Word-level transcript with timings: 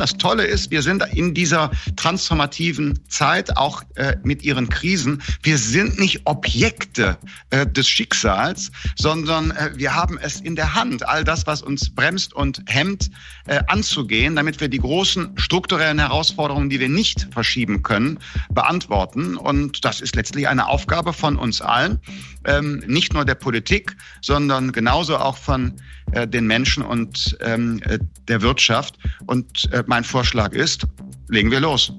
Das 0.00 0.16
Tolle 0.16 0.46
ist, 0.46 0.70
wir 0.70 0.80
sind 0.80 1.04
in 1.12 1.34
dieser 1.34 1.70
transformativen 1.96 2.98
Zeit, 3.08 3.58
auch 3.58 3.82
äh, 3.96 4.16
mit 4.24 4.42
ihren 4.42 4.70
Krisen, 4.70 5.22
wir 5.42 5.58
sind 5.58 5.98
nicht 5.98 6.22
Objekte 6.24 7.18
äh, 7.50 7.66
des 7.66 7.86
Schicksals, 7.86 8.72
sondern 8.96 9.50
äh, 9.50 9.72
wir 9.74 9.94
haben 9.94 10.18
es 10.18 10.40
in 10.40 10.56
der 10.56 10.74
Hand, 10.74 11.06
all 11.06 11.22
das, 11.22 11.46
was 11.46 11.60
uns 11.60 11.94
bremst 11.94 12.32
und 12.32 12.62
hemmt, 12.66 13.10
äh, 13.46 13.60
anzugehen, 13.66 14.36
damit 14.36 14.58
wir 14.62 14.68
die 14.68 14.78
großen 14.78 15.36
strukturellen 15.36 15.98
Herausforderungen, 15.98 16.70
die 16.70 16.80
wir 16.80 16.88
nicht 16.88 17.28
verschieben 17.30 17.82
können, 17.82 18.20
beantworten. 18.48 19.36
Und 19.36 19.84
das 19.84 20.00
ist 20.00 20.16
letztlich 20.16 20.48
eine 20.48 20.66
Aufgabe 20.66 21.12
von 21.12 21.36
uns 21.36 21.60
allen, 21.60 22.00
ähm, 22.44 22.82
nicht 22.86 23.12
nur 23.12 23.24
der 23.24 23.34
Politik, 23.34 23.96
sondern 24.20 24.72
genauso 24.72 25.16
auch 25.16 25.36
von 25.36 25.74
äh, 26.12 26.26
den 26.26 26.46
Menschen 26.46 26.82
und 26.82 27.36
ähm, 27.40 27.80
äh, 27.84 27.98
der 28.28 28.42
Wirtschaft. 28.42 28.96
Und 29.26 29.70
äh, 29.72 29.84
mein 29.86 30.04
Vorschlag 30.04 30.52
ist, 30.52 30.86
legen 31.28 31.50
wir 31.50 31.60
los. 31.60 31.92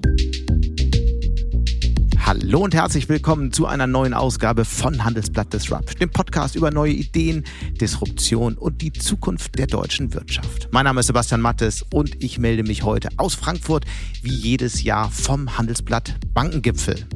Hallo 2.24 2.60
und 2.60 2.72
herzlich 2.72 3.08
willkommen 3.08 3.52
zu 3.52 3.66
einer 3.66 3.88
neuen 3.88 4.14
Ausgabe 4.14 4.64
von 4.64 5.04
Handelsblatt 5.04 5.52
Disrupt, 5.52 6.00
dem 6.00 6.08
Podcast 6.08 6.54
über 6.54 6.70
neue 6.70 6.92
Ideen, 6.92 7.44
Disruption 7.80 8.56
und 8.56 8.80
die 8.80 8.92
Zukunft 8.92 9.58
der 9.58 9.66
deutschen 9.66 10.14
Wirtschaft. 10.14 10.68
Mein 10.70 10.84
Name 10.84 11.00
ist 11.00 11.08
Sebastian 11.08 11.40
Mattes 11.40 11.84
und 11.92 12.22
ich 12.22 12.38
melde 12.38 12.62
mich 12.62 12.84
heute 12.84 13.08
aus 13.16 13.34
Frankfurt 13.34 13.84
wie 14.22 14.32
jedes 14.32 14.84
Jahr 14.84 15.10
vom 15.10 15.58
Handelsblatt 15.58 16.14
Bankengipfel. 16.32 17.06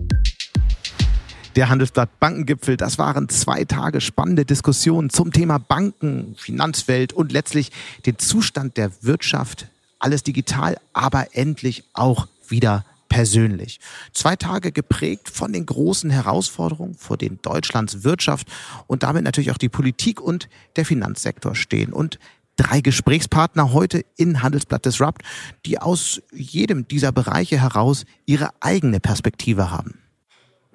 Der 1.56 1.70
Handelsblatt 1.70 2.20
Bankengipfel, 2.20 2.77
das 2.77 2.98
waren 2.98 3.30
zwei 3.30 3.64
Tage 3.64 4.02
spannende 4.02 4.45
Diskussionen 4.45 5.09
zum 5.09 5.33
Thema 5.33 5.56
Banken, 5.56 6.34
Finanzwelt 6.37 7.14
und 7.14 7.33
letztlich 7.33 7.73
den 8.05 8.19
Zustand 8.19 8.77
der 8.77 8.91
Wirtschaft. 9.01 9.69
Alles 9.98 10.23
digital, 10.23 10.77
aber 10.92 11.34
endlich 11.34 11.84
auch 11.95 12.28
wieder 12.47 12.84
persönlich. 13.09 13.80
Zwei 14.12 14.36
Tage 14.36 14.70
geprägt 14.70 15.31
von 15.31 15.55
den 15.55 15.64
großen 15.64 16.11
Herausforderungen, 16.11 16.94
vor 16.94 17.16
denen 17.16 17.41
Deutschlands 17.41 18.05
Wirtschaft 18.05 18.48
und 18.86 19.03
damit 19.03 19.25
natürlich 19.25 19.50
auch 19.50 19.56
die 19.56 19.70
Politik 19.70 20.20
und 20.20 20.50
der 20.77 20.84
Finanzsektor 20.84 21.55
stehen. 21.55 21.94
Und 21.94 22.19
drei 22.56 22.83
Gesprächspartner 22.83 23.72
heute 23.72 24.05
in 24.16 24.42
Handelsblatt 24.42 24.84
Disrupt, 24.84 25.22
die 25.64 25.78
aus 25.78 26.20
jedem 26.34 26.86
dieser 26.86 27.12
Bereiche 27.12 27.59
heraus 27.59 28.05
ihre 28.27 28.50
eigene 28.61 29.00
Perspektive 29.00 29.70
haben. 29.70 30.06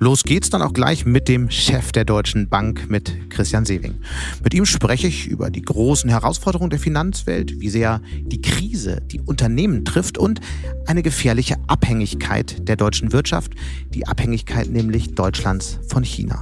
Los 0.04 0.24
geht's 0.24 0.50
dann 0.50 0.64
auch 0.64 0.74
gleich 0.74 1.06
mit 1.06 1.28
dem 1.28 1.52
Chef 1.52 1.92
der 1.92 2.06
Deutschen 2.06 2.50
Bank, 2.50 2.90
mit 2.90 3.30
Christian 3.30 3.66
Sewing. 3.66 4.00
Mit 4.44 4.56
ihm 4.56 4.66
spreche 4.66 5.06
ich 5.06 5.28
über 5.28 5.52
die 5.52 5.62
großen 5.62 6.10
Herausforderungen 6.10 6.72
der 6.72 6.80
Finanzwelt, 6.80 7.60
wie 7.60 7.70
sehr 7.70 8.02
die 8.24 8.42
Krise 8.42 9.04
die 9.12 9.22
Unternehmen 9.22 9.86
trifft 9.86 10.18
und 10.18 10.42
eine 10.88 11.04
gefährliche 11.04 11.58
Abhängigkeit 11.68 12.68
der 12.68 12.78
deutschen 12.78 13.14
Wirtschaft, 13.14 13.54
die 13.94 14.08
Abhängigkeit 14.08 14.72
nämlich 14.72 15.14
Deutschlands 15.14 15.78
von 15.88 16.04
China 16.04 16.42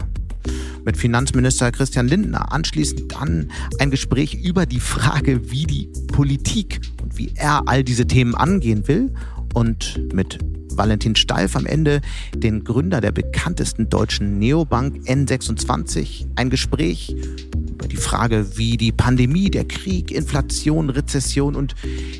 mit 0.85 0.95
Finanzminister 0.95 1.69
Christian 1.73 2.07
Lindner. 2.07 2.53
Anschließend 2.53 3.11
dann 3.11 3.51
ein 3.77 3.91
Gespräch 3.91 4.35
über 4.35 4.65
die 4.65 4.79
Frage, 4.79 5.51
wie 5.51 5.65
die 5.65 5.89
Politik 6.07 6.79
und 7.03 7.17
wie 7.17 7.33
er 7.35 7.67
all 7.67 7.83
diese 7.83 8.07
Themen 8.07 8.35
angehen 8.35 8.87
will. 8.87 9.13
Und 9.53 10.13
mit 10.13 10.39
Valentin 10.71 11.15
Steif 11.15 11.55
am 11.55 11.65
Ende, 11.65 12.01
den 12.35 12.63
Gründer 12.63 13.01
der 13.01 13.11
bekanntesten 13.11 13.89
deutschen 13.89 14.39
Neobank 14.39 15.07
N26, 15.07 16.27
ein 16.35 16.49
Gespräch 16.49 17.15
über 17.79 17.87
die 17.87 17.97
Frage, 17.97 18.57
wie 18.57 18.77
die 18.77 18.91
Pandemie, 18.91 19.49
der 19.49 19.65
Krieg, 19.65 20.11
Inflation, 20.11 20.89
Rezession 20.89 21.55
und 21.55 21.75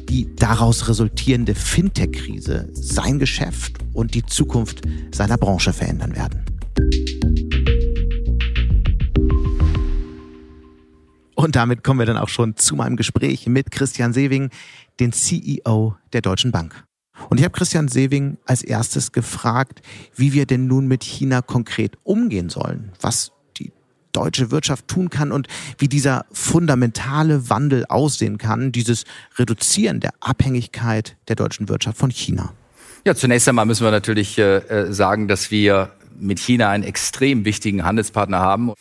die 0.09 0.33
daraus 0.35 0.87
resultierende 0.87 1.55
Fintech-Krise 1.55 2.69
sein 2.73 3.19
Geschäft 3.19 3.77
und 3.93 4.13
die 4.13 4.25
Zukunft 4.25 4.81
seiner 5.11 5.37
Branche 5.37 5.73
verändern 5.73 6.15
werden. 6.15 6.45
Und 11.35 11.55
damit 11.55 11.85
kommen 11.85 11.99
wir 11.99 12.05
dann 12.05 12.17
auch 12.17 12.27
schon 12.27 12.57
zu 12.57 12.75
meinem 12.75 12.97
Gespräch 12.97 13.47
mit 13.47 13.71
Christian 13.71 14.11
Sewing, 14.11 14.49
den 14.99 15.13
CEO 15.13 15.95
der 16.11 16.21
Deutschen 16.21 16.51
Bank. 16.51 16.88
Und 17.29 17.39
ich 17.39 17.43
habe 17.43 17.57
Christian 17.57 17.87
Sewing 17.87 18.37
als 18.45 18.61
erstes 18.61 19.11
gefragt, 19.11 19.81
wie 20.15 20.33
wir 20.33 20.45
denn 20.45 20.67
nun 20.67 20.87
mit 20.87 21.03
China 21.03 21.41
konkret 21.41 21.97
umgehen 22.03 22.49
sollen, 22.49 22.91
was 23.01 23.31
die 23.57 23.71
deutsche 24.11 24.51
Wirtschaft 24.51 24.87
tun 24.87 25.09
kann 25.09 25.31
und 25.31 25.47
wie 25.77 25.87
dieser 25.87 26.25
fundamentale 26.31 27.49
Wandel 27.49 27.85
aussehen 27.85 28.37
kann, 28.37 28.71
dieses 28.71 29.03
Reduzieren 29.37 29.99
der 29.99 30.11
Abhängigkeit 30.21 31.17
der 31.27 31.35
deutschen 31.35 31.69
Wirtschaft 31.69 31.97
von 31.97 32.11
China. 32.11 32.53
Ja, 33.05 33.15
zunächst 33.15 33.47
einmal 33.47 33.65
müssen 33.65 33.83
wir 33.83 33.91
natürlich 33.91 34.37
äh, 34.37 34.57
äh 34.57 34.93
sagen, 34.93 35.27
dass 35.27 35.51
wir 35.51 35.91
mit 36.19 36.39
China 36.39 36.69
einen 36.69 36.83
extrem 36.83 37.45
wichtigen 37.45 37.83
Handelspartner 37.83 38.39
haben. 38.39 38.73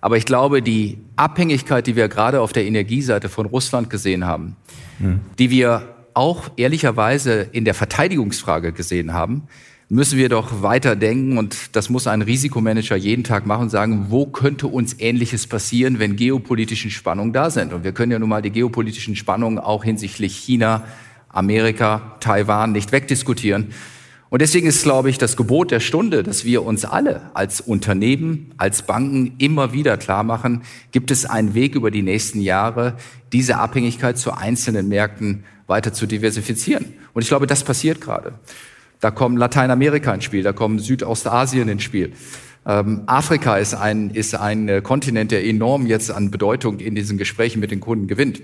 Aber 0.00 0.16
ich 0.16 0.24
glaube, 0.24 0.62
die 0.62 0.98
Abhängigkeit, 1.16 1.86
die 1.86 1.96
wir 1.96 2.08
gerade 2.08 2.40
auf 2.40 2.52
der 2.52 2.64
Energieseite 2.64 3.28
von 3.28 3.46
Russland 3.46 3.90
gesehen 3.90 4.24
haben, 4.24 4.56
hm. 4.98 5.20
die 5.38 5.50
wir 5.50 5.95
auch 6.16 6.50
ehrlicherweise 6.56 7.46
in 7.52 7.64
der 7.64 7.74
Verteidigungsfrage 7.74 8.72
gesehen 8.72 9.12
haben, 9.12 9.42
müssen 9.88 10.18
wir 10.18 10.28
doch 10.28 10.62
weiter 10.62 10.96
denken 10.96 11.38
und 11.38 11.76
das 11.76 11.90
muss 11.90 12.06
ein 12.06 12.22
Risikomanager 12.22 12.96
jeden 12.96 13.22
Tag 13.22 13.46
machen 13.46 13.64
und 13.64 13.70
sagen, 13.70 14.06
wo 14.08 14.26
könnte 14.26 14.66
uns 14.66 14.98
Ähnliches 14.98 15.46
passieren, 15.46 15.98
wenn 15.98 16.16
geopolitische 16.16 16.90
Spannungen 16.90 17.32
da 17.32 17.50
sind. 17.50 17.72
Und 17.72 17.84
wir 17.84 17.92
können 17.92 18.10
ja 18.10 18.18
nun 18.18 18.30
mal 18.30 18.42
die 18.42 18.50
geopolitischen 18.50 19.14
Spannungen 19.14 19.58
auch 19.58 19.84
hinsichtlich 19.84 20.36
China, 20.36 20.84
Amerika, 21.28 22.16
Taiwan 22.20 22.72
nicht 22.72 22.90
wegdiskutieren. 22.92 23.68
Und 24.28 24.42
deswegen 24.42 24.66
ist, 24.66 24.82
glaube 24.82 25.08
ich, 25.08 25.18
das 25.18 25.36
Gebot 25.36 25.70
der 25.70 25.78
Stunde, 25.78 26.24
dass 26.24 26.44
wir 26.44 26.64
uns 26.64 26.84
alle 26.84 27.30
als 27.34 27.60
Unternehmen, 27.60 28.52
als 28.56 28.82
Banken 28.82 29.34
immer 29.38 29.72
wieder 29.72 29.96
klar 29.98 30.24
machen, 30.24 30.62
gibt 30.90 31.12
es 31.12 31.26
einen 31.26 31.54
Weg 31.54 31.76
über 31.76 31.92
die 31.92 32.02
nächsten 32.02 32.40
Jahre, 32.40 32.96
diese 33.32 33.58
Abhängigkeit 33.58 34.18
zu 34.18 34.32
einzelnen 34.32 34.88
Märkten 34.88 35.44
weiter 35.66 35.92
zu 35.92 36.06
diversifizieren. 36.06 36.94
Und 37.12 37.22
ich 37.22 37.28
glaube, 37.28 37.46
das 37.46 37.64
passiert 37.64 38.00
gerade. 38.00 38.34
Da 39.00 39.10
kommt 39.10 39.38
Lateinamerika 39.38 40.12
ins 40.14 40.24
Spiel, 40.24 40.42
da 40.42 40.52
kommt 40.52 40.80
Südostasien 40.82 41.68
ins 41.68 41.82
Spiel. 41.82 42.12
Ähm, 42.66 43.02
Afrika 43.06 43.56
ist 43.56 43.74
ein, 43.74 44.10
ist 44.10 44.34
ein 44.34 44.68
äh, 44.68 44.80
Kontinent, 44.82 45.30
der 45.30 45.44
enorm 45.44 45.86
jetzt 45.86 46.10
an 46.10 46.30
Bedeutung 46.30 46.80
in 46.80 46.94
diesen 46.94 47.18
Gesprächen 47.18 47.60
mit 47.60 47.70
den 47.70 47.80
Kunden 47.80 48.08
gewinnt. 48.08 48.42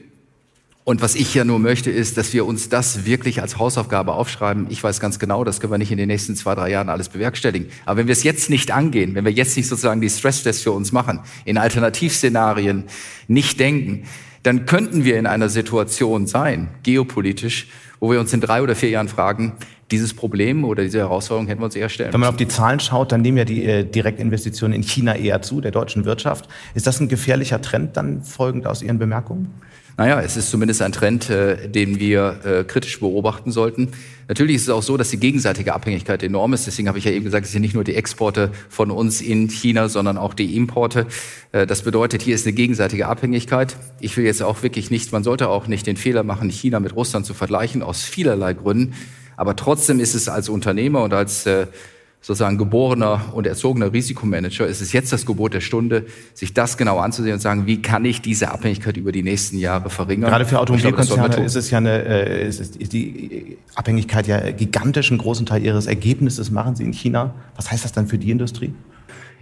Und 0.85 1.01
was 1.01 1.15
ich 1.15 1.33
ja 1.33 1.45
nur 1.45 1.61
möchte, 1.61 1.93
ist, 1.93 2.19
dass 2.19 2.33
wir 2.33 2.45
uns 2.45 2.69
das 2.69 3.07
wirklich 3.07 3.41
als 3.41 3.59
Hausaufgabe 3.59 4.15
aufschreiben. 4.15 4.67
Ich 4.69 4.83
weiß 4.83 4.99
ganz 4.99 5.21
genau, 5.21 5.45
das 5.45 5.61
können 5.61 5.73
wir 5.73 5.79
nicht 5.79 5.93
in 5.93 5.99
den 5.99 6.09
nächsten 6.09 6.35
zwei, 6.35 6.57
drei 6.57 6.71
Jahren 6.71 6.89
alles 6.89 7.09
bewerkstelligen. 7.09 7.69
Aber 7.87 7.99
wenn 7.99 8.09
wir 8.09 8.13
es 8.13 8.25
jetzt 8.25 8.51
nicht 8.51 8.73
angehen, 8.73 9.15
wenn 9.15 9.25
wir 9.25 9.31
jetzt 9.31 9.57
nicht 9.57 9.69
sozusagen 9.69 10.01
die 10.01 10.11
Stresstests 10.11 10.63
für 10.63 10.73
uns 10.73 10.91
machen, 10.91 11.21
in 11.45 11.57
Alternativszenarien 11.57 12.85
nicht 13.29 13.61
denken, 13.61 14.09
dann 14.43 14.67
könnten 14.67 15.05
wir 15.05 15.19
in 15.19 15.27
einer 15.27 15.49
Situation 15.49 16.27
sein, 16.27 16.69
geopolitisch, 16.83 17.69
wo 18.01 18.11
wir 18.11 18.21
uns 18.21 18.33
in 18.33 18.41
drei 18.41 18.63
oder 18.63 18.75
vier 18.75 18.91
Jahren 18.91 19.09
fragen, 19.09 19.53
dieses 19.93 20.15
Problem 20.15 20.65
oder 20.65 20.83
diese 20.83 20.99
Herausforderung 20.99 21.47
hätten 21.47 21.61
wir 21.61 21.67
uns 21.67 21.77
eher 21.77 21.89
stellen 21.89 22.13
Wenn 22.13 22.21
man 22.21 22.31
auf 22.31 22.37
die 22.37 22.49
Zahlen 22.49 22.81
schaut, 22.81 23.13
dann 23.13 23.21
nehmen 23.21 23.37
ja 23.37 23.45
die 23.45 23.65
äh, 23.65 23.85
Direktinvestitionen 23.85 24.75
in 24.75 24.83
China 24.83 25.15
eher 25.15 25.43
zu, 25.43 25.61
der 25.61 25.71
deutschen 25.71 26.05
Wirtschaft. 26.05 26.49
Ist 26.75 26.87
das 26.87 26.99
ein 26.99 27.09
gefährlicher 27.09 27.61
Trend 27.61 27.97
dann 27.97 28.23
folgend 28.23 28.67
aus 28.67 28.83
Ihren 28.83 28.99
Bemerkungen? 28.99 29.53
Naja, 29.97 30.21
es 30.21 30.37
ist 30.37 30.51
zumindest 30.51 30.81
ein 30.83 30.93
Trend, 30.93 31.29
äh, 31.29 31.69
den 31.69 32.01
wir 32.01 32.41
äh, 32.45 32.65
kritisch 32.65 32.99
beobachten 33.01 33.51
sollten. 33.51 33.89
Natürlich 34.29 34.57
ist 34.57 34.63
es 34.63 34.69
auch 34.71 34.83
so, 34.83 34.97
dass 34.97 35.11
die 35.11 35.19
gegenseitige 35.19 35.75
Abhängigkeit 35.75 36.23
enorm 36.23 36.55
ist. 36.55 36.67
Deswegen 36.67 36.89
habe 36.89 36.99
ich 36.99 37.05
ja 37.05 37.11
eben 37.11 37.25
gesagt, 37.25 37.45
es 37.45 37.53
sind 37.53 37.61
nicht 37.61 37.75
nur 37.75 37.85
die 37.85 37.95
Exporte 37.95 38.51
von 38.71 38.91
uns 38.91 39.21
in 39.21 39.51
China, 39.51 39.89
sondern 39.91 40.17
auch 40.17 40.33
die 40.33 40.57
Importe. 40.57 41.07
Äh, 41.53 41.67
das 41.67 41.83
bedeutet, 41.83 42.23
hier 42.23 42.35
ist 42.35 42.47
eine 42.47 42.55
gegenseitige 42.55 43.07
Abhängigkeit. 43.07 43.77
Ich 44.01 44.17
will 44.17 44.25
jetzt 44.25 44.43
auch 44.43 44.63
wirklich 44.63 44.91
nicht, 44.91 45.13
man 45.13 45.25
sollte 45.25 45.49
auch 45.49 45.67
nicht 45.67 45.87
den 45.87 45.97
Fehler 45.97 46.23
machen, 46.23 46.49
China 46.49 46.81
mit 46.81 46.97
Russland 46.97 47.27
zu 47.27 47.35
vergleichen, 47.35 47.83
aus 47.83 48.03
vielerlei 48.03 48.55
Gründen. 48.55 48.95
Aber 49.37 49.57
trotzdem 49.57 50.01
ist 50.01 50.15
es 50.15 50.29
als 50.29 50.49
Unternehmer 50.49 51.03
und 51.03 51.13
als 51.13 51.47
äh, 51.47 51.67
sozusagen 52.23 52.57
geborener 52.57 53.33
und 53.33 53.49
erzogener 53.49 53.93
Risikomanager 53.93 54.67
ist 54.67 54.81
es 54.81 54.93
jetzt 54.93 55.13
das 55.13 55.27
Gebot 55.27 55.55
der 55.55 55.61
Stunde, 55.61 56.07
sich 56.35 56.55
das 56.55 56.77
genau 56.77 56.99
anzusehen 56.99 57.35
und 57.35 57.41
sagen, 57.41 57.67
wie 57.67 57.83
kann 57.83 58.05
ich 58.05 58.23
diese 58.23 58.53
Abhängigkeit 58.53 58.97
über 58.97 59.11
die 59.11 59.25
nächsten 59.25 59.59
Jahre 59.59 59.91
verringern? 59.91 60.31
Gerade 60.31 60.47
für 60.47 60.61
Automobilkonzerne 60.61 61.45
ist 61.45 61.57
es 61.57 61.71
ja 61.71 61.79
eine, 61.79 62.05
äh, 62.05 62.47
ist, 62.47 62.77
ist 62.77 62.93
die 62.93 63.59
Abhängigkeit 63.75 64.29
ja 64.29 64.53
gigantisch. 64.53 65.11
Einen 65.11 65.19
großen 65.19 65.47
Teil 65.47 65.65
ihres 65.65 65.87
Ergebnisses 65.87 66.53
machen 66.53 66.77
sie 66.77 66.85
in 66.85 66.93
China. 66.93 67.35
Was 67.57 67.73
heißt 67.73 67.85
das 67.85 67.91
dann 67.91 68.07
für 68.07 68.19
die 68.19 68.31
Industrie? 68.31 68.73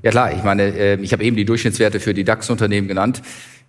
Ja 0.03 0.11
klar, 0.11 0.33
ich 0.33 0.43
meine, 0.43 0.63
äh, 0.63 1.01
ich 1.03 1.13
habe 1.13 1.23
eben 1.23 1.37
die 1.37 1.45
Durchschnittswerte 1.45 2.01
für 2.01 2.15
die 2.15 2.25
DAX-Unternehmen 2.25 2.89
genannt. 2.89 3.21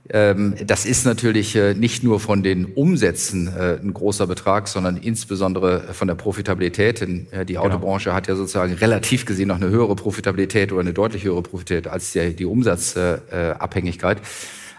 Ähm, 0.10 0.56
das 0.66 0.86
ist 0.86 1.06
natürlich 1.06 1.56
äh, 1.56 1.74
nicht 1.74 2.04
nur 2.04 2.20
von 2.20 2.44
den 2.44 2.66
Umsätzen 2.66 3.48
äh, 3.48 3.78
ein 3.82 3.94
großer 3.94 4.28
Betrag, 4.28 4.68
sondern 4.68 4.98
insbesondere 4.98 5.94
von 5.94 6.08
der 6.08 6.16
Profitabilität. 6.16 7.02
Denn 7.02 7.28
äh, 7.32 7.46
die 7.46 7.54
genau. 7.54 7.66
Autobranche 7.66 8.06
genau. 8.06 8.16
hat 8.16 8.28
ja 8.28 8.36
sozusagen 8.36 8.74
relativ 8.74 9.26
gesehen 9.26 9.50
noch 9.50 9.58
eine 9.58 9.70
höhere 9.70 9.96
Profitabilität 9.96 10.72
oder 10.72 10.82
eine 10.82 10.94
deutlich 10.94 11.24
höhere 11.24 11.42
Profitabilität 11.42 11.92
als 11.92 12.12
die 12.12 12.46
Umsatzabhängigkeit. 12.46 14.22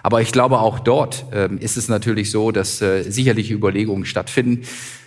Aber 0.02 0.20
ich 0.20 0.32
glaube, 0.32 0.58
auch 0.58 0.80
dort 0.80 1.26
ähm, 1.32 1.58
ist 1.58 1.76
es 1.76 1.88
natürlich 1.88 2.30
so, 2.30 2.50
dass 2.50 2.78
sicherliche 2.78 3.54
Überlegungen 3.54 4.04
stattfinden. 4.04 4.64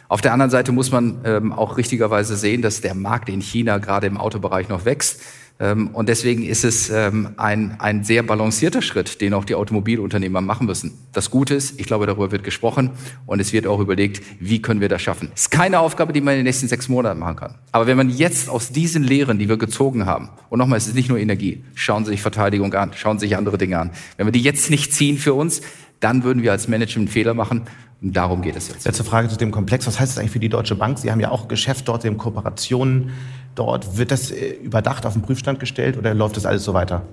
Auf 0.07 0.21
der 0.21 0.33
anderen 0.33 0.51
Seite 0.51 0.71
muss 0.71 0.91
man 0.91 1.21
ähm, 1.25 1.51
auch 1.51 1.77
richtigerweise 1.77 2.37
sehen, 2.37 2.61
dass 2.61 2.79
der 2.79 2.93
Markt 2.93 3.27
in 3.27 3.41
China 3.41 3.79
gerade 3.79 4.07
im 4.07 4.17
Autobereich 4.17 4.69
noch 4.69 4.85
wächst. 4.85 5.21
Ähm, 5.57 5.87
und 5.93 6.09
deswegen 6.09 6.43
ist 6.43 6.65
es 6.65 6.89
ähm, 6.89 7.29
ein, 7.37 7.77
ein 7.79 8.03
sehr 8.03 8.23
balancierter 8.23 8.81
Schritt, 8.81 9.21
den 9.21 9.33
auch 9.33 9.45
die 9.45 9.55
Automobilunternehmer 9.55 10.41
machen 10.41 10.67
müssen. 10.67 10.97
Das 11.13 11.31
Gute 11.31 11.55
ist, 11.55 11.79
ich 11.79 11.85
glaube, 11.85 12.05
darüber 12.05 12.31
wird 12.31 12.43
gesprochen 12.43 12.91
und 13.25 13.39
es 13.39 13.53
wird 13.53 13.65
auch 13.65 13.79
überlegt, 13.79 14.21
wie 14.39 14.61
können 14.61 14.81
wir 14.81 14.89
das 14.89 15.01
schaffen. 15.01 15.31
Es 15.33 15.43
ist 15.43 15.51
keine 15.51 15.79
Aufgabe, 15.79 16.11
die 16.11 16.19
man 16.19 16.33
in 16.33 16.39
den 16.39 16.45
nächsten 16.45 16.67
sechs 16.67 16.89
Monaten 16.89 17.19
machen 17.21 17.37
kann. 17.37 17.55
Aber 17.71 17.87
wenn 17.87 17.95
man 17.95 18.09
jetzt 18.09 18.49
aus 18.49 18.71
diesen 18.71 19.03
Lehren, 19.03 19.39
die 19.39 19.47
wir 19.47 19.57
gezogen 19.57 20.05
haben, 20.05 20.29
und 20.49 20.59
nochmal, 20.59 20.77
es 20.77 20.87
ist 20.87 20.95
nicht 20.95 21.07
nur 21.07 21.19
Energie, 21.19 21.63
schauen 21.73 22.03
Sie 22.03 22.11
sich 22.11 22.21
Verteidigung 22.21 22.73
an, 22.73 22.91
schauen 22.93 23.17
Sie 23.17 23.27
sich 23.27 23.37
andere 23.37 23.57
Dinge 23.57 23.79
an. 23.79 23.91
Wenn 24.17 24.27
wir 24.27 24.33
die 24.33 24.41
jetzt 24.41 24.69
nicht 24.69 24.93
ziehen 24.93 25.17
für 25.17 25.33
uns, 25.33 25.61
dann 26.01 26.23
würden 26.23 26.43
wir 26.43 26.51
als 26.51 26.67
Management 26.67 27.09
Fehler 27.09 27.33
machen. 27.33 27.63
Und 28.01 28.15
darum 28.15 28.41
geht 28.41 28.55
es 28.55 28.67
jetzt. 28.67 28.85
Letzte 28.85 29.03
Frage 29.03 29.29
zu 29.29 29.37
dem 29.37 29.51
Komplex. 29.51 29.87
Was 29.87 29.99
heißt 29.99 30.11
das 30.11 30.19
eigentlich 30.19 30.31
für 30.31 30.39
die 30.39 30.49
Deutsche 30.49 30.75
Bank? 30.75 30.99
Sie 30.99 31.11
haben 31.11 31.19
ja 31.19 31.31
auch 31.31 31.47
Geschäft 31.47 31.87
dort, 31.87 32.01
Sie 32.01 32.07
haben 32.07 32.17
Kooperationen 32.17 33.11
dort. 33.55 33.97
Wird 33.97 34.11
das 34.11 34.31
äh, 34.31 34.51
überdacht 34.61 35.05
auf 35.05 35.13
den 35.13 35.21
Prüfstand 35.21 35.59
gestellt 35.59 35.97
oder 35.97 36.13
läuft 36.13 36.37
das 36.37 36.45
alles 36.45 36.63
so 36.63 36.73
weiter? 36.73 37.03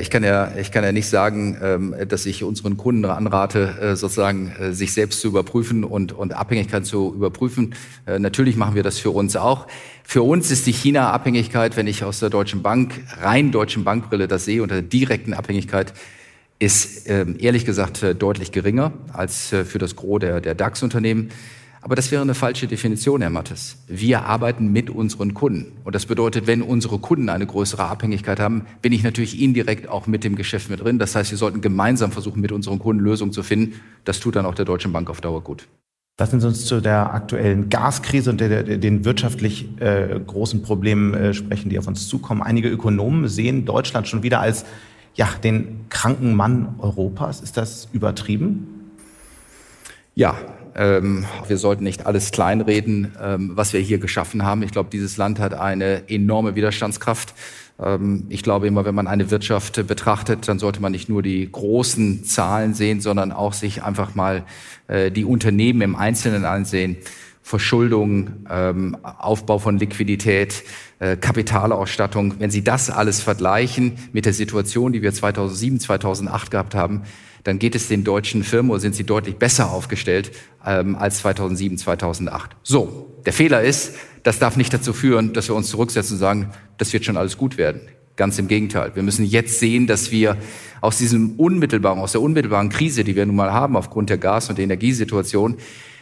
Ich 0.00 0.10
kann 0.10 0.24
ja, 0.24 0.52
ich 0.56 0.70
kann 0.70 0.84
ja 0.84 0.92
nicht 0.92 1.08
sagen, 1.08 1.58
ähm, 1.62 1.94
dass 2.08 2.26
ich 2.26 2.44
unseren 2.44 2.76
Kunden 2.76 3.04
anrate, 3.04 3.74
äh, 3.80 3.96
sozusagen 3.96 4.52
äh, 4.58 4.72
sich 4.72 4.92
selbst 4.92 5.20
zu 5.20 5.28
überprüfen 5.28 5.84
und, 5.84 6.12
und 6.12 6.32
Abhängigkeit 6.32 6.86
zu 6.86 7.12
überprüfen. 7.14 7.74
Natürlich 8.06 8.56
machen 8.56 8.74
wir 8.74 8.82
das 8.82 8.98
für 8.98 9.10
uns 9.10 9.36
auch. 9.36 9.66
Für 10.04 10.22
uns 10.22 10.50
ist 10.50 10.66
die 10.66 10.72
China-Abhängigkeit, 10.72 11.76
wenn 11.76 11.86
ich 11.86 12.04
aus 12.04 12.20
der 12.20 12.30
Deutschen 12.30 12.62
Bank, 12.62 12.94
rein 13.20 13.52
Deutschen 13.52 13.84
Bankbrille 13.84 14.28
das 14.28 14.44
sehe, 14.44 14.62
unter 14.62 14.76
der 14.76 14.82
direkten 14.82 15.34
Abhängigkeit, 15.34 15.92
ist 16.58 17.08
ähm, 17.08 17.36
ehrlich 17.38 17.64
gesagt 17.64 18.04
deutlich 18.18 18.52
geringer 18.52 18.92
als 19.12 19.48
für 19.48 19.78
das 19.78 19.96
Gros 19.96 20.20
der, 20.20 20.40
der 20.40 20.54
DAX-Unternehmen. 20.54 21.30
Aber 21.80 21.94
das 21.94 22.10
wäre 22.10 22.22
eine 22.22 22.34
falsche 22.34 22.66
Definition, 22.66 23.20
Herr 23.20 23.30
Mattes. 23.30 23.76
Wir 23.86 24.24
arbeiten 24.24 24.72
mit 24.72 24.90
unseren 24.90 25.34
Kunden. 25.34 25.72
Und 25.84 25.94
das 25.94 26.06
bedeutet, 26.06 26.46
wenn 26.46 26.62
unsere 26.62 26.98
Kunden 26.98 27.28
eine 27.28 27.46
größere 27.46 27.84
Abhängigkeit 27.84 28.40
haben, 28.40 28.66
bin 28.82 28.92
ich 28.92 29.04
natürlich 29.04 29.40
indirekt 29.40 29.88
auch 29.88 30.06
mit 30.06 30.24
dem 30.24 30.34
Geschäft 30.34 30.70
mit 30.70 30.80
drin. 30.80 30.98
Das 30.98 31.14
heißt, 31.14 31.30
wir 31.30 31.38
sollten 31.38 31.60
gemeinsam 31.60 32.10
versuchen, 32.10 32.40
mit 32.40 32.50
unseren 32.50 32.78
Kunden 32.78 33.02
Lösungen 33.02 33.32
zu 33.32 33.42
finden. 33.42 33.80
Das 34.04 34.18
tut 34.18 34.36
dann 34.36 34.44
auch 34.44 34.54
der 34.54 34.64
Deutschen 34.64 34.92
Bank 34.92 35.08
auf 35.08 35.20
Dauer 35.20 35.42
gut. 35.42 35.68
Lassen 36.18 36.40
Sie 36.40 36.48
uns 36.48 36.64
zu 36.64 36.80
der 36.80 37.14
aktuellen 37.14 37.68
Gaskrise 37.68 38.30
und 38.30 38.40
der, 38.40 38.64
den 38.64 39.04
wirtschaftlich 39.04 39.68
äh, 39.80 40.18
großen 40.26 40.62
Problemen 40.62 41.14
äh, 41.14 41.32
sprechen, 41.32 41.70
die 41.70 41.78
auf 41.78 41.86
uns 41.86 42.08
zukommen. 42.08 42.42
Einige 42.42 42.68
Ökonomen 42.68 43.28
sehen 43.28 43.64
Deutschland 43.64 44.08
schon 44.08 44.24
wieder 44.24 44.40
als 44.40 44.64
ja, 45.18 45.28
den 45.42 45.86
kranken 45.90 46.34
Mann 46.34 46.76
Europas. 46.78 47.40
Ist 47.40 47.56
das 47.56 47.88
übertrieben? 47.92 48.92
Ja, 50.14 50.36
ähm, 50.76 51.26
wir 51.48 51.58
sollten 51.58 51.82
nicht 51.82 52.06
alles 52.06 52.30
kleinreden, 52.30 53.12
ähm, 53.20 53.50
was 53.54 53.72
wir 53.72 53.80
hier 53.80 53.98
geschaffen 53.98 54.44
haben. 54.44 54.62
Ich 54.62 54.70
glaube, 54.70 54.90
dieses 54.90 55.16
Land 55.16 55.40
hat 55.40 55.54
eine 55.54 56.08
enorme 56.08 56.54
Widerstandskraft. 56.54 57.34
Ähm, 57.80 58.26
ich 58.28 58.44
glaube 58.44 58.68
immer, 58.68 58.84
wenn 58.84 58.94
man 58.94 59.08
eine 59.08 59.32
Wirtschaft 59.32 59.84
betrachtet, 59.88 60.46
dann 60.46 60.60
sollte 60.60 60.80
man 60.80 60.92
nicht 60.92 61.08
nur 61.08 61.22
die 61.22 61.50
großen 61.50 62.24
Zahlen 62.24 62.74
sehen, 62.74 63.00
sondern 63.00 63.32
auch 63.32 63.54
sich 63.54 63.82
einfach 63.82 64.14
mal 64.14 64.44
äh, 64.86 65.10
die 65.10 65.24
Unternehmen 65.24 65.80
im 65.80 65.96
Einzelnen 65.96 66.44
ansehen. 66.44 66.96
Verschuldung, 67.48 68.44
ähm, 68.50 68.94
Aufbau 69.02 69.58
von 69.58 69.78
Liquidität, 69.78 70.64
äh, 70.98 71.16
Kapitalausstattung. 71.16 72.34
Wenn 72.40 72.50
Sie 72.50 72.62
das 72.62 72.90
alles 72.90 73.22
vergleichen 73.22 73.92
mit 74.12 74.26
der 74.26 74.34
Situation, 74.34 74.92
die 74.92 75.00
wir 75.00 75.14
2007, 75.14 75.80
2008 75.80 76.50
gehabt 76.50 76.74
haben, 76.74 77.04
dann 77.44 77.58
geht 77.58 77.74
es 77.74 77.88
den 77.88 78.04
deutschen 78.04 78.44
Firmen 78.44 78.70
oder 78.70 78.80
sind 78.80 78.94
sie 78.94 79.04
deutlich 79.04 79.36
besser 79.36 79.70
aufgestellt 79.70 80.30
ähm, 80.66 80.94
als 80.94 81.20
2007, 81.20 81.78
2008. 81.78 82.50
So, 82.62 83.16
der 83.24 83.32
Fehler 83.32 83.62
ist, 83.62 83.94
das 84.24 84.38
darf 84.38 84.58
nicht 84.58 84.74
dazu 84.74 84.92
führen, 84.92 85.32
dass 85.32 85.48
wir 85.48 85.54
uns 85.54 85.70
zurücksetzen 85.70 86.16
und 86.16 86.20
sagen, 86.20 86.50
das 86.76 86.92
wird 86.92 87.06
schon 87.06 87.16
alles 87.16 87.38
gut 87.38 87.56
werden. 87.56 87.80
Ganz 88.16 88.38
im 88.38 88.48
Gegenteil. 88.48 88.94
Wir 88.94 89.02
müssen 89.02 89.24
jetzt 89.24 89.58
sehen, 89.58 89.86
dass 89.86 90.10
wir 90.10 90.36
aus 90.82 90.98
diesem 90.98 91.36
unmittelbaren, 91.36 91.98
aus 91.98 92.12
der 92.12 92.20
unmittelbaren 92.20 92.68
Krise, 92.68 93.04
die 93.04 93.16
wir 93.16 93.24
nun 93.24 93.36
mal 93.36 93.54
haben 93.54 93.74
aufgrund 93.74 94.10
der 94.10 94.18
Gas- 94.18 94.50
und 94.50 94.58
Energiesituation, 94.58 95.56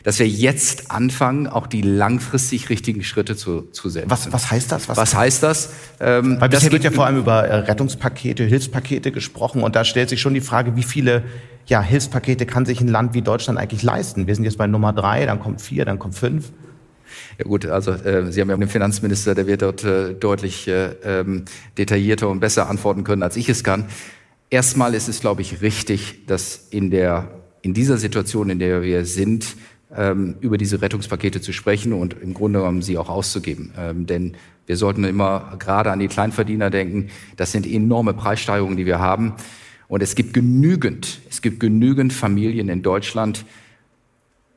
dass 0.07 0.21
wir 0.21 0.29
jetzt 0.29 0.93
anfangen, 0.93 1.49
auch 1.49 1.67
die 1.67 1.83
langfristig 1.83 2.71
richtigen 2.71 3.03
Schritte 3.03 3.35
zu, 3.35 3.63
zu 3.73 3.89
setzen. 3.89 4.09
Was, 4.09 4.33
was 4.33 4.53
heißt 4.53 4.71
das? 4.71 4.89
Was, 4.89 4.97
was 4.97 5.17
heißt 5.17 5.43
das? 5.43 5.71
Ähm, 5.99 6.41
Weil 6.41 6.49
bisher 6.49 6.71
wird 6.71 6.85
ja 6.85 6.93
vor 6.93 7.07
allem 7.07 7.17
über 7.19 7.43
äh, 7.43 7.57
Rettungspakete, 7.57 8.45
Hilfspakete 8.45 9.11
gesprochen 9.11 9.65
und 9.65 9.75
da 9.75 9.83
stellt 9.83 10.09
sich 10.09 10.21
schon 10.21 10.33
die 10.33 10.41
Frage, 10.41 10.77
wie 10.77 10.85
viele 10.85 11.25
ja, 11.67 11.83
Hilfspakete 11.83 12.47
kann 12.47 12.65
sich 12.65 12.81
ein 12.81 12.87
Land 12.87 13.15
wie 13.15 13.23
Deutschland 13.23 13.59
eigentlich 13.59 13.83
leisten? 13.83 14.29
Wir 14.29 14.37
sind 14.37 14.45
jetzt 14.45 14.59
bei 14.59 14.69
Nummer 14.69 14.93
drei, 14.93 15.27
dann 15.27 15.41
kommt 15.41 15.61
vier, 15.61 15.85
dann 15.85 15.99
kommt 15.99 16.15
fünf. 16.15 16.53
Ja 17.39 17.45
gut, 17.45 17.67
also 17.67 17.91
äh, 17.91 18.31
Sie 18.31 18.41
haben 18.41 18.49
ja 18.49 18.57
den 18.57 18.69
Finanzminister, 18.69 19.35
der 19.35 19.49
wird 19.49 19.63
dort 19.63 19.83
äh, 19.83 20.15
deutlich 20.15 20.69
äh, 20.69 20.91
ähm, 21.03 21.47
detaillierter 21.79 22.29
und 22.29 22.39
besser 22.39 22.71
antworten 22.71 23.03
können, 23.03 23.25
als 23.25 23.37
ich 23.37 23.49
es 23.49 23.65
kann. 23.65 23.87
Erstmal 24.51 24.95
ist 24.95 25.09
es, 25.09 25.19
glaube 25.19 25.43
ich, 25.43 25.63
richtig, 25.63 26.27
dass 26.29 26.69
in 26.71 26.93
der 26.93 27.29
in 27.63 27.75
dieser 27.75 27.99
Situation, 27.99 28.49
in 28.49 28.61
der 28.61 28.83
wir 28.83 29.05
sind, 29.05 29.57
ähm, 29.97 30.37
über 30.41 30.59
diese 30.59 30.83
Rettungspakete 30.83 31.41
zu 31.41 31.53
sprechen 31.53 31.93
und 31.93 32.15
im 32.21 32.35
Grunde 32.35 32.61
genommen 32.61 32.83
sie 32.83 32.99
auch 32.99 33.09
auszugeben. 33.09 33.73
Ähm, 33.79 34.07
denn 34.07 34.37
wir 34.67 34.77
sollten 34.77 35.05
immer 35.05 35.55
gerade 35.59 35.91
an 35.93 35.99
die 35.99 36.09
Kleinverdiener 36.09 36.71
denken. 36.71 37.09
Das 37.37 37.53
sind 37.53 37.67
enorme 37.67 38.15
Preissteigerungen, 38.15 38.77
die 38.77 38.87
wir 38.87 38.99
haben. 38.99 39.35
Und 39.89 40.03
es 40.03 40.15
gibt 40.15 40.35
genügend, 40.35 41.21
es 41.31 41.43
gibt 41.43 41.61
genügend 41.61 42.13
Familien 42.13 42.69
in 42.69 42.83
Deutschland, 42.83 43.45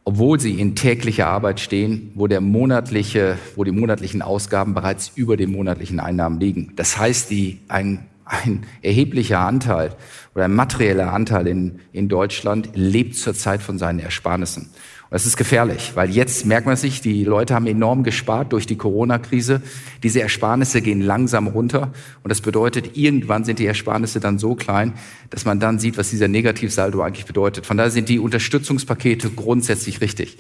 obwohl 0.04 0.40
sie 0.40 0.60
in 0.60 0.76
täglicher 0.76 1.28
Arbeit 1.28 1.60
stehen, 1.60 2.12
wo 2.16 2.26
der 2.26 2.42
monatliche, 2.42 3.38
wo 3.56 3.64
die 3.64 3.72
monatlichen 3.72 4.24
Ausgaben 4.24 4.74
bereits 4.74 5.12
über 5.16 5.38
den 5.38 5.52
monatlichen 5.52 6.00
Einnahmen 6.00 6.40
liegen. 6.40 6.74
Das 6.76 6.98
heißt, 6.98 7.30
die, 7.30 7.60
ein, 7.68 8.08
ein 8.26 8.66
erheblicher 8.82 9.40
Anteil 9.40 9.96
oder 10.34 10.46
ein 10.46 10.56
materieller 10.56 11.14
Anteil 11.14 11.46
in, 11.46 11.80
in 11.92 12.10
Deutschland 12.10 12.70
lebt 12.74 13.18
zurzeit 13.18 13.62
von 13.62 13.78
seinen 13.78 14.00
Ersparnissen. 14.00 14.72
Das 15.12 15.26
ist 15.26 15.38
gefährlich, 15.38 15.94
weil 15.96 16.12
jetzt 16.12 16.46
merkt 16.46 16.68
man 16.68 16.76
sich, 16.76 17.02
die 17.02 17.24
Leute 17.24 17.56
haben 17.56 17.66
enorm 17.66 18.04
gespart 18.04 18.54
durch 18.54 18.68
die 18.68 18.78
Corona-Krise. 18.78 19.60
Diese 20.04 20.22
Ersparnisse 20.22 20.84
gehen 20.84 21.02
langsam 21.02 21.48
runter 21.48 21.92
und 22.22 22.30
das 22.30 22.42
bedeutet, 22.42 22.96
irgendwann 22.96 23.44
sind 23.44 23.58
die 23.58 23.66
Ersparnisse 23.66 24.20
dann 24.20 24.38
so 24.38 24.54
klein, 24.54 24.94
dass 25.32 25.46
man 25.46 25.60
dann 25.60 25.80
sieht, 25.80 25.98
was 25.98 26.12
dieser 26.12 26.28
Negativsaldo 26.28 27.02
eigentlich 27.02 27.26
bedeutet. 27.26 27.66
Von 27.66 27.78
daher 27.78 27.90
sind 27.90 28.08
die 28.08 28.20
Unterstützungspakete 28.20 29.32
grundsätzlich 29.32 30.00
richtig. 30.02 30.38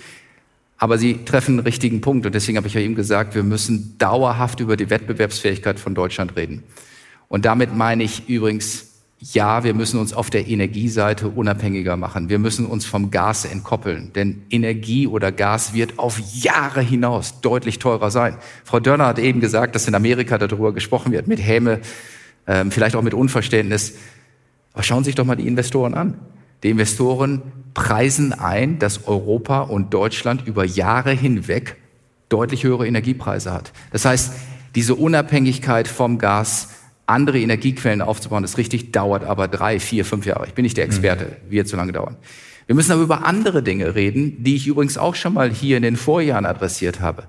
Aber 0.77 0.99
sie 0.99 1.25
treffen 1.25 1.55
einen 1.55 1.65
richtigen 1.65 2.01
Punkt 2.01 2.27
und 2.27 2.35
deswegen 2.35 2.57
habe 2.57 2.67
ich 2.67 2.75
ja 2.75 2.81
eben 2.81 2.95
gesagt, 2.95 3.33
wir 3.33 3.43
müssen 3.43 3.95
dauerhaft 3.97 4.59
über 4.59 4.77
die 4.77 4.91
Wettbewerbsfähigkeit 4.91 5.79
von 5.79 5.95
Deutschland 5.95 6.35
reden. 6.35 6.63
Und 7.27 7.45
damit 7.45 7.75
meine 7.75 8.03
ich 8.03 8.29
übrigens 8.29 8.88
ja, 9.21 9.65
wir 9.65 9.73
müssen 9.73 9.99
uns 9.99 10.13
auf 10.13 10.29
der 10.29 10.47
Energieseite 10.47 11.27
unabhängiger 11.27 11.97
machen. 11.97 12.29
Wir 12.29 12.39
müssen 12.39 12.65
uns 12.65 12.85
vom 12.85 13.11
Gas 13.11 13.43
entkoppeln, 13.43 14.13
denn 14.13 14.43
Energie 14.49 15.07
oder 15.07 15.33
Gas 15.33 15.73
wird 15.73 15.99
auf 15.99 16.19
Jahre 16.33 16.79
hinaus 16.81 17.41
deutlich 17.41 17.79
teurer 17.79 18.11
sein. 18.11 18.37
Frau 18.63 18.79
Dörner 18.79 19.07
hat 19.07 19.19
eben 19.19 19.41
gesagt, 19.41 19.75
dass 19.75 19.89
in 19.89 19.95
Amerika 19.95 20.37
darüber 20.37 20.73
gesprochen 20.73 21.11
wird, 21.11 21.27
mit 21.27 21.39
Häme, 21.39 21.81
ähm, 22.47 22.71
vielleicht 22.71 22.95
auch 22.95 23.01
mit 23.01 23.13
Unverständnis. 23.13 23.95
Aber 24.71 24.83
schauen 24.83 25.03
Sie 25.03 25.09
sich 25.09 25.15
doch 25.15 25.25
mal 25.25 25.35
die 25.35 25.47
Investoren 25.47 25.95
an. 25.95 26.17
Die 26.63 26.69
Investoren 26.69 27.41
preisen 27.73 28.31
ein, 28.31 28.79
dass 28.79 29.05
Europa 29.05 29.61
und 29.61 29.93
Deutschland 29.93 30.47
über 30.47 30.63
Jahre 30.63 31.11
hinweg 31.11 31.75
deutlich 32.29 32.63
höhere 32.63 32.87
Energiepreise 32.87 33.51
hat. 33.51 33.73
Das 33.91 34.05
heißt, 34.05 34.31
diese 34.75 34.95
Unabhängigkeit 34.95 35.89
vom 35.89 36.19
Gas 36.19 36.69
andere 37.09 37.39
Energiequellen 37.39 38.01
aufzubauen, 38.01 38.43
ist 38.43 38.57
richtig, 38.57 38.91
dauert 38.91 39.23
aber 39.23 39.47
drei, 39.47 39.79
vier, 39.79 40.05
fünf 40.05 40.25
Jahre. 40.25 40.47
Ich 40.47 40.53
bin 40.53 40.63
nicht 40.63 40.77
der 40.77 40.85
Experte, 40.85 41.25
mhm. 41.25 41.51
wird 41.51 41.67
zu 41.67 41.75
lange 41.75 41.91
dauern. 41.91 42.17
Wir 42.67 42.75
müssen 42.75 42.91
aber 42.91 43.01
über 43.01 43.25
andere 43.25 43.63
Dinge 43.63 43.95
reden, 43.95 44.43
die 44.43 44.55
ich 44.55 44.67
übrigens 44.67 44.97
auch 44.97 45.15
schon 45.15 45.33
mal 45.33 45.49
hier 45.49 45.77
in 45.77 45.83
den 45.83 45.95
Vorjahren 45.95 46.45
adressiert 46.45 47.01
habe. 47.01 47.23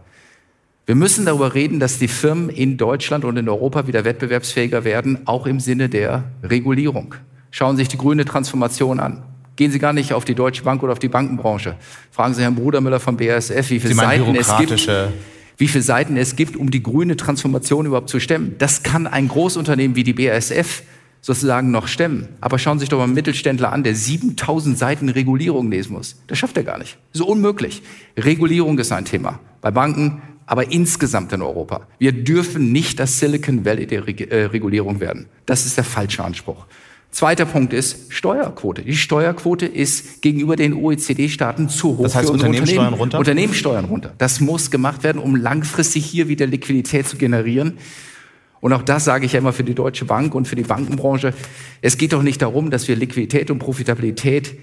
Wir 0.84 0.94
müssen 0.94 1.24
darüber 1.24 1.54
reden, 1.54 1.80
dass 1.80 1.98
die 1.98 2.08
Firmen 2.08 2.50
in 2.50 2.76
Deutschland 2.76 3.24
und 3.24 3.36
in 3.36 3.48
Europa 3.48 3.86
wieder 3.86 4.04
wettbewerbsfähiger 4.04 4.84
werden, 4.84 5.20
auch 5.26 5.46
im 5.46 5.60
Sinne 5.60 5.88
der 5.88 6.24
Regulierung. 6.42 7.14
Schauen 7.50 7.76
Sie 7.76 7.82
sich 7.82 7.88
die 7.88 7.96
grüne 7.96 8.24
Transformation 8.24 9.00
an. 9.00 9.22
Gehen 9.56 9.70
Sie 9.70 9.78
gar 9.78 9.92
nicht 9.92 10.12
auf 10.12 10.24
die 10.24 10.34
Deutsche 10.34 10.62
Bank 10.62 10.82
oder 10.82 10.92
auf 10.92 10.98
die 10.98 11.08
Bankenbranche. 11.08 11.76
Fragen 12.10 12.34
Sie 12.34 12.42
Herrn 12.42 12.54
Brudermüller 12.54 13.00
vom 13.00 13.16
BASF, 13.16 13.70
wie 13.70 13.80
viele 13.80 13.94
Seiten 13.94 14.34
es 14.34 14.56
gibt 14.56 14.88
wie 15.60 15.68
viele 15.68 15.82
Seiten 15.82 16.16
es 16.16 16.36
gibt, 16.36 16.56
um 16.56 16.70
die 16.70 16.82
grüne 16.82 17.16
Transformation 17.16 17.84
überhaupt 17.84 18.08
zu 18.08 18.18
stemmen. 18.18 18.54
Das 18.58 18.82
kann 18.82 19.06
ein 19.06 19.28
Großunternehmen 19.28 19.94
wie 19.94 20.04
die 20.04 20.14
BASF 20.14 20.82
sozusagen 21.20 21.70
noch 21.70 21.86
stemmen. 21.86 22.28
Aber 22.40 22.58
schauen 22.58 22.78
Sie 22.78 22.84
sich 22.84 22.88
doch 22.88 22.96
mal 22.96 23.04
einen 23.04 23.12
Mittelständler 23.12 23.70
an, 23.70 23.84
der 23.84 23.94
7000 23.94 24.78
Seiten 24.78 25.10
Regulierung 25.10 25.70
lesen 25.70 25.92
muss. 25.92 26.16
Das 26.28 26.38
schafft 26.38 26.56
er 26.56 26.64
gar 26.64 26.78
nicht. 26.78 26.96
So 27.12 27.26
unmöglich. 27.26 27.82
Regulierung 28.16 28.78
ist 28.78 28.90
ein 28.90 29.04
Thema. 29.04 29.38
Bei 29.60 29.70
Banken, 29.70 30.22
aber 30.46 30.72
insgesamt 30.72 31.32
in 31.34 31.42
Europa. 31.42 31.86
Wir 31.98 32.12
dürfen 32.12 32.72
nicht 32.72 32.98
das 32.98 33.18
Silicon 33.18 33.66
Valley 33.66 33.86
der 33.86 34.08
äh, 34.08 34.44
Regulierung 34.46 34.98
werden. 34.98 35.26
Das 35.44 35.66
ist 35.66 35.76
der 35.76 35.84
falsche 35.84 36.24
Anspruch. 36.24 36.66
Zweiter 37.10 37.44
Punkt 37.44 37.72
ist 37.72 38.12
Steuerquote. 38.12 38.82
Die 38.82 38.94
Steuerquote 38.94 39.66
ist 39.66 40.22
gegenüber 40.22 40.54
den 40.54 40.74
OECD-Staaten 40.74 41.68
zu 41.68 41.98
hoch 41.98 42.04
das 42.04 42.14
heißt, 42.14 42.26
für 42.26 42.32
unsere 42.32 42.50
Unternehmenssteuern 42.50 42.86
Unternehmen. 42.86 43.00
runter? 43.00 43.18
Unternehmenssteuern 43.18 43.84
runter. 43.86 44.14
Das 44.18 44.40
muss 44.40 44.70
gemacht 44.70 45.02
werden, 45.02 45.20
um 45.20 45.34
langfristig 45.34 46.06
hier 46.06 46.28
wieder 46.28 46.46
Liquidität 46.46 47.08
zu 47.08 47.16
generieren. 47.16 47.78
Und 48.60 48.72
auch 48.72 48.82
das 48.82 49.04
sage 49.04 49.26
ich 49.26 49.32
ja 49.32 49.40
immer 49.40 49.52
für 49.52 49.64
die 49.64 49.74
Deutsche 49.74 50.04
Bank 50.04 50.34
und 50.34 50.46
für 50.46 50.54
die 50.54 50.62
Bankenbranche. 50.62 51.34
Es 51.80 51.98
geht 51.98 52.12
doch 52.12 52.22
nicht 52.22 52.42
darum, 52.42 52.70
dass 52.70 52.86
wir 52.86 52.94
Liquidität 52.94 53.50
und 53.50 53.58
Profitabilität 53.58 54.54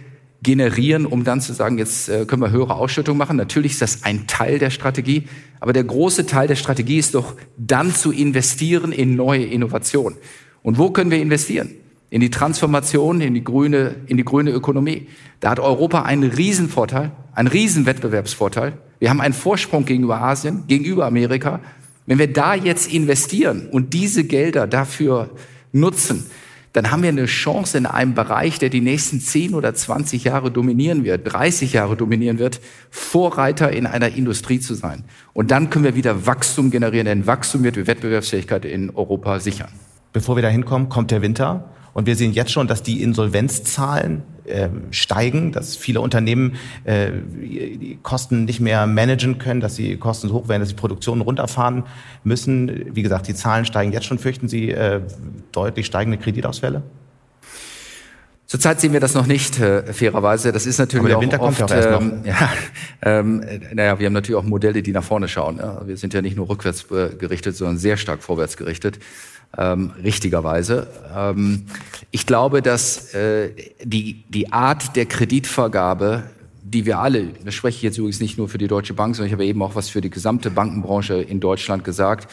generieren, 0.42 1.06
um 1.06 1.24
dann 1.24 1.42
zu 1.42 1.52
sagen, 1.52 1.78
jetzt 1.78 2.08
äh, 2.10 2.26
können 2.26 2.42
wir 2.42 2.52
höhere 2.52 2.76
Ausschüttung 2.76 3.18
machen. 3.18 3.38
Natürlich 3.38 3.74
ist 3.74 3.82
das 3.82 4.04
ein 4.04 4.28
Teil 4.28 4.60
der 4.60 4.70
Strategie, 4.70 5.24
aber 5.60 5.74
der 5.74 5.84
große 5.84 6.28
Teil 6.28 6.48
der 6.48 6.56
Strategie 6.56 7.00
ist 7.00 7.16
doch 7.16 7.36
dann 7.58 7.94
zu 7.94 8.12
investieren 8.12 8.92
in 8.92 9.16
neue 9.16 9.44
Innovationen. 9.44 10.18
Und 10.62 10.78
wo 10.78 10.92
können 10.92 11.12
wir 11.12 11.20
investieren? 11.20 11.72
In 12.10 12.22
die 12.22 12.30
Transformation, 12.30 13.20
in 13.22 13.34
die 13.34 13.44
grüne, 13.44 13.96
in 14.08 14.18
die 14.18 14.24
grüne 14.24 14.52
Ökonomie. 14.52 15.08
Da 15.40 15.50
hat 15.52 15.60
Europa 15.60 16.04
einen 16.04 16.32
Riesenvorteil, 16.32 17.12
einen 17.34 17.48
Riesenwettbewerbsvorteil. 17.48 18.74
Wir 19.00 19.10
haben 19.10 19.22
einen 19.22 19.34
Vorsprung 19.34 19.86
gegenüber 19.86 20.22
Asien, 20.22 20.64
gegenüber 20.68 21.06
Amerika. 21.06 21.60
Wenn 22.06 22.20
wir 22.20 22.32
da 22.32 22.56
jetzt 22.56 22.92
investieren 22.92 23.68
und 23.70 23.94
diese 23.94 24.24
Gelder 24.24 24.68
dafür 24.68 25.30
nutzen, 25.74 26.26
dann 26.78 26.92
haben 26.92 27.02
wir 27.02 27.10
eine 27.10 27.26
Chance 27.26 27.78
in 27.78 27.86
einem 27.88 28.14
Bereich, 28.14 28.60
der 28.60 28.70
die 28.70 28.82
nächsten 28.82 29.20
10 29.20 29.56
oder 29.56 29.74
20 29.74 30.24
Jahre 30.26 30.52
dominieren 30.52 31.04
wird, 31.04 31.22
30 31.34 31.74
Jahre 31.74 31.96
dominieren 31.96 32.38
wird, 32.38 32.62
Vorreiter 32.92 33.72
in 33.72 33.88
einer 33.88 34.10
Industrie 34.10 34.60
zu 34.60 34.76
sein. 34.76 35.04
Und 35.34 35.50
dann 35.50 35.72
können 35.72 35.86
wir 35.86 35.96
wieder 35.96 36.28
Wachstum 36.28 36.70
generieren, 36.70 37.06
denn 37.06 37.26
Wachstum 37.26 37.64
wird 37.64 37.78
die 37.78 37.88
Wettbewerbsfähigkeit 37.88 38.64
in 38.64 38.92
Europa 38.92 39.40
sichern. 39.40 39.70
Bevor 40.14 40.36
wir 40.36 40.44
da 40.44 40.50
hinkommen, 40.50 40.88
kommt 40.88 41.10
der 41.10 41.24
Winter. 41.24 41.70
Und 41.98 42.06
wir 42.06 42.16
sehen 42.16 42.32
jetzt 42.32 42.52
schon, 42.52 42.68
dass 42.68 42.84
die 42.84 43.02
Insolvenzzahlen 43.02 44.22
äh, 44.46 44.70
steigen, 44.92 45.52
dass 45.52 45.76
viele 45.76 46.00
Unternehmen 46.00 46.54
äh, 46.84 47.10
die 47.10 47.98
Kosten 48.04 48.46
nicht 48.46 48.60
mehr 48.60 48.86
managen 48.86 49.40
können, 49.40 49.62
dass 49.62 49.78
die 49.78 49.98
Kosten 49.98 50.28
so 50.28 50.36
hoch 50.36 50.48
werden, 50.48 50.60
dass 50.60 50.70
sie 50.70 50.76
Produktionen 50.76 51.22
runterfahren 51.22 51.86
müssen. 52.24 52.96
Wie 52.96 53.02
gesagt, 53.02 53.28
die 53.28 53.34
Zahlen 53.34 53.66
steigen 53.66 53.94
jetzt 53.94 54.06
schon. 54.06 54.20
Fürchten 54.20 54.48
Sie 54.48 54.70
äh, 54.70 55.02
deutlich 55.52 55.88
steigende 55.88 56.20
Kreditausfälle? 56.20 56.84
Zurzeit 58.46 58.80
sehen 58.80 58.94
wir 58.94 59.00
das 59.00 59.16
noch 59.16 59.26
nicht, 59.26 59.60
äh, 59.60 59.92
fairerweise. 59.92 60.52
Das 60.52 60.68
ist 60.68 60.78
natürlich 60.78 61.00
Aber 61.02 61.10
der 61.10 61.18
auch 61.18 61.22
Winter 61.22 61.42
oft, 61.42 61.58
kommt 61.58 61.72
ja 61.72 61.96
auch 61.98 62.00
erst 62.00 62.02
ähm, 62.04 62.22
ja, 62.26 62.50
ähm, 63.02 63.44
naja, 63.74 63.98
wir 63.98 64.06
haben 64.06 64.14
natürlich 64.14 64.40
auch 64.40 64.46
Modelle, 64.46 64.84
die 64.84 64.92
nach 64.92 65.04
vorne 65.04 65.28
schauen. 65.28 65.58
Ja. 65.58 65.82
Wir 65.88 65.98
sind 65.98 66.14
ja 66.14 66.22
nicht 66.22 66.38
nur 66.38 66.48
rückwärts 66.48 66.86
äh, 66.92 67.16
gerichtet, 67.16 67.56
sondern 67.56 67.80
sehr 67.80 67.98
stark 67.98 68.22
vorwärts 68.22 68.56
gerichtet 68.56 69.00
ähm, 69.58 69.92
richtigerweise. 70.04 70.88
Ähm, 71.16 71.66
ich 72.12 72.26
glaube, 72.26 72.62
dass 72.62 73.14
äh, 73.14 73.52
die, 73.84 74.24
die 74.30 74.52
Art 74.52 74.96
der 74.96 75.06
Kreditvergabe, 75.06 76.24
die 76.64 76.86
wir 76.86 77.00
alle, 77.00 77.30
das 77.46 77.54
spreche 77.54 77.78
ich 77.78 77.84
jetzt 77.84 77.98
übrigens 77.98 78.20
nicht 78.20 78.38
nur 78.38 78.50
für 78.50 78.58
die 78.58 78.68
Deutsche 78.68 78.94
Bank, 78.94 79.16
sondern 79.16 79.28
ich 79.28 79.34
habe 79.34 79.46
eben 79.46 79.62
auch 79.62 79.76
was 79.76 79.90
für 79.90 80.02
die 80.02 80.10
gesamte 80.10 80.52
Bankenbranche 80.52 81.16
in 81.16 81.40
Deutschland 81.40 81.84
gesagt, 81.84 82.32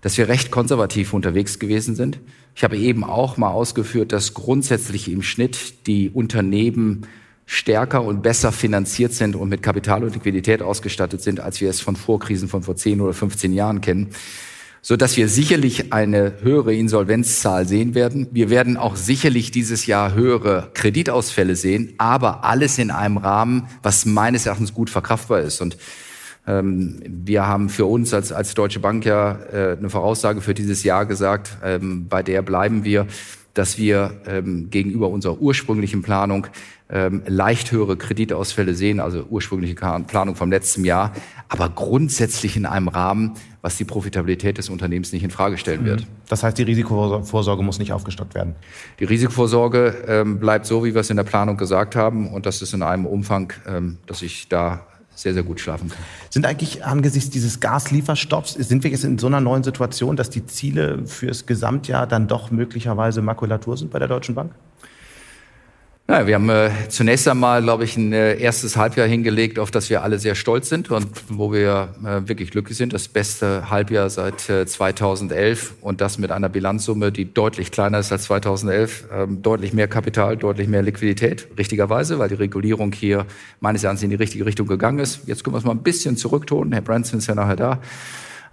dass 0.00 0.18
wir 0.18 0.28
recht 0.28 0.50
konservativ 0.50 1.12
unterwegs 1.12 1.58
gewesen 1.58 1.94
sind. 1.94 2.18
Ich 2.54 2.64
habe 2.64 2.76
eben 2.76 3.04
auch 3.04 3.36
mal 3.36 3.50
ausgeführt, 3.50 4.12
dass 4.12 4.34
grundsätzlich 4.34 5.10
im 5.10 5.22
Schnitt 5.22 5.86
die 5.86 6.10
Unternehmen 6.10 7.06
stärker 7.46 8.02
und 8.02 8.22
besser 8.22 8.50
finanziert 8.50 9.12
sind 9.12 9.36
und 9.36 9.48
mit 9.48 9.62
Kapital 9.62 10.02
und 10.02 10.14
Liquidität 10.14 10.62
ausgestattet 10.62 11.22
sind, 11.22 11.38
als 11.38 11.60
wir 11.60 11.70
es 11.70 11.80
von 11.80 11.94
Vorkrisen 11.94 12.48
von 12.48 12.64
vor 12.64 12.74
10 12.74 13.00
oder 13.00 13.12
15 13.12 13.52
Jahren 13.52 13.80
kennen 13.80 14.10
so 14.88 14.96
dass 14.96 15.16
wir 15.16 15.28
sicherlich 15.28 15.92
eine 15.92 16.34
höhere 16.42 16.72
Insolvenzzahl 16.72 17.66
sehen 17.66 17.96
werden. 17.96 18.28
Wir 18.30 18.50
werden 18.50 18.76
auch 18.76 18.94
sicherlich 18.94 19.50
dieses 19.50 19.86
Jahr 19.86 20.14
höhere 20.14 20.70
Kreditausfälle 20.74 21.56
sehen, 21.56 21.94
aber 21.98 22.44
alles 22.44 22.78
in 22.78 22.92
einem 22.92 23.16
Rahmen, 23.16 23.66
was 23.82 24.06
meines 24.06 24.46
Erachtens 24.46 24.74
gut 24.74 24.88
verkraftbar 24.88 25.40
ist. 25.40 25.60
Und 25.60 25.76
ähm, 26.46 27.02
wir 27.04 27.48
haben 27.48 27.68
für 27.68 27.86
uns 27.86 28.14
als, 28.14 28.30
als 28.30 28.54
Deutsche 28.54 28.78
Bank 28.78 29.04
ja 29.04 29.36
äh, 29.52 29.76
eine 29.76 29.90
Voraussage 29.90 30.40
für 30.40 30.54
dieses 30.54 30.84
Jahr 30.84 31.04
gesagt, 31.04 31.58
ähm, 31.64 32.06
bei 32.06 32.22
der 32.22 32.42
bleiben 32.42 32.84
wir, 32.84 33.08
dass 33.56 33.78
wir 33.78 34.20
ähm, 34.26 34.68
gegenüber 34.70 35.08
unserer 35.08 35.40
ursprünglichen 35.40 36.02
Planung 36.02 36.46
ähm, 36.90 37.22
leicht 37.26 37.72
höhere 37.72 37.96
Kreditausfälle 37.96 38.74
sehen, 38.74 39.00
also 39.00 39.24
ursprüngliche 39.30 39.74
Planung 39.74 40.36
vom 40.36 40.50
letzten 40.50 40.84
Jahr, 40.84 41.12
aber 41.48 41.70
grundsätzlich 41.70 42.56
in 42.56 42.66
einem 42.66 42.88
Rahmen, 42.88 43.32
was 43.62 43.78
die 43.78 43.84
Profitabilität 43.84 44.58
des 44.58 44.68
Unternehmens 44.68 45.12
nicht 45.12 45.24
in 45.24 45.30
Frage 45.30 45.56
stellen 45.56 45.86
wird. 45.86 46.02
Mhm. 46.02 46.06
Das 46.28 46.42
heißt, 46.42 46.58
die 46.58 46.64
Risikovorsorge 46.64 47.62
muss 47.62 47.78
nicht 47.78 47.92
aufgestockt 47.92 48.34
werden. 48.34 48.54
Die 49.00 49.04
Risikovorsorge 49.04 50.04
ähm, 50.06 50.38
bleibt 50.38 50.66
so, 50.66 50.84
wie 50.84 50.94
wir 50.94 51.00
es 51.00 51.08
in 51.08 51.16
der 51.16 51.24
Planung 51.24 51.56
gesagt 51.56 51.96
haben, 51.96 52.28
und 52.28 52.44
das 52.44 52.60
ist 52.60 52.74
in 52.74 52.82
einem 52.82 53.06
Umfang, 53.06 53.54
ähm, 53.66 53.96
dass 54.06 54.20
ich 54.20 54.48
da 54.48 54.86
sehr, 55.16 55.34
sehr 55.34 55.42
gut 55.42 55.58
schlafen 55.58 55.88
kann. 55.88 55.98
Sind 56.30 56.46
eigentlich 56.46 56.84
angesichts 56.84 57.30
dieses 57.30 57.58
Gaslieferstopps, 57.58 58.52
sind 58.52 58.84
wir 58.84 58.90
jetzt 58.90 59.04
in 59.04 59.18
so 59.18 59.26
einer 59.26 59.40
neuen 59.40 59.64
Situation, 59.64 60.14
dass 60.14 60.30
die 60.30 60.46
Ziele 60.46 61.06
fürs 61.06 61.46
Gesamtjahr 61.46 62.06
dann 62.06 62.28
doch 62.28 62.50
möglicherweise 62.50 63.22
Makulatur 63.22 63.76
sind 63.76 63.90
bei 63.90 63.98
der 63.98 64.08
Deutschen 64.08 64.34
Bank? 64.34 64.52
Ja, 66.08 66.24
wir 66.24 66.36
haben 66.36 66.48
äh, 66.50 66.70
zunächst 66.88 67.26
einmal, 67.26 67.60
glaube 67.64 67.82
ich, 67.82 67.96
ein 67.96 68.12
äh, 68.12 68.38
erstes 68.38 68.76
Halbjahr 68.76 69.08
hingelegt, 69.08 69.58
auf 69.58 69.72
das 69.72 69.90
wir 69.90 70.04
alle 70.04 70.20
sehr 70.20 70.36
stolz 70.36 70.68
sind 70.68 70.88
und 70.92 71.08
wo 71.28 71.52
wir 71.52 71.88
äh, 72.04 72.28
wirklich 72.28 72.52
glücklich 72.52 72.78
sind. 72.78 72.92
Das 72.92 73.08
beste 73.08 73.70
Halbjahr 73.70 74.08
seit 74.08 74.48
äh, 74.48 74.66
2011 74.66 75.74
und 75.80 76.00
das 76.00 76.18
mit 76.18 76.30
einer 76.30 76.48
Bilanzsumme, 76.48 77.10
die 77.10 77.34
deutlich 77.34 77.72
kleiner 77.72 77.98
ist 77.98 78.12
als 78.12 78.22
2011. 78.22 79.06
Ähm, 79.12 79.42
deutlich 79.42 79.72
mehr 79.72 79.88
Kapital, 79.88 80.36
deutlich 80.36 80.68
mehr 80.68 80.82
Liquidität, 80.82 81.48
richtigerweise, 81.58 82.20
weil 82.20 82.28
die 82.28 82.36
Regulierung 82.36 82.92
hier 82.92 83.26
meines 83.58 83.82
Erachtens 83.82 84.04
in 84.04 84.10
die 84.10 84.16
richtige 84.16 84.46
Richtung 84.46 84.68
gegangen 84.68 85.00
ist. 85.00 85.26
Jetzt 85.26 85.42
können 85.42 85.54
wir 85.54 85.58
es 85.58 85.64
mal 85.64 85.72
ein 85.72 85.82
bisschen 85.82 86.16
zurücktun. 86.16 86.70
Herr 86.70 86.82
Branson 86.82 87.18
ist 87.18 87.26
ja 87.26 87.34
nachher 87.34 87.56
da. 87.56 87.80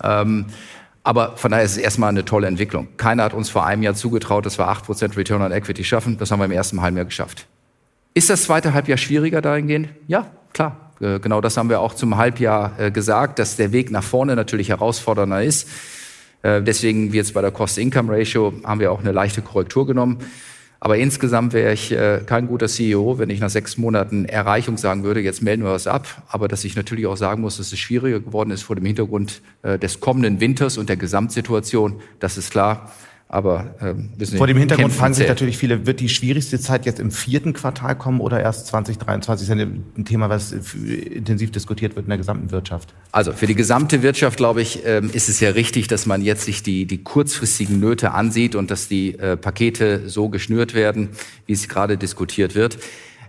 Ähm, 0.04 0.48
aber 1.04 1.36
von 1.36 1.52
daher 1.52 1.66
ist 1.66 1.72
es 1.72 1.78
erstmal 1.78 2.10
eine 2.10 2.24
tolle 2.24 2.48
Entwicklung. 2.48 2.88
Keiner 2.98 3.24
hat 3.24 3.34
uns 3.34 3.50
vor 3.50 3.66
einem 3.66 3.84
Jahr 3.84 3.94
zugetraut, 3.94 4.46
dass 4.46 4.58
wir 4.58 4.70
8% 4.70 5.18
Return 5.18 5.42
on 5.42 5.52
Equity 5.52 5.84
schaffen. 5.84 6.18
Das 6.18 6.32
haben 6.32 6.40
wir 6.40 6.46
im 6.46 6.52
ersten 6.52 6.82
Halbjahr 6.82 7.06
geschafft. 7.06 7.48
Ist 8.14 8.30
das 8.30 8.44
zweite 8.44 8.74
Halbjahr 8.74 8.98
schwieriger 8.98 9.42
dahingehend? 9.42 9.90
Ja, 10.08 10.28
klar. 10.54 10.92
Äh, 11.02 11.20
genau 11.20 11.42
das 11.42 11.58
haben 11.58 11.70
wir 11.70 11.82
auch 11.82 11.94
zum 11.94 12.18
Halbjahr 12.18 12.80
äh, 12.80 12.92
gesagt, 12.92 13.40
dass 13.40 13.58
der 13.58 13.72
Weg 13.72 13.92
nach 13.92 14.04
vorne 14.04 14.36
natürlich 14.36 14.70
herausfordernder 14.70 15.44
ist. 15.44 15.68
Äh, 16.42 16.62
deswegen, 16.62 17.12
wie 17.12 17.18
jetzt 17.18 17.34
bei 17.34 17.42
der 17.42 17.52
Cost-Income-Ratio, 17.52 18.54
haben 18.64 18.80
wir 18.80 18.92
auch 18.92 19.00
eine 19.00 19.12
leichte 19.12 19.42
Korrektur 19.42 19.86
genommen. 19.86 20.20
Aber 20.84 20.98
insgesamt 20.98 21.54
wäre 21.54 21.72
ich 21.72 21.94
äh, 21.94 22.24
kein 22.26 22.46
guter 22.46 22.68
CEO, 22.68 23.18
wenn 23.18 23.30
ich 23.30 23.40
nach 23.40 23.50
sechs 23.50 23.78
Monaten 23.78 24.26
Erreichung 24.26 24.76
sagen 24.76 25.06
würde, 25.06 25.22
jetzt 25.22 25.42
melden 25.42 25.64
wir 25.64 25.72
was 25.72 25.88
ab. 25.88 26.24
Aber 26.28 26.50
dass 26.50 26.66
ich 26.66 26.76
natürlich 26.76 27.08
auch 27.08 27.16
sagen 27.16 27.40
muss, 27.40 27.56
dass 27.56 27.72
es 27.72 27.80
schwieriger 27.80 28.20
geworden 28.20 28.52
ist 28.52 28.64
vor 28.64 28.76
dem 28.76 28.84
Hintergrund 28.84 29.42
äh, 29.62 29.80
des 29.80 30.02
kommenden 30.02 30.42
Winters 30.42 30.78
und 30.78 30.90
der 30.90 30.98
Gesamtsituation, 30.98 32.02
das 32.20 32.38
ist 32.38 32.52
klar. 32.52 32.92
Aber 33.34 33.74
ähm, 33.82 34.12
wissen 34.16 34.38
vor 34.38 34.46
dem 34.46 34.58
Hintergrund 34.58 34.94
fragen 34.94 35.16
sich 35.16 35.28
natürlich 35.28 35.58
viele, 35.58 35.88
wird 35.88 36.00
die 36.00 36.10
schwierigste 36.10 36.60
Zeit 36.60 36.86
jetzt 36.86 37.00
im 37.00 37.10
vierten 37.10 37.54
Quartal 37.54 37.98
kommen 37.98 38.22
oder 38.22 38.40
erst 38.40 38.68
2023? 38.68 39.48
Das 39.48 39.58
ist 39.58 39.66
ein 39.98 40.06
Thema, 40.06 40.30
was 40.30 40.52
intensiv 40.52 41.50
diskutiert 41.50 41.96
wird 41.96 42.06
in 42.06 42.10
der 42.10 42.20
gesamten 42.20 42.52
Wirtschaft. 42.52 42.94
Also 43.12 43.32
für 43.32 43.48
die 43.48 43.56
gesamte 43.56 44.04
Wirtschaft, 44.04 44.38
glaube 44.38 44.62
ich, 44.62 44.86
ähm, 44.86 45.10
ist 45.12 45.30
es 45.30 45.40
ja 45.40 45.50
richtig, 45.50 45.88
dass 45.88 46.06
man 46.06 46.22
jetzt 46.22 46.46
sich 46.46 46.62
die, 46.62 46.86
die 46.86 47.04
kurzfristigen 47.04 47.80
Nöte 47.80 48.12
ansieht 48.12 48.54
und 48.54 48.70
dass 48.70 48.88
die 48.88 49.18
äh, 49.18 49.36
Pakete 49.36 50.08
so 50.08 50.30
geschnürt 50.30 50.76
werden, 50.76 51.10
wie 51.48 51.54
es 51.54 51.68
gerade 51.68 51.98
diskutiert 51.98 52.54
wird. 52.54 52.78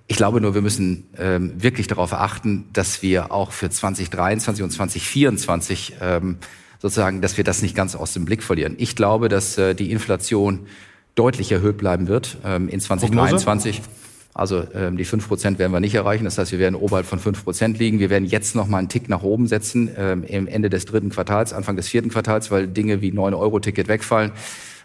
Ich 0.06 0.18
glaube 0.18 0.42
nur, 0.42 0.52
wir 0.54 0.60
müssen 0.60 1.04
ähm, 1.16 1.54
wirklich 1.56 1.86
darauf 1.86 2.12
achten, 2.12 2.66
dass 2.74 3.00
wir 3.00 3.32
auch 3.32 3.52
für 3.52 3.70
2023 3.70 4.62
und 4.62 4.70
2024 4.70 5.94
ähm, 6.02 6.36
sozusagen, 6.84 7.22
dass 7.22 7.38
wir 7.38 7.44
das 7.44 7.62
nicht 7.62 7.74
ganz 7.74 7.96
aus 7.96 8.12
dem 8.12 8.26
Blick 8.26 8.42
verlieren. 8.42 8.74
Ich 8.76 8.94
glaube, 8.94 9.30
dass 9.30 9.56
äh, 9.56 9.74
die 9.74 9.90
Inflation 9.90 10.66
deutlich 11.14 11.50
erhöht 11.50 11.78
bleiben 11.78 12.08
wird 12.08 12.36
ähm, 12.44 12.68
in 12.68 12.78
2023. 12.78 13.76
Prognose? 13.76 13.90
Also 14.34 14.64
ähm, 14.74 14.98
die 14.98 15.06
fünf 15.06 15.26
Prozent 15.26 15.58
werden 15.58 15.72
wir 15.72 15.80
nicht 15.80 15.94
erreichen. 15.94 16.24
Das 16.24 16.36
heißt, 16.36 16.52
wir 16.52 16.58
werden 16.58 16.74
oberhalb 16.74 17.06
von 17.06 17.18
fünf 17.18 17.42
Prozent 17.42 17.78
liegen. 17.78 18.00
Wir 18.00 18.10
werden 18.10 18.26
jetzt 18.26 18.54
noch 18.54 18.68
mal 18.68 18.76
einen 18.76 18.90
Tick 18.90 19.08
nach 19.08 19.22
oben 19.22 19.46
setzen 19.46 19.92
ähm, 19.96 20.24
im 20.24 20.46
Ende 20.46 20.68
des 20.68 20.84
dritten 20.84 21.08
Quartals, 21.08 21.54
Anfang 21.54 21.76
des 21.76 21.88
vierten 21.88 22.10
Quartals, 22.10 22.50
weil 22.50 22.68
Dinge 22.68 23.00
wie 23.00 23.12
9-Euro-Ticket 23.12 23.88
wegfallen. 23.88 24.32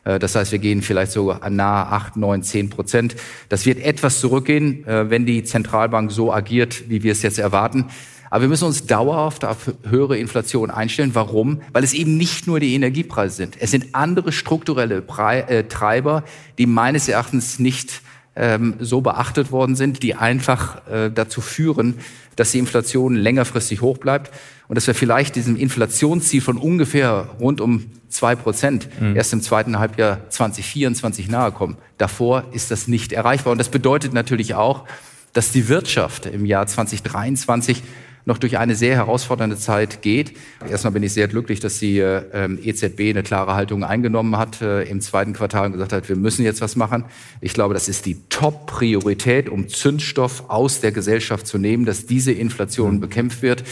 Äh, 0.06 0.20
das 0.20 0.36
heißt, 0.36 0.54
wir 0.54 0.60
gehen 0.60 0.82
vielleicht 0.82 1.12
sogar 1.12 1.50
nahe 1.50 1.88
acht, 1.88 2.16
neun, 2.16 2.44
zehn 2.44 2.70
Prozent. 2.70 3.18
Das 3.50 3.66
wird 3.66 3.78
etwas 3.78 4.22
zurückgehen, 4.22 4.88
äh, 4.88 5.10
wenn 5.10 5.26
die 5.26 5.44
Zentralbank 5.44 6.14
so 6.14 6.32
agiert, 6.32 6.90
wie 6.90 7.04
wir 7.04 7.12
es 7.12 7.24
jetzt 7.24 7.40
erwarten. 7.40 7.88
Aber 8.30 8.42
wir 8.42 8.50
müssen 8.50 8.66
uns 8.66 8.86
dauerhaft 8.86 9.46
auf 9.46 9.72
höhere 9.88 10.18
Inflation 10.18 10.72
einstellen. 10.72 11.12
Warum? 11.14 11.62
Weil 11.74 11.84
es 11.84 11.94
eben 11.94 12.18
nicht 12.18 12.48
nur 12.48 12.60
die 12.60 12.76
Energiepreise 12.76 13.36
sind. 13.36 13.58
Es 13.60 13.72
sind 13.72 13.88
andere 13.94 14.32
strukturelle 14.32 15.02
Pre 15.02 15.48
äh, 15.48 15.64
Treiber, 15.64 16.24
die 16.58 16.66
meines 16.66 17.08
Erachtens 17.08 17.60
nicht 17.60 18.02
ähm, 18.36 18.76
so 18.80 19.02
beachtet 19.02 19.52
worden 19.52 19.76
sind, 19.76 20.04
die 20.04 20.16
einfach 20.16 20.88
äh, 20.88 21.10
dazu 21.10 21.42
führen, 21.42 21.96
dass 22.36 22.52
die 22.52 22.60
Inflation 22.60 23.16
längerfristig 23.16 23.82
hoch 23.82 23.98
bleibt 23.98 24.32
und 24.68 24.76
dass 24.76 24.88
wir 24.88 24.96
vielleicht 24.96 25.36
diesem 25.36 25.58
Inflationsziel 25.58 26.42
von 26.42 26.58
ungefähr 26.58 27.30
rund 27.40 27.60
um 27.60 27.88
zwei 28.08 28.36
Prozent 28.36 28.88
mhm. 29.02 29.16
erst 29.16 29.34
im 29.34 29.42
zweiten 29.42 29.78
Halbjahr 29.78 30.30
2024 30.30 31.28
nahe 31.28 31.52
kommen. 31.52 31.78
Davor 31.98 32.46
ist 32.54 32.72
das 32.72 32.88
nicht 32.88 33.12
erreichbar. 33.12 33.52
Und 33.52 33.58
das 33.58 33.70
bedeutet 33.70 34.14
natürlich 34.14 34.56
auch, 34.56 34.86
dass 35.34 35.52
die 35.52 35.68
Wirtschaft 35.68 36.26
im 36.26 36.46
Jahr 36.46 36.66
2023 36.66 37.84
noch 38.26 38.38
durch 38.38 38.58
eine 38.58 38.76
sehr 38.76 38.96
herausfordernde 38.96 39.58
Zeit 39.58 40.02
geht. 40.02 40.34
Erstmal 40.70 40.94
bin 40.94 41.04
ich 41.04 41.14
sehr 41.14 41.28
glücklich, 41.28 41.60
dass 41.60 41.80
die 41.80 42.00
äh, 42.00 42.24
EZB 42.64 43.10
eine 43.10 43.24
klare 43.24 43.56
Haltung 43.56 43.84
eingenommen 43.84 44.38
hat 44.38 44.62
äh, 44.62 44.84
im 44.84 45.02
zweiten 45.02 45.34
Quartal 45.34 45.68
und 45.68 45.72
gesagt 45.74 45.94
hat, 45.94 46.10
wir 46.10 46.16
müssen 46.16 46.44
jetzt 46.44 46.62
was 46.62 46.76
machen. 46.76 47.06
Ich 47.42 47.54
glaube, 47.54 47.74
das 47.74 47.90
ist 47.90 48.06
die 48.06 48.18
Top-Priorität, 48.30 49.50
um 49.50 49.68
Zündstoff 49.70 50.50
aus 50.50 50.82
der 50.82 50.92
Gesellschaft 50.92 51.48
zu 51.48 51.58
nehmen, 51.58 51.86
dass 51.86 52.06
diese 52.06 52.32
Inflation 52.32 52.96
mhm. 52.96 53.00
bekämpft 53.00 53.42
wird. 53.42 53.64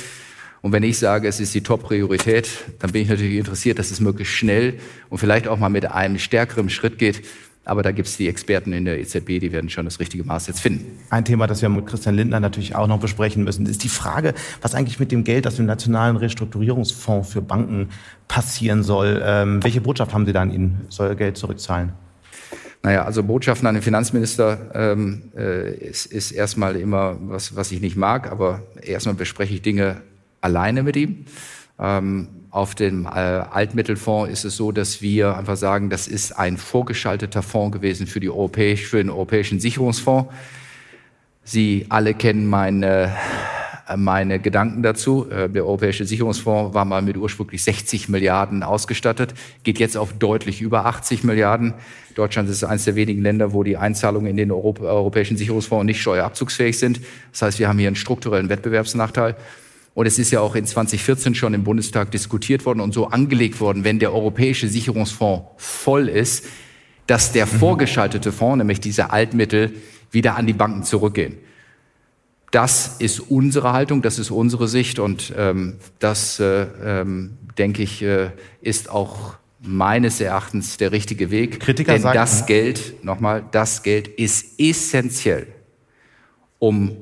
Und 0.61 0.71
wenn 0.71 0.83
ich 0.83 0.97
sage, 0.97 1.27
es 1.27 1.39
ist 1.39 1.53
die 1.53 1.61
Top-Priorität, 1.61 2.49
dann 2.79 2.91
bin 2.91 3.03
ich 3.03 3.09
natürlich 3.09 3.37
interessiert, 3.37 3.79
dass 3.79 3.91
es 3.91 3.99
möglichst 3.99 4.33
schnell 4.33 4.79
und 5.09 5.19
vielleicht 5.19 5.47
auch 5.47 5.57
mal 5.57 5.69
mit 5.69 5.85
einem 5.85 6.17
stärkeren 6.17 6.69
Schritt 6.69 6.97
geht. 6.97 7.21
Aber 7.67 7.83
da 7.83 7.91
gibt 7.91 8.07
es 8.07 8.15
die 8.15 8.29
Experten 8.29 8.71
in 8.71 8.85
der 8.85 8.97
EZB, 8.99 9.39
die 9.39 9.51
werden 9.51 9.69
schon 9.69 9.83
das 9.83 9.99
richtige 9.99 10.23
Maß 10.23 10.47
jetzt 10.47 10.61
finden. 10.61 10.99
Ein 11.09 11.25
Thema, 11.25 11.47
das 11.47 11.61
wir 11.61 11.67
mit 11.67 11.85
Christian 11.85 12.15
Lindner 12.15 12.39
natürlich 12.39 12.75
auch 12.75 12.87
noch 12.87 12.99
besprechen 12.99 13.43
müssen, 13.43 13.65
ist 13.65 13.83
die 13.83 13.89
Frage, 13.89 14.33
was 14.61 14.73
eigentlich 14.73 14.99
mit 14.99 15.11
dem 15.11 15.25
Geld 15.25 15.45
aus 15.45 15.57
dem 15.57 15.65
Nationalen 15.65 16.15
Restrukturierungsfonds 16.15 17.29
für 17.29 17.41
Banken 17.41 17.89
passieren 18.29 18.83
soll. 18.83 19.21
Ähm, 19.21 19.61
welche 19.63 19.81
Botschaft 19.81 20.13
haben 20.13 20.25
Sie 20.25 20.31
da 20.31 20.41
an 20.41 20.51
ihn? 20.51 20.77
Soll 20.87 21.13
Geld 21.17 21.37
zurückzahlen? 21.37 21.91
Naja, 22.83 23.03
also 23.03 23.21
Botschaften 23.21 23.67
an 23.67 23.75
den 23.75 23.83
Finanzminister 23.83 24.71
ähm, 24.73 25.23
äh, 25.35 25.73
ist, 25.73 26.05
ist 26.05 26.31
erstmal 26.31 26.77
immer 26.77 27.17
was, 27.19 27.53
was 27.53 27.71
ich 27.73 27.81
nicht 27.81 27.97
mag, 27.97 28.31
aber 28.31 28.61
erstmal 28.81 29.15
bespreche 29.15 29.53
ich 29.53 29.61
Dinge 29.61 29.97
alleine 30.39 30.83
mit 30.83 30.95
ihm. 30.95 31.25
Ähm, 31.79 32.27
auf 32.49 32.75
dem 32.75 33.05
äh, 33.05 33.09
Altmittelfonds 33.09 34.31
ist 34.31 34.45
es 34.45 34.55
so, 34.55 34.71
dass 34.71 35.01
wir 35.01 35.37
einfach 35.37 35.57
sagen, 35.57 35.89
das 35.89 36.07
ist 36.07 36.31
ein 36.31 36.57
vorgeschalteter 36.57 37.43
Fonds 37.43 37.75
gewesen 37.75 38.07
für, 38.07 38.19
die 38.19 38.29
Europäisch, 38.29 38.87
für 38.87 38.97
den 38.97 39.09
Europäischen 39.09 39.59
Sicherungsfonds. 39.59 40.33
Sie 41.43 41.85
alle 41.89 42.13
kennen 42.13 42.47
meine, 42.47 43.15
meine 43.95 44.39
Gedanken 44.39 44.81
dazu. 44.81 45.29
Äh, 45.29 45.49
der 45.49 45.65
Europäische 45.65 46.05
Sicherungsfonds 46.05 46.73
war 46.73 46.83
mal 46.85 47.01
mit 47.01 47.15
ursprünglich 47.15 47.63
60 47.63 48.09
Milliarden 48.09 48.63
ausgestattet, 48.63 49.33
geht 49.63 49.77
jetzt 49.77 49.97
auf 49.97 50.13
deutlich 50.13 50.61
über 50.61 50.85
80 50.85 51.23
Milliarden. 51.23 51.73
Deutschland 52.15 52.49
ist 52.49 52.63
eines 52.63 52.85
der 52.85 52.95
wenigen 52.95 53.21
Länder, 53.21 53.53
wo 53.53 53.61
die 53.61 53.77
Einzahlungen 53.77 54.31
in 54.31 54.37
den 54.37 54.51
Europäischen 54.51 55.37
Sicherungsfonds 55.37 55.85
nicht 55.85 56.01
steuerabzugsfähig 56.01 56.79
sind. 56.79 57.01
Das 57.31 57.43
heißt, 57.43 57.59
wir 57.59 57.67
haben 57.67 57.77
hier 57.77 57.87
einen 57.87 57.95
strukturellen 57.95 58.49
Wettbewerbsnachteil. 58.49 59.35
Und 59.97 60.05
es 60.05 60.19
ist 60.19 60.29
ja 60.29 60.41
auch 60.41 60.53
in 60.53 60.63
2014 60.63 61.33
schon 61.33 61.55
im 61.55 61.63
Bundestag 61.63 62.11
diskutiert 62.11 62.67
worden 62.67 62.81
und 62.81 62.93
so 62.93 63.07
angelegt 63.07 63.59
worden, 63.59 63.83
wenn 63.83 63.97
der 63.97 64.13
Europäische 64.13 64.67
Sicherungsfonds 64.67 65.47
voll 65.57 66.07
ist, 66.07 66.45
dass 67.07 67.31
der 67.31 67.47
mhm. 67.47 67.57
vorgeschaltete 67.57 68.31
Fonds, 68.31 68.59
nämlich 68.59 68.79
diese 68.79 69.09
Altmittel, 69.09 69.73
wieder 70.11 70.35
an 70.35 70.45
die 70.45 70.53
Banken 70.53 70.83
zurückgehen. 70.83 71.37
Das 72.51 72.97
ist 72.99 73.21
unsere 73.21 73.73
Haltung, 73.73 74.03
das 74.03 74.19
ist 74.19 74.29
unsere 74.29 74.67
Sicht 74.67 74.99
und 74.99 75.33
ähm, 75.35 75.77
das, 75.97 76.39
äh, 76.39 76.67
ähm, 77.01 77.39
denke 77.57 77.81
ich, 77.81 78.03
äh, 78.03 78.29
ist 78.61 78.91
auch 78.91 79.33
meines 79.61 80.21
Erachtens 80.21 80.77
der 80.77 80.91
richtige 80.91 81.31
Weg. 81.31 81.59
Kritiker 81.59 81.93
Denn 81.93 82.03
sagen, 82.03 82.15
das 82.15 82.45
Geld, 82.45 83.03
nochmal, 83.03 83.43
das 83.49 83.81
Geld 83.81 84.07
ist 84.09 84.59
essentiell, 84.59 85.47
um 86.59 86.95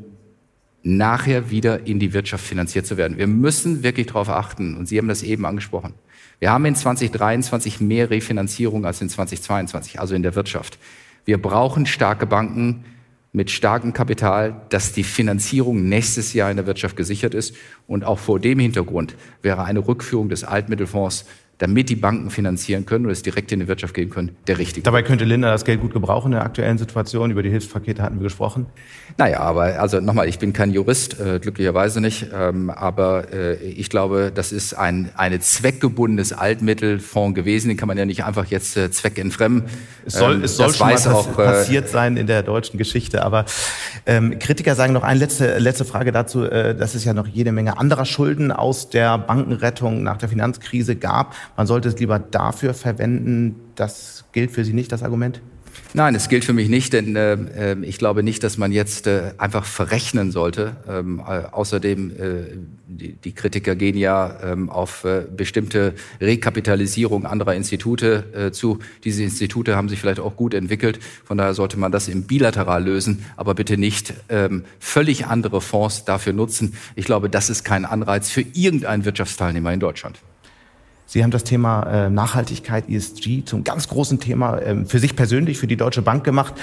nachher 0.86 1.50
wieder 1.50 1.88
in 1.88 2.00
die 2.00 2.14
Wirtschaft 2.14 2.46
finanziert 2.46 2.86
zu 2.86 2.96
werden. 2.96 3.18
Wir 3.18 3.28
müssen 3.28 3.82
wirklich 3.82 4.06
darauf 4.06 4.30
achten, 4.30 4.78
und 4.78 4.88
Sie 4.88 4.98
haben 5.00 5.08
das 5.08 5.24
eben 5.24 5.46
angesprochen. 5.46 5.96
Wir 6.40 6.52
haben 6.52 6.64
in 6.66 6.76
2023 6.76 7.82
mehr 7.82 8.12
Refinanzierung 8.12 8.86
als 8.86 9.02
in 9.02 9.10
2022, 9.10 10.00
also 10.00 10.14
in 10.14 10.22
der 10.22 10.36
Wirtschaft. 10.36 10.78
Wir 11.26 11.42
brauchen 11.42 11.88
starke 11.88 12.28
Banken 12.28 12.86
mit 13.32 13.50
starkem 13.50 13.94
Kapital, 13.94 14.62
dass 14.70 14.94
die 14.94 15.04
Finanzierung 15.04 15.90
nächstes 15.90 16.34
Jahr 16.34 16.52
in 16.52 16.58
der 16.58 16.68
Wirtschaft 16.68 16.96
gesichert 16.96 17.34
ist. 17.34 17.56
Und 17.88 18.06
auch 18.06 18.20
vor 18.20 18.40
dem 18.40 18.60
Hintergrund 18.60 19.16
wäre 19.42 19.64
eine 19.64 19.86
Rückführung 19.86 20.30
des 20.30 20.44
Altmittelfonds 20.44 21.26
damit 21.58 21.90
die 21.90 21.96
Banken 21.96 22.30
finanzieren 22.30 22.86
können 22.86 23.06
oder 23.06 23.14
es 23.14 23.22
direkt 23.22 23.52
in 23.52 23.62
die 23.62 23.68
Wirtschaft 23.68 23.94
gehen 23.94 24.10
können, 24.10 24.36
der 24.48 24.58
richtige. 24.58 24.84
Dabei 24.84 25.04
könnte 25.04 25.24
Linda 25.24 25.52
das 25.52 25.64
Geld 25.64 25.80
gut 25.80 25.94
gebrauchen 25.94 26.28
in 26.28 26.32
der 26.34 26.44
aktuellen 26.44 26.78
Situation. 26.78 27.32
Über 27.32 27.44
die 27.44 27.50
Hilfspakete 27.50 28.02
hatten 28.02 28.18
wir 28.18 28.24
gesprochen. 28.24 28.66
Naja, 29.18 29.40
aber 29.40 29.80
also 29.80 30.02
nochmal, 30.02 30.28
ich 30.28 30.40
bin 30.40 30.52
kein 30.52 30.72
Jurist, 30.72 31.20
äh, 31.20 31.40
glücklicherweise 31.40 32.02
nicht. 32.02 32.28
Ähm, 32.34 32.70
aber 32.70 33.32
äh, 33.34 33.56
ich 33.56 33.90
glaube, 33.90 34.32
das 34.34 34.52
ist 34.52 34.74
ein 34.74 35.12
eine 35.16 35.40
zweckgebundenes 35.40 36.34
Altmittelfonds 36.34 37.36
gewesen. 37.36 37.70
Den 37.70 37.78
kann 37.78 37.88
man 37.88 37.98
ja 37.98 38.06
nicht 38.06 38.26
einfach 38.26 38.46
jetzt 38.48 38.76
äh, 38.76 38.92
zweckentfremden. 38.92 39.64
Es 40.06 40.16
soll, 40.16 40.36
ähm, 40.36 40.44
es 40.44 40.58
soll 40.58 40.74
schon 40.74 40.88
mal 40.88 41.08
auch, 41.08 41.40
äh, 41.40 41.46
passiert 41.46 41.90
sein 41.90 42.18
in 42.18 42.28
der 42.28 42.44
deutschen 42.44 42.78
Geschichte. 42.78 43.24
Aber 43.24 43.46
ähm, 44.06 44.40
Kritiker 44.40 44.76
sagen 44.76 44.92
noch 44.92 45.04
eine 45.04 45.20
letzte, 45.20 45.58
letzte 45.60 45.86
Frage 45.86 46.12
dazu, 46.12 46.44
äh, 46.44 46.76
dass 46.76 46.96
es 46.96 47.06
ja 47.06 47.14
noch 47.14 47.28
jede 47.28 47.54
Menge 47.54 47.78
anderer 47.78 48.06
Schulden 48.06 48.52
aus 48.52 48.90
der 48.90 49.18
Bankenrettung 49.18 50.04
nach 50.04 50.18
der 50.18 50.28
Finanzkrise 50.28 50.96
gab 50.96 51.34
man 51.58 51.68
sollte 51.68 51.90
es 51.90 52.00
lieber 52.00 52.20
dafür 52.20 52.74
verwenden. 52.74 53.56
Das 53.76 54.26
gilt 54.32 54.52
für 54.52 54.66
Sie 54.66 54.74
nicht, 54.74 54.92
das 54.92 55.04
Argument? 55.04 55.42
Nein, 55.94 56.14
es 56.14 56.28
gilt 56.28 56.44
für 56.44 56.52
mich 56.52 56.68
nicht, 56.68 56.92
denn 56.92 57.16
äh, 57.16 57.34
ähm, 57.56 57.84
ich 57.84 57.98
glaube 57.98 58.22
nicht, 58.22 58.44
dass 58.44 58.58
man 58.58 58.74
jetzt 58.74 59.08
äh, 59.08 59.32
einfach 59.38 59.64
verrechnen 59.64 60.30
sollte. 60.30 60.76
Ähm, 60.90 61.20
äh, 61.20 61.44
außerdem, 61.52 62.12
äh, 62.12 62.16
die, 62.88 63.14
die, 63.14 63.32
Kritiker 63.34 63.76
gehen 63.76 63.98
ja 63.98 64.38
ähm, 64.44 64.70
auf 64.70 65.06
äh, 65.06 65.24
bestimmte 65.34 65.94
Rekapitalisierung 66.20 67.26
anderer 67.26 67.56
Institute 67.56 68.26
äh, 68.34 68.52
zu. 68.52 68.80
Diese 69.06 69.24
Institute 69.24 69.78
haben 69.78 69.88
sich 69.88 70.00
vielleicht 70.02 70.20
auch 70.20 70.36
gut 70.36 70.54
entwickelt. 70.54 71.00
Von 71.24 71.38
daher 71.38 71.54
sollte 71.54 71.80
man 71.80 71.94
das 71.94 72.10
im 72.10 72.24
Bilateral 72.24 72.84
lösen, 72.84 73.24
aber 73.38 73.54
bitte 73.56 73.78
nicht 73.78 74.14
ähm, 74.28 74.66
völlig 74.80 75.28
andere 75.28 75.62
Fonds 75.62 76.04
dafür 76.04 76.34
nutzen. 76.34 76.74
Ich 76.96 77.06
glaube, 77.06 77.30
das 77.30 77.50
ist 77.50 77.64
kein 77.64 77.86
Anreiz 77.86 78.30
für 78.30 78.42
irgendeinen 78.42 79.06
Wirtschaftsteilnehmer 79.06 79.72
in 79.72 79.80
Deutschland. 79.80 80.20
Sie 81.06 81.24
haben 81.24 81.32
das 81.32 81.44
Thema 81.44 81.84
äh, 81.84 82.10
Nachhaltigkeit, 82.10 82.90
ESG 82.90 83.44
zum 83.46 83.64
ganz 83.64 83.88
großen 83.88 84.20
Thema 84.20 84.62
ähm, 84.62 84.86
für 84.86 85.00
sich 85.00 85.16
persönlich, 85.16 85.58
für 85.58 85.68
die 85.68 85.78
Deutsche 85.78 86.02
Bank 86.02 86.24
gemacht. 86.24 86.56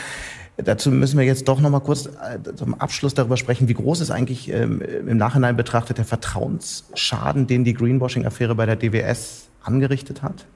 Dazu 0.56 0.90
müssen 0.90 1.18
wir 1.18 1.24
jetzt 1.24 1.48
doch 1.48 1.60
noch 1.60 1.70
mal 1.70 1.80
kurz 1.80 2.06
äh, 2.06 2.54
zum 2.56 2.74
Abschluss 2.74 3.14
darüber 3.14 3.36
sprechen, 3.36 3.68
wie 3.68 3.74
groß 3.74 4.00
ist 4.00 4.10
eigentlich 4.10 4.50
ähm, 4.50 4.82
im 4.82 5.16
Nachhinein 5.16 5.56
betrachtet 5.56 5.98
der 5.98 6.04
Vertrauensschaden, 6.04 7.46
den 7.46 7.64
die 7.64 7.72
Greenwashing-Affäre 7.72 8.54
bei 8.54 8.66
der 8.66 8.76
DWS 8.76 9.48
angerichtet 9.62 10.22
hat? 10.22 10.46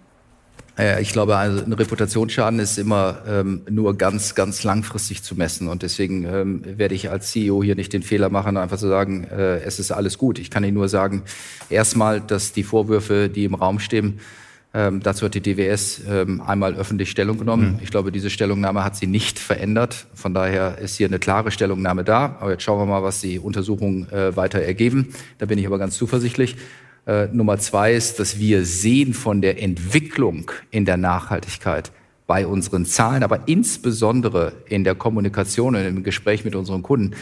Ich 1.01 1.13
glaube, 1.13 1.37
also 1.37 1.65
ein 1.65 1.73
Reputationsschaden 1.73 2.61
ist 2.61 2.77
immer 2.77 3.23
ähm, 3.27 3.63
nur 3.71 3.97
ganz, 3.97 4.35
ganz 4.35 4.63
langfristig 4.63 5.23
zu 5.23 5.35
messen. 5.35 5.69
Und 5.69 5.83
deswegen 5.83 6.27
ähm, 6.27 6.63
werde 6.79 6.95
ich 6.95 7.11
als 7.11 7.31
CEO 7.33 7.63
hier 7.63 7.77
nicht 7.77 7.95
den 7.95 8.03
Fehler 8.03 8.29
machen, 8.29 8.59
einfach 8.59 8.77
zu 8.77 8.89
sagen, 8.89 9.25
äh, 9.25 9.61
es 9.61 9.79
ist 9.79 9.91
alles 9.91 10.19
gut. 10.19 10.39
Ich 10.39 10.51
kann 10.51 10.65
Ihnen 10.65 10.75
nur 10.75 10.91
sagen, 10.91 11.23
erstmal, 11.71 12.21
dass 12.21 12.53
die 12.53 12.63
Vorwürfe, 12.63 13.31
die 13.31 13.45
im 13.45 13.55
Raum 13.55 13.79
stehen, 13.79 14.21
ähm, 14.77 15.01
dazu 15.03 15.25
hat 15.25 15.35
die 15.35 15.41
DWS 15.41 16.03
ähm, 16.07 16.43
einmal 16.43 16.75
öffentlich 16.75 17.11
Stellung 17.11 17.39
genommen. 17.39 17.77
Mhm. 17.77 17.79
Ich 17.83 17.91
glaube, 17.91 18.13
diese 18.13 18.29
Stellungnahme 18.29 18.85
hat 18.85 18.95
sie 18.95 19.07
nicht 19.07 19.39
verändert. 19.39 20.07
Von 20.13 20.35
daher 20.35 20.77
ist 20.77 20.97
hier 20.97 21.07
eine 21.07 21.19
klare 21.19 21.51
Stellungnahme 21.51 22.05
da. 22.05 22.37
Aber 22.41 22.51
jetzt 22.51 22.63
schauen 22.63 22.79
wir 22.79 22.85
mal, 22.85 23.03
was 23.03 23.23
die 23.23 23.39
Untersuchungen 23.39 24.13
äh, 24.13 24.37
weiter 24.37 24.61
ergeben. 24.61 25.15
Da 25.39 25.47
bin 25.47 25.59
ich 25.59 25.67
aber 25.67 25.79
ganz 25.79 25.97
zuversichtlich. 25.97 26.57
Äh, 27.07 27.29
Nummer 27.33 27.59
zwei 27.59 27.95
ist, 27.95 28.19
dass 28.19 28.39
wir 28.39 28.65
sehen 28.65 29.15
von 29.15 29.41
der 29.41 29.63
Entwicklung 29.63 30.51
in 30.71 30.85
der 30.85 30.97
Nachhaltigkeit 30.97 31.93
bei 32.27 32.47
unseren 32.47 32.85
Zahlen, 32.85 33.23
aber 33.23 33.47
insbesondere 33.47 34.53
in 34.69 34.83
der 34.83 34.97
Kommunikation 34.97 35.77
und 35.77 35.87
im 35.87 36.03
Gespräch 36.03 36.45
mit 36.45 36.57
unseren 36.57 36.83
Kunden, 36.83 37.15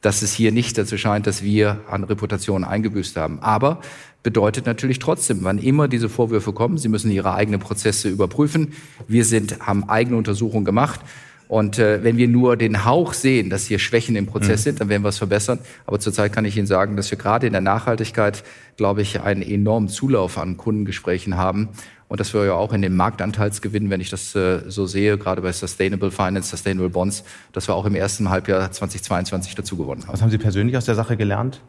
dass 0.00 0.22
es 0.22 0.32
hier 0.32 0.52
nicht 0.52 0.78
dazu 0.78 0.96
scheint, 0.96 1.26
dass 1.26 1.42
wir 1.42 1.80
an 1.90 2.04
Reputation 2.04 2.64
eingebüßt 2.64 3.16
haben. 3.16 3.38
Aber 3.40 3.80
bedeutet 4.22 4.64
natürlich 4.64 4.98
trotzdem, 4.98 5.40
wann 5.42 5.58
immer 5.58 5.88
diese 5.88 6.08
Vorwürfe 6.08 6.52
kommen, 6.52 6.78
Sie 6.78 6.88
müssen 6.88 7.10
Ihre 7.10 7.34
eigenen 7.34 7.60
Prozesse 7.60 8.08
überprüfen. 8.08 8.72
Wir 9.06 9.26
sind, 9.26 9.60
haben 9.60 9.88
eigene 9.88 10.16
Untersuchungen 10.16 10.64
gemacht 10.64 11.00
und 11.48 11.78
äh, 11.78 12.02
wenn 12.02 12.16
wir 12.16 12.28
nur 12.28 12.56
den 12.56 12.84
Hauch 12.84 13.12
sehen, 13.12 13.50
dass 13.50 13.66
hier 13.66 13.78
Schwächen 13.78 14.16
im 14.16 14.26
Prozess 14.26 14.60
mhm. 14.60 14.64
sind, 14.64 14.80
dann 14.80 14.88
werden 14.88 15.02
wir 15.02 15.10
es 15.10 15.18
verbessern. 15.18 15.60
Aber 15.86 16.00
zurzeit 16.00 16.32
kann 16.32 16.44
ich 16.44 16.56
Ihnen 16.56 16.66
sagen, 16.66 16.96
dass 16.96 17.10
wir 17.10 17.18
gerade 17.18 17.46
in 17.46 17.52
der 17.52 17.62
Nachhaltigkeit, 17.62 18.42
glaube 18.76 19.02
ich, 19.02 19.20
einen 19.20 19.42
enormen 19.42 19.88
Zulauf 19.88 20.38
an 20.38 20.56
Kundengesprächen 20.56 21.36
haben. 21.36 21.68
Und 22.08 22.20
dass 22.20 22.34
wir 22.34 22.44
ja 22.44 22.54
auch 22.54 22.72
in 22.72 22.82
den 22.82 22.94
Marktanteilsgewinn, 22.94 23.90
wenn 23.90 24.00
ich 24.00 24.10
das 24.10 24.34
äh, 24.34 24.60
so 24.68 24.86
sehe, 24.86 25.18
gerade 25.18 25.42
bei 25.42 25.52
Sustainable 25.52 26.10
Finance, 26.10 26.50
Sustainable 26.50 26.90
Bonds, 26.90 27.24
dass 27.52 27.68
wir 27.68 27.74
auch 27.74 27.84
im 27.84 27.96
ersten 27.96 28.30
Halbjahr 28.30 28.70
2022 28.70 29.54
dazu 29.54 29.76
gewonnen 29.76 30.02
haben. 30.02 30.12
Was 30.12 30.22
haben 30.22 30.30
Sie 30.30 30.38
persönlich 30.38 30.76
aus 30.76 30.84
der 30.84 30.94
Sache 30.94 31.16
gelernt? 31.16 31.60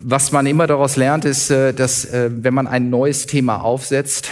Was 0.00 0.32
man 0.32 0.46
immer 0.46 0.66
daraus 0.66 0.96
lernt, 0.96 1.24
ist, 1.24 1.50
äh, 1.50 1.72
dass 1.72 2.06
äh, 2.06 2.30
wenn 2.32 2.54
man 2.54 2.66
ein 2.66 2.90
neues 2.90 3.26
Thema 3.26 3.62
aufsetzt, 3.62 4.30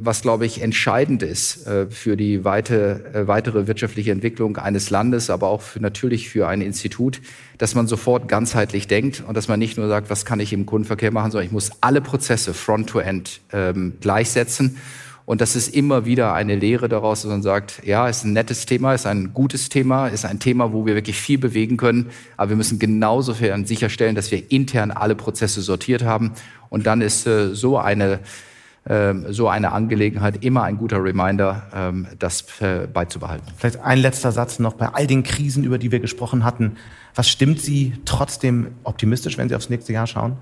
was, 0.00 0.22
glaube 0.22 0.46
ich, 0.46 0.62
entscheidend 0.62 1.22
ist 1.22 1.66
äh, 1.66 1.86
für 1.86 2.16
die 2.16 2.44
weite, 2.44 3.04
äh, 3.12 3.26
weitere 3.26 3.66
wirtschaftliche 3.66 4.12
Entwicklung 4.12 4.56
eines 4.56 4.90
Landes, 4.90 5.30
aber 5.30 5.48
auch 5.48 5.62
für, 5.62 5.80
natürlich 5.80 6.28
für 6.28 6.48
ein 6.48 6.60
Institut, 6.60 7.20
dass 7.58 7.74
man 7.74 7.86
sofort 7.86 8.28
ganzheitlich 8.28 8.86
denkt 8.86 9.22
und 9.26 9.36
dass 9.36 9.48
man 9.48 9.58
nicht 9.58 9.76
nur 9.78 9.88
sagt, 9.88 10.10
was 10.10 10.24
kann 10.24 10.40
ich 10.40 10.52
im 10.52 10.66
Kundenverkehr 10.66 11.12
machen, 11.12 11.30
sondern 11.30 11.46
ich 11.46 11.52
muss 11.52 11.70
alle 11.80 12.00
Prozesse 12.00 12.54
front-to-end 12.54 13.40
ähm, 13.52 13.94
gleichsetzen 14.00 14.76
und 15.30 15.40
das 15.40 15.54
ist 15.54 15.72
immer 15.76 16.06
wieder 16.06 16.34
eine 16.34 16.56
Lehre 16.56 16.88
daraus, 16.88 17.22
dass 17.22 17.30
man 17.30 17.40
sagt, 17.40 17.86
ja, 17.86 18.08
ist 18.08 18.24
ein 18.24 18.32
nettes 18.32 18.66
Thema, 18.66 18.94
ist 18.94 19.06
ein 19.06 19.32
gutes 19.32 19.68
Thema, 19.68 20.08
ist 20.08 20.24
ein 20.24 20.40
Thema, 20.40 20.72
wo 20.72 20.86
wir 20.86 20.96
wirklich 20.96 21.20
viel 21.20 21.38
bewegen 21.38 21.76
können. 21.76 22.10
Aber 22.36 22.50
wir 22.50 22.56
müssen 22.56 22.80
genauso 22.80 23.32
sicherstellen, 23.32 24.16
dass 24.16 24.32
wir 24.32 24.50
intern 24.50 24.90
alle 24.90 25.14
Prozesse 25.14 25.62
sortiert 25.62 26.02
haben. 26.02 26.32
Und 26.68 26.88
dann 26.88 27.00
ist 27.00 27.28
äh, 27.28 27.54
so 27.54 27.78
eine 27.78 28.18
so 29.28 29.48
eine 29.48 29.72
Angelegenheit 29.72 30.44
immer 30.44 30.64
ein 30.64 30.76
guter 30.76 31.02
Reminder, 31.02 31.62
ähm, 31.72 32.06
das 32.18 32.44
äh, 32.60 32.86
beizubehalten. 32.92 33.46
Vielleicht 33.56 33.80
ein 33.80 33.98
letzter 33.98 34.32
Satz 34.32 34.58
noch 34.58 34.74
bei 34.74 34.88
all 34.88 35.06
den 35.06 35.22
Krisen, 35.22 35.62
über 35.62 35.78
die 35.78 35.92
wir 35.92 36.00
gesprochen 36.00 36.44
hatten. 36.44 36.76
Was 37.14 37.28
stimmt 37.28 37.60
Sie 37.60 37.92
trotzdem 38.04 38.72
optimistisch, 38.82 39.38
wenn 39.38 39.48
Sie 39.48 39.54
aufs 39.54 39.70
nächste 39.70 39.92
Jahr 39.92 40.06
schauen? 40.06 40.36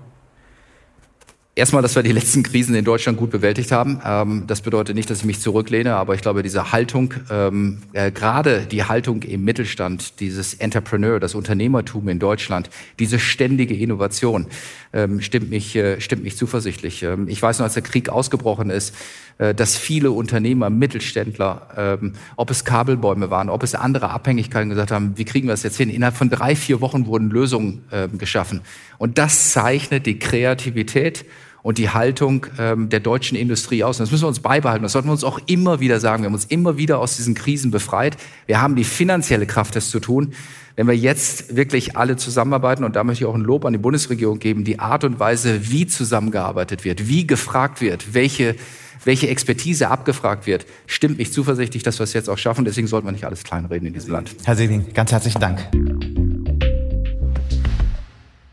Erstmal, 1.55 1.81
dass 1.81 1.95
wir 1.95 2.03
die 2.03 2.11
letzten 2.11 2.43
Krisen 2.43 2.73
in 2.75 2.85
Deutschland 2.85 3.17
gut 3.17 3.31
bewältigt 3.31 3.71
haben. 3.71 4.01
Ähm, 4.05 4.43
das 4.47 4.61
bedeutet 4.61 4.95
nicht, 4.95 5.09
dass 5.09 5.19
ich 5.19 5.25
mich 5.25 5.41
zurücklehne, 5.41 5.95
aber 5.95 6.15
ich 6.15 6.21
glaube, 6.21 6.41
diese 6.41 6.71
Haltung, 6.71 7.13
ähm, 7.29 7.79
äh, 7.91 8.11
gerade 8.11 8.61
die 8.65 8.85
Haltung 8.85 9.23
im 9.23 9.43
Mittelstand, 9.43 10.21
dieses 10.21 10.53
Entrepreneur, 10.53 11.19
das 11.19 11.35
Unternehmertum 11.35 12.07
in 12.07 12.19
Deutschland, 12.19 12.69
diese 12.99 13.19
ständige 13.19 13.75
Innovation, 13.75 14.47
ähm, 14.93 15.21
stimmt 15.21 15.49
mich, 15.49 15.75
äh, 15.75 15.99
stimmt 15.99 16.23
mich 16.23 16.37
zuversichtlich. 16.37 17.03
Ähm, 17.03 17.27
ich 17.27 17.41
weiß 17.41 17.59
noch, 17.59 17.65
als 17.65 17.73
der 17.73 17.83
Krieg 17.83 18.09
ausgebrochen 18.09 18.69
ist, 18.69 18.95
äh, 19.37 19.53
dass 19.53 19.75
viele 19.75 20.11
Unternehmer, 20.11 20.69
Mittelständler, 20.69 21.97
ähm, 22.01 22.13
ob 22.37 22.51
es 22.51 22.63
Kabelbäume 22.63 23.31
waren, 23.31 23.49
ob 23.49 23.63
es 23.63 23.75
andere 23.75 24.11
Abhängigkeiten 24.11 24.69
gesagt 24.69 24.91
haben, 24.91 25.13
wie 25.17 25.25
kriegen 25.25 25.47
wir 25.47 25.53
das 25.53 25.63
jetzt 25.63 25.77
hin? 25.77 25.89
Innerhalb 25.89 26.15
von 26.15 26.29
drei, 26.29 26.55
vier 26.55 26.79
Wochen 26.79 27.05
wurden 27.05 27.29
Lösungen 27.29 27.83
ähm, 27.91 28.17
geschaffen. 28.17 28.61
Und 28.97 29.17
das 29.17 29.51
zeichnet 29.51 30.05
die 30.05 30.19
Kreativität 30.19 31.25
und 31.61 31.77
die 31.77 31.89
Haltung 31.89 32.45
ähm, 32.57 32.89
der 32.89 32.99
deutschen 32.99 33.37
Industrie 33.37 33.83
aus. 33.83 33.99
Und 33.99 34.05
das 34.05 34.11
müssen 34.11 34.23
wir 34.23 34.29
uns 34.29 34.39
beibehalten. 34.39 34.83
Das 34.83 34.93
sollten 34.93 35.07
wir 35.07 35.13
uns 35.13 35.23
auch 35.23 35.39
immer 35.45 35.79
wieder 35.79 35.99
sagen. 35.99 36.23
Wir 36.23 36.27
haben 36.27 36.33
uns 36.33 36.45
immer 36.45 36.77
wieder 36.77 36.99
aus 36.99 37.17
diesen 37.17 37.35
Krisen 37.35 37.71
befreit. 37.71 38.17
Wir 38.45 38.61
haben 38.61 38.75
die 38.75 38.83
finanzielle 38.83 39.45
Kraft, 39.45 39.75
das 39.75 39.89
zu 39.89 39.99
tun. 39.99 40.33
Wenn 40.75 40.87
wir 40.87 40.95
jetzt 40.95 41.57
wirklich 41.57 41.97
alle 41.97 42.15
zusammenarbeiten, 42.15 42.85
und 42.85 42.95
da 42.95 43.03
möchte 43.03 43.25
ich 43.25 43.29
auch 43.29 43.35
ein 43.35 43.41
Lob 43.41 43.65
an 43.65 43.73
die 43.73 43.79
Bundesregierung 43.79 44.39
geben, 44.39 44.63
die 44.63 44.79
Art 44.79 45.03
und 45.03 45.19
Weise, 45.19 45.69
wie 45.69 45.85
zusammengearbeitet 45.87 46.85
wird, 46.85 47.09
wie 47.09 47.27
gefragt 47.27 47.81
wird, 47.81 48.13
welche, 48.13 48.55
welche 49.03 49.27
Expertise 49.27 49.89
abgefragt 49.89 50.47
wird, 50.47 50.65
stimmt 50.87 51.17
mich 51.17 51.33
zuversichtlich, 51.33 51.83
dass 51.83 51.99
wir 51.99 52.05
es 52.05 52.13
jetzt 52.13 52.29
auch 52.29 52.37
schaffen. 52.37 52.63
Deswegen 52.63 52.87
sollten 52.87 53.07
wir 53.07 53.11
nicht 53.11 53.25
alles 53.25 53.43
kleinreden 53.43 53.87
in 53.87 53.93
diesem 53.93 54.13
Land. 54.13 54.33
Herr 54.45 54.55
Seeling, 54.55 54.93
ganz 54.93 55.11
herzlichen 55.11 55.41
Dank. 55.41 56.28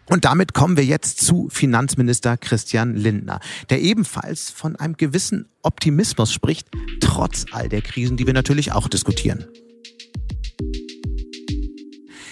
Und 0.08 0.24
damit 0.24 0.54
kommen 0.54 0.76
wir 0.76 0.84
jetzt 0.84 1.24
zu 1.24 1.48
Finanzminister 1.50 2.36
Christian 2.36 2.94
Lindner, 2.94 3.40
der 3.70 3.80
ebenfalls 3.80 4.50
von 4.50 4.76
einem 4.76 4.96
gewissen 4.96 5.48
Optimismus 5.62 6.32
spricht, 6.32 6.68
trotz 7.00 7.46
all 7.50 7.68
der 7.68 7.82
Krisen, 7.82 8.16
die 8.16 8.26
wir 8.26 8.34
natürlich 8.34 8.72
auch 8.72 8.88
diskutieren. 8.88 9.46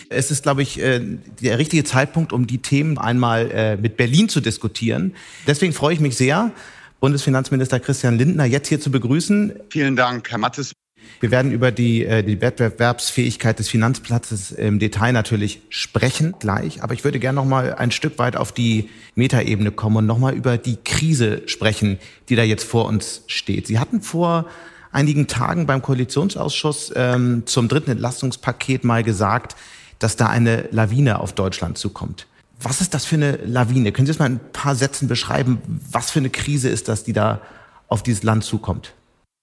Es 0.08 0.30
ist, 0.30 0.44
glaube 0.44 0.62
ich, 0.62 0.80
äh, 0.80 1.00
der 1.42 1.58
richtige 1.58 1.82
Zeitpunkt, 1.82 2.32
um 2.32 2.46
die 2.46 2.58
Themen 2.58 2.98
einmal 2.98 3.50
äh, 3.50 3.76
mit 3.76 3.96
Berlin 3.96 4.28
zu 4.28 4.40
diskutieren. 4.40 5.14
Deswegen 5.46 5.72
freue 5.72 5.94
ich 5.94 6.00
mich 6.00 6.16
sehr, 6.16 6.52
Bundesfinanzminister 7.00 7.80
Christian 7.80 8.16
Lindner 8.16 8.44
jetzt 8.44 8.68
hier 8.68 8.80
zu 8.80 8.90
begrüßen. 8.90 9.54
Vielen 9.70 9.96
Dank, 9.96 10.30
Herr 10.30 10.38
Mattes. 10.38 10.72
Wir 11.20 11.30
werden 11.30 11.52
über 11.52 11.70
die, 11.70 12.04
äh, 12.04 12.22
die 12.22 12.40
Wettbewerbsfähigkeit 12.40 13.58
des 13.58 13.68
Finanzplatzes 13.68 14.52
im 14.52 14.78
Detail 14.78 15.12
natürlich 15.12 15.62
sprechen 15.68 16.34
gleich. 16.38 16.82
Aber 16.82 16.94
ich 16.94 17.04
würde 17.04 17.18
gerne 17.18 17.36
noch 17.36 17.44
mal 17.44 17.74
ein 17.74 17.90
Stück 17.90 18.18
weit 18.18 18.36
auf 18.36 18.52
die 18.52 18.90
Metaebene 19.14 19.70
kommen 19.70 19.96
und 19.96 20.06
noch 20.06 20.18
mal 20.18 20.34
über 20.34 20.58
die 20.58 20.76
Krise 20.84 21.42
sprechen, 21.46 21.98
die 22.28 22.36
da 22.36 22.42
jetzt 22.42 22.64
vor 22.64 22.86
uns 22.86 23.22
steht. 23.26 23.66
Sie 23.66 23.78
hatten 23.78 24.02
vor 24.02 24.46
einigen 24.92 25.26
Tagen 25.26 25.66
beim 25.66 25.82
Koalitionsausschuss 25.82 26.92
ähm, 26.94 27.42
zum 27.46 27.68
dritten 27.68 27.90
Entlastungspaket 27.90 28.84
mal 28.84 29.02
gesagt, 29.02 29.56
dass 29.98 30.16
da 30.16 30.26
eine 30.26 30.68
Lawine 30.70 31.20
auf 31.20 31.32
Deutschland 31.32 31.78
zukommt. 31.78 32.26
Was 32.60 32.80
ist 32.80 32.94
das 32.94 33.04
für 33.04 33.16
eine 33.16 33.36
Lawine? 33.44 33.92
Können 33.92 34.06
Sie 34.06 34.12
es 34.12 34.18
mal 34.18 34.26
in 34.26 34.34
ein 34.34 34.52
paar 34.52 34.74
Sätzen 34.74 35.08
beschreiben? 35.08 35.60
Was 35.90 36.10
für 36.10 36.20
eine 36.20 36.30
Krise 36.30 36.68
ist 36.68 36.88
das, 36.88 37.04
die 37.04 37.12
da 37.12 37.40
auf 37.88 38.02
dieses 38.02 38.22
Land 38.22 38.44
zukommt? 38.44 38.94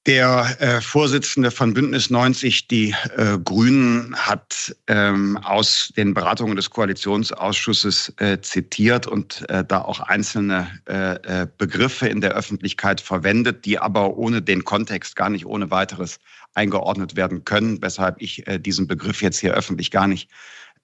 Der 0.08 0.58
äh, 0.60 0.82
Vorsitzende 0.82 1.52
von 1.52 1.76
Bündnis 1.76 2.10
90, 2.10 2.68
die 2.68 2.96
äh, 3.18 3.38
Grünen, 3.38 4.16
hat 4.16 4.76
ähm, 4.88 5.38
aus 5.38 5.94
den 5.96 6.16
Beratungen 6.16 6.56
des 6.56 6.72
Koalitionsausschusses 6.72 8.12
äh, 8.18 8.42
zitiert 8.42 9.06
und 9.06 9.48
äh, 9.52 9.64
da 9.64 9.82
auch 9.82 10.00
einzelne 10.00 10.72
äh, 10.90 11.42
äh, 11.42 11.48
Begriffe 11.56 12.08
in 12.08 12.20
der 12.20 12.32
Öffentlichkeit 12.32 13.00
verwendet, 13.00 13.64
die 13.64 13.78
aber 13.78 14.18
ohne 14.18 14.42
den 14.42 14.64
Kontext 14.64 15.16
gar 15.16 15.30
nicht 15.30 15.46
ohne 15.46 15.70
weiteres 15.70 16.18
eingeordnet 16.56 17.16
werden 17.16 17.46
können, 17.46 17.80
weshalb 17.84 18.20
ich 18.22 18.44
diesen 18.60 18.86
Begriff 18.88 19.22
jetzt 19.22 19.40
hier 19.40 19.54
öffentlich 19.54 19.90
gar 19.90 20.08
nicht 20.08 20.30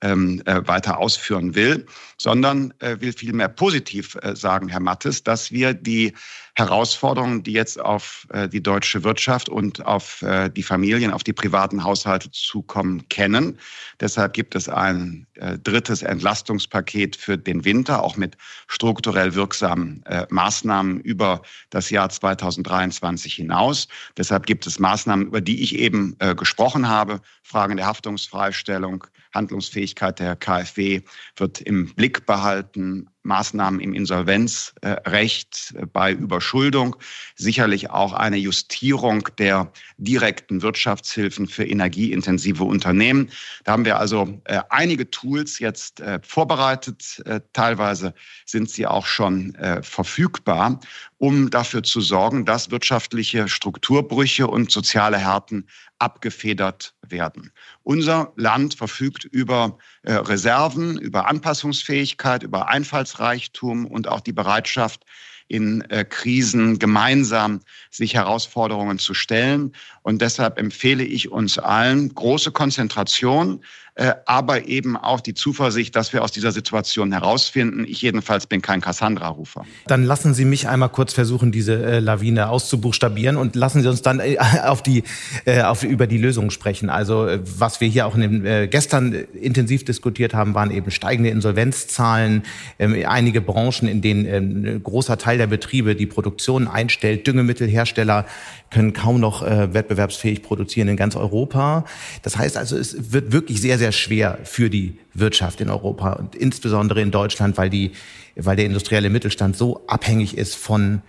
ähm, 0.01 0.41
äh, 0.45 0.62
weiter 0.67 0.99
ausführen 0.99 1.55
will, 1.55 1.86
sondern 2.17 2.73
äh, 2.79 2.97
will 2.99 3.13
vielmehr 3.13 3.49
positiv 3.49 4.15
äh, 4.21 4.36
sagen, 4.36 4.67
Herr 4.67 4.79
Mattes, 4.79 5.23
dass 5.23 5.51
wir 5.51 5.73
die 5.73 6.13
Herausforderungen, 6.57 7.43
die 7.43 7.51
jetzt 7.51 7.79
auf 7.79 8.27
äh, 8.31 8.49
die 8.49 8.62
deutsche 8.62 9.03
Wirtschaft 9.03 9.47
und 9.47 9.86
auf 9.86 10.23
äh, 10.23 10.49
die 10.49 10.63
Familien, 10.63 11.12
auf 11.12 11.23
die 11.23 11.33
privaten 11.33 11.83
Haushalte 11.83 12.31
zukommen, 12.31 13.07
kennen. 13.10 13.60
Deshalb 13.99 14.33
gibt 14.33 14.55
es 14.55 14.67
ein 14.67 15.27
äh, 15.36 15.60
drittes 15.60 16.01
Entlastungspaket 16.01 17.15
für 17.15 17.38
den 17.38 17.63
Winter, 17.63 18.03
auch 18.03 18.17
mit 18.17 18.38
strukturell 18.67 19.36
wirksamen 19.36 20.03
Maßnahmen 20.29 20.99
über 21.01 21.41
das 21.69 21.89
Jahr 21.89 22.10
2023 22.10 23.33
hinaus. 23.33 23.88
Deshalb 24.17 24.45
gibt 24.45 24.65
es 24.67 24.79
Maßnahmen, 24.79 25.27
über 25.27 25.41
die 25.41 25.62
ich 25.62 25.75
eben 25.75 26.17
gesprochen 26.38 26.88
habe, 26.88 27.21
Fragen 27.43 27.77
der 27.77 27.86
Haftungsfreistellung, 27.86 29.05
Handlungsfähigkeit 29.38 30.19
der 30.19 30.36
KfW 30.36 31.04
wird 31.38 31.62
im 31.62 31.93
Blick 31.95 32.26
behalten. 32.26 33.08
Maßnahmen 33.27 33.79
im 33.79 33.93
Insolvenzrecht 33.93 35.75
bei 35.93 36.13
Überschuldung, 36.13 36.95
sicherlich 37.35 37.89
auch 37.91 38.13
eine 38.13 38.37
Justierung 38.37 39.29
der 39.37 39.71
direkten 39.97 40.61
Wirtschaftshilfen 40.61 41.47
für 41.47 41.65
energieintensive 41.65 42.63
Unternehmen. 42.63 43.29
Da 43.63 43.73
haben 43.73 43.85
wir 43.85 43.99
also 43.99 44.41
äh, 44.45 44.61
einige 44.69 45.11
Tools 45.11 45.59
jetzt 45.59 45.99
äh, 45.99 46.19
vorbereitet. 46.23 47.21
Äh, 47.25 47.41
teilweise 47.53 48.13
sind 48.45 48.69
sie 48.69 48.87
auch 48.87 49.05
schon 49.05 49.57
verfügbar, 49.81 50.79
um 51.17 51.49
dafür 51.49 51.83
zu 51.83 51.99
sorgen, 51.99 52.45
dass 52.45 52.71
wirtschaftliche 52.71 53.47
Strukturbrüche 53.47 54.47
und 54.47 54.71
soziale 54.71 55.17
Härten 55.17 55.67
abgefedert 55.99 56.93
werden. 57.01 57.51
Unser 57.83 58.33
Land 58.35 58.75
verfügt 58.75 59.25
über 59.25 59.77
äh, 60.03 60.13
Reserven, 60.13 60.97
über 60.97 61.27
Anpassungsfähigkeit, 61.27 62.43
über 62.43 62.69
Einfallsreichtum 63.17 63.86
und 63.86 64.08
auch 64.08 64.21
die 64.21 64.34
Bereitschaft, 64.34 65.06
in 65.47 65.81
äh, 65.89 66.03
Krisen 66.03 66.79
gemeinsam 66.79 67.62
sich 67.89 68.13
Herausforderungen 68.15 68.99
zu 68.99 69.13
stellen. 69.13 69.73
Und 70.01 70.21
deshalb 70.21 70.60
empfehle 70.60 71.03
ich 71.03 71.31
uns 71.31 71.57
allen 71.57 72.13
große 72.13 72.51
Konzentration, 72.51 73.62
äh, 73.99 74.13
aber 74.27 74.67
eben 74.67 74.95
auch 74.95 75.21
die 75.21 75.33
Zuversicht, 75.33 75.95
dass 75.95 76.13
wir 76.13 76.23
aus 76.23 76.31
dieser 76.31 76.51
Situation 76.51 77.12
herausfinden. 77.12 77.83
Ich 77.88 77.99
jedenfalls 78.03 78.45
bin 78.45 78.62
kein 78.62 78.79
Cassandra-Rufer. 78.79 79.65
Dann 79.88 80.03
lassen 80.03 80.36
Sie 80.36 80.45
mich 80.45 80.67
einmal 80.67 80.89
kurz 80.89 81.13
versuchen, 81.13 81.51
diese 81.51 81.83
äh, 81.83 81.99
Lawine 81.99 82.49
auszubuchstabieren 82.49 83.38
und 83.38 83.55
lassen 83.55 83.81
Sie 83.81 83.89
uns 83.89 84.03
dann 84.03 84.19
äh, 84.19 84.38
auf 84.65 84.83
die, 84.83 85.03
äh, 85.45 85.63
auf, 85.63 85.83
über 85.83 86.05
die 86.05 86.19
Lösungen 86.19 86.51
sprechen. 86.51 86.91
Also 86.91 87.25
äh, 87.25 87.39
was 87.43 87.81
wir 87.81 87.88
hier 87.88 88.05
auch 88.05 88.13
in 88.13 88.21
den, 88.21 88.45
äh, 88.45 88.67
gestern 88.67 89.13
intensiv 89.13 89.83
diskutiert 89.83 90.36
haben, 90.36 90.53
waren 90.53 90.69
eben 90.69 90.91
steigende 90.91 91.31
Insolvenzzahlen, 91.31 92.43
äh, 92.77 93.05
einige 93.05 93.41
Branchen, 93.41 93.88
in 93.88 94.01
denen 94.03 94.25
äh, 94.25 94.38
ein 94.38 94.83
großer 94.83 95.17
Teil 95.17 95.37
der 95.38 95.47
Betriebe 95.47 95.95
die 95.95 96.06
Produktion 96.06 96.67
einstellt, 96.67 97.28
Düngemittelhersteller 97.28 98.26
können 98.69 98.93
kaum 98.93 99.19
noch 99.19 99.43
äh, 99.43 99.73
wettbewerbsfähig 99.73 100.43
produzieren 100.43 100.88
in 100.88 100.97
ganz 100.97 101.15
Europa. 101.15 101.86
Das 102.21 102.38
heißt 102.38 102.58
also, 102.58 102.78
es 102.78 103.13
wird 103.13 103.32
wirklich 103.32 103.62
sehr, 103.62 103.78
sehr 103.78 103.91
schwer 103.91 104.39
für 104.43 104.69
die 104.69 104.97
Wirtschaft 105.13 105.62
in 105.62 105.69
Europa 105.69 106.13
und 106.13 106.36
insbesondere 106.36 107.02
in 107.02 107.12
Deutschland, 107.12 107.58
weil 107.58 107.69
die, 107.69 107.91
weil 108.36 108.56
der 108.56 108.65
industrielle 108.65 109.10
Mittelstand 109.10 109.56
so 109.58 109.82
abhängig 109.88 110.38
ist 110.38 110.56
von, 110.56 111.02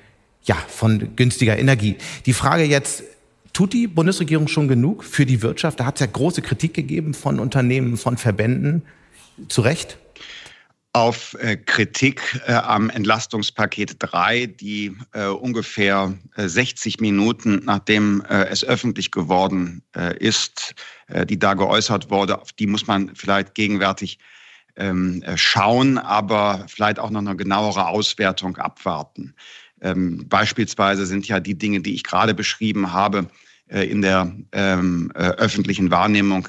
ja, 0.45 0.57
von 0.69 1.17
günstiger 1.17 1.59
Energie. 1.59 1.97
Die 2.27 2.33
Frage 2.33 2.65
jetzt, 2.65 3.03
Tut 3.59 3.73
die 3.73 3.89
Bundesregierung 3.89 4.47
schon 4.47 4.69
genug 4.69 5.03
für 5.03 5.27
die 5.27 5.43
Wirtschaft? 5.43 5.81
Da 5.81 5.87
hat 5.87 5.97
es 5.97 6.01
ja 6.01 6.07
große 6.07 6.43
Kritik 6.43 6.75
gegeben 6.75 7.13
von 7.13 7.41
Unternehmen, 7.41 7.97
von 7.97 8.17
Verbänden. 8.17 8.83
Zu 9.49 9.63
Recht? 9.63 9.99
Auf 10.99 11.37
äh, 11.41 11.57
Kritik 11.57 12.41
äh, 12.47 12.53
am 12.55 12.91
Entlastungspaket 12.91 13.97
3, 14.01 14.47
die 14.47 14.97
äh, 15.13 15.27
ungefähr 15.27 16.13
60 16.37 16.99
Minuten 16.99 17.63
nachdem 17.65 18.23
es 18.23 18.65
öffentlich 18.65 19.11
geworden 19.11 19.83
ist, 20.19 20.75
die 21.29 21.39
da 21.39 21.55
geäußert 21.55 22.11
wurde, 22.11 22.41
auf 22.41 22.53
die 22.53 22.67
muss 22.67 22.87
man 22.87 23.15
vielleicht 23.15 23.55
gegenwärtig 23.55 24.19
ähm, 24.77 25.23
schauen, 25.35 25.99
aber 25.99 26.65
vielleicht 26.69 26.99
auch 26.99 27.11
noch 27.11 27.21
eine 27.21 27.37
genauere 27.37 27.89
Auswertung 27.89 28.57
abwarten. 28.57 29.35
Ähm, 29.81 30.29
beispielsweise 30.29 31.07
sind 31.07 31.27
ja 31.29 31.41
die 31.41 31.59
Dinge, 31.59 31.81
die 31.81 31.95
ich 31.95 32.05
gerade 32.05 32.35
beschrieben 32.35 32.93
habe, 32.93 33.29
in 33.71 34.01
der 34.01 34.33
ähm, 34.53 35.13
öffentlichen 35.15 35.91
Wahrnehmung 35.91 36.49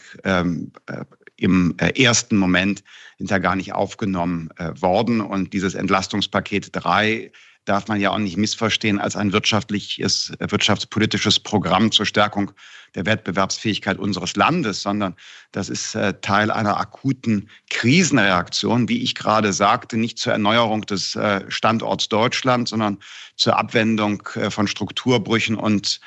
im 1.40 1.76
äh, 1.78 2.02
ersten 2.02 2.38
Moment 2.38 2.84
sind 3.18 3.32
ja 3.32 3.38
gar 3.38 3.56
nicht 3.56 3.74
aufgenommen 3.74 4.50
äh, 4.58 4.72
worden. 4.82 5.22
Und 5.22 5.54
dieses 5.54 5.74
Entlastungspaket 5.74 6.70
3 6.74 7.32
darf 7.66 7.88
man 7.88 8.00
ja 8.00 8.12
auch 8.12 8.18
nicht 8.18 8.38
missverstehen 8.38 9.00
als 9.00 9.16
ein 9.16 9.32
wirtschaftliches, 9.32 10.32
äh, 10.40 10.52
wirtschaftspolitisches 10.52 11.40
Programm 11.40 11.92
zur 11.92 12.06
Stärkung 12.06 12.52
der 12.96 13.06
Wettbewerbsfähigkeit 13.06 14.00
unseres 14.00 14.36
Landes, 14.36 14.82
sondern 14.82 15.16
das 15.52 15.70
ist 15.70 15.96
Teil 16.22 16.50
einer 16.50 16.80
akuten 16.80 17.48
Krisenreaktion, 17.70 18.90
wie 18.90 19.04
ich 19.04 19.14
gerade 19.14 19.54
sagte, 19.54 19.96
nicht 19.96 20.18
zur 20.18 20.34
Erneuerung 20.34 20.82
des 20.88 21.16
Standorts 21.50 22.10
Deutschland, 22.10 22.68
sondern 22.68 22.98
zur 23.36 23.60
Abwendung 23.60 24.28
von 24.50 24.68
Strukturbrüchen 24.68 25.56
und 25.56 26.02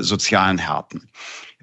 sozialen 0.00 0.58
Härten. 0.58 1.08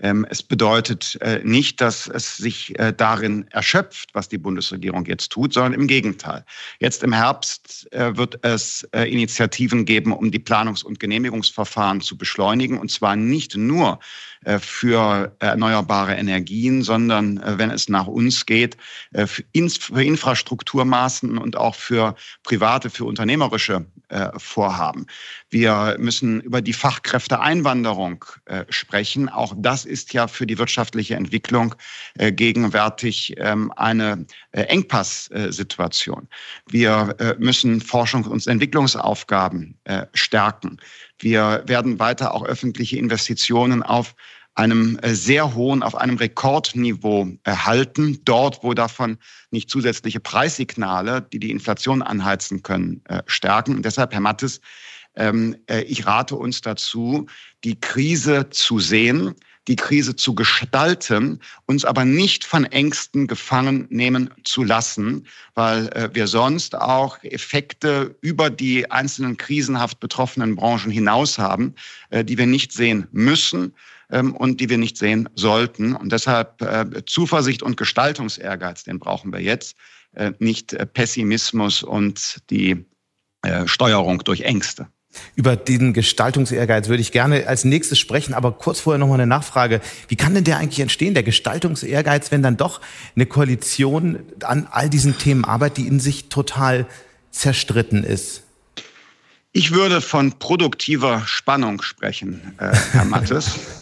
Ähm, 0.01 0.25
es 0.29 0.41
bedeutet 0.41 1.17
äh, 1.21 1.41
nicht, 1.43 1.79
dass 1.79 2.07
es 2.07 2.37
sich 2.37 2.77
äh, 2.79 2.91
darin 2.91 3.45
erschöpft, 3.51 4.09
was 4.13 4.29
die 4.29 4.39
Bundesregierung 4.39 5.05
jetzt 5.05 5.31
tut, 5.31 5.53
sondern 5.53 5.73
im 5.73 5.87
Gegenteil. 5.87 6.43
Jetzt 6.79 7.03
im 7.03 7.13
Herbst 7.13 7.87
äh, 7.93 8.17
wird 8.17 8.43
es 8.43 8.87
Initiativen 8.93 9.85
geben, 9.85 10.11
um 10.11 10.31
die 10.31 10.39
Planungs- 10.39 10.83
und 10.83 10.99
Genehmigungsverfahren 10.99 12.01
zu 12.01 12.17
beschleunigen. 12.17 12.77
Und 12.77 12.91
zwar 12.91 13.15
nicht 13.15 13.55
nur 13.55 13.99
für 14.59 15.35
erneuerbare 15.39 16.15
Energien, 16.15 16.81
sondern, 16.81 17.39
wenn 17.59 17.69
es 17.69 17.89
nach 17.89 18.07
uns 18.07 18.47
geht, 18.47 18.75
für 19.13 19.43
Infrastrukturmaßen 19.53 21.37
und 21.37 21.57
auch 21.57 21.75
für 21.75 22.15
private, 22.43 22.89
für 22.89 23.05
unternehmerische 23.05 23.85
Vorhaben. 24.37 25.05
Wir 25.49 25.95
müssen 25.99 26.41
über 26.41 26.61
die 26.61 26.73
Fachkräfteeinwanderung 26.73 28.25
sprechen. 28.69 29.29
Auch 29.29 29.53
das 29.57 29.85
ist 29.85 30.13
ja 30.13 30.27
für 30.27 30.45
die 30.45 30.57
wirtschaftliche 30.57 31.15
Entwicklung 31.15 31.75
äh, 32.17 32.31
gegenwärtig 32.31 33.35
ähm, 33.37 33.71
eine 33.75 34.25
äh, 34.51 34.63
Engpasssituation. 34.63 36.27
Wir 36.67 37.15
äh, 37.19 37.35
müssen 37.37 37.81
Forschungs- 37.81 38.27
und 38.27 38.45
Entwicklungsaufgaben 38.47 39.77
äh, 39.85 40.05
stärken. 40.13 40.77
Wir 41.19 41.63
werden 41.67 41.99
weiter 41.99 42.33
auch 42.33 42.43
öffentliche 42.45 42.97
Investitionen 42.97 43.83
auf 43.83 44.15
einem 44.55 44.99
äh, 45.01 45.13
sehr 45.13 45.53
hohen, 45.55 45.83
auf 45.83 45.95
einem 45.95 46.17
Rekordniveau 46.17 47.27
erhalten, 47.43 48.19
dort, 48.25 48.63
wo 48.63 48.73
davon 48.73 49.17
nicht 49.49 49.69
zusätzliche 49.69 50.19
Preissignale, 50.19 51.21
die 51.21 51.39
die 51.39 51.51
Inflation 51.51 52.01
anheizen 52.01 52.63
können, 52.63 53.01
äh, 53.05 53.21
stärken. 53.27 53.75
Und 53.75 53.85
deshalb, 53.85 54.13
Herr 54.13 54.21
Mattes, 54.21 54.61
ähm, 55.15 55.57
ich 55.67 56.05
rate 56.05 56.37
uns 56.37 56.61
dazu, 56.61 57.25
die 57.65 57.77
Krise 57.77 58.49
zu 58.49 58.79
sehen, 58.79 59.35
die 59.67 59.75
Krise 59.75 60.15
zu 60.15 60.33
gestalten, 60.33 61.39
uns 61.65 61.85
aber 61.85 62.03
nicht 62.03 62.45
von 62.45 62.65
Ängsten 62.65 63.27
gefangen 63.27 63.87
nehmen 63.89 64.29
zu 64.43 64.63
lassen, 64.63 65.27
weil 65.53 65.87
äh, 65.89 66.09
wir 66.13 66.27
sonst 66.27 66.75
auch 66.75 67.23
Effekte 67.23 68.15
über 68.21 68.49
die 68.49 68.89
einzelnen 68.89 69.37
krisenhaft 69.37 69.99
betroffenen 69.99 70.55
Branchen 70.55 70.91
hinaus 70.91 71.37
haben, 71.37 71.75
äh, 72.09 72.25
die 72.25 72.37
wir 72.37 72.47
nicht 72.47 72.71
sehen 72.71 73.07
müssen 73.11 73.73
und 74.11 74.59
die 74.59 74.69
wir 74.69 74.77
nicht 74.77 74.97
sehen 74.97 75.29
sollten. 75.35 75.95
Und 75.95 76.11
deshalb 76.11 76.61
äh, 76.61 76.85
Zuversicht 77.05 77.63
und 77.63 77.77
Gestaltungsehrgeiz, 77.77 78.83
den 78.83 78.99
brauchen 78.99 79.31
wir 79.31 79.39
jetzt, 79.39 79.75
äh, 80.13 80.31
nicht 80.39 80.73
äh, 80.73 80.85
Pessimismus 80.85 81.83
und 81.83 82.41
die 82.49 82.85
Steuerung 83.65 84.19
durch 84.19 84.41
Ängste. 84.41 84.87
Über 85.35 85.55
den 85.55 85.93
Gestaltungsehrgeiz 85.93 86.87
würde 86.87 87.01
ich 87.01 87.11
gerne 87.11 87.47
als 87.47 87.65
nächstes 87.65 87.99
sprechen, 87.99 88.33
aber 88.33 88.51
kurz 88.51 88.79
vorher 88.79 88.99
noch 88.99 89.07
mal 89.07 89.15
eine 89.15 89.27
Nachfrage. 89.27 89.81
Wie 90.07 90.15
kann 90.15 90.33
denn 90.33 90.43
der 90.43 90.57
eigentlich 90.57 90.79
entstehen, 90.79 91.13
der 91.13 91.23
Gestaltungsehrgeiz, 91.23 92.31
wenn 92.31 92.43
dann 92.43 92.57
doch 92.57 92.81
eine 93.15 93.25
Koalition 93.25 94.19
an 94.43 94.67
all 94.71 94.89
diesen 94.89 95.17
Themen 95.17 95.43
arbeitet, 95.43 95.77
die 95.77 95.87
in 95.87 95.99
sich 95.99 96.29
total 96.29 96.85
zerstritten 97.31 98.03
ist? 98.03 98.43
Ich 99.53 99.71
würde 99.71 99.99
von 99.99 100.33
produktiver 100.39 101.23
Spannung 101.25 101.81
sprechen, 101.81 102.53
äh, 102.57 102.73
Herr 102.91 103.05
Mattes. 103.05 103.59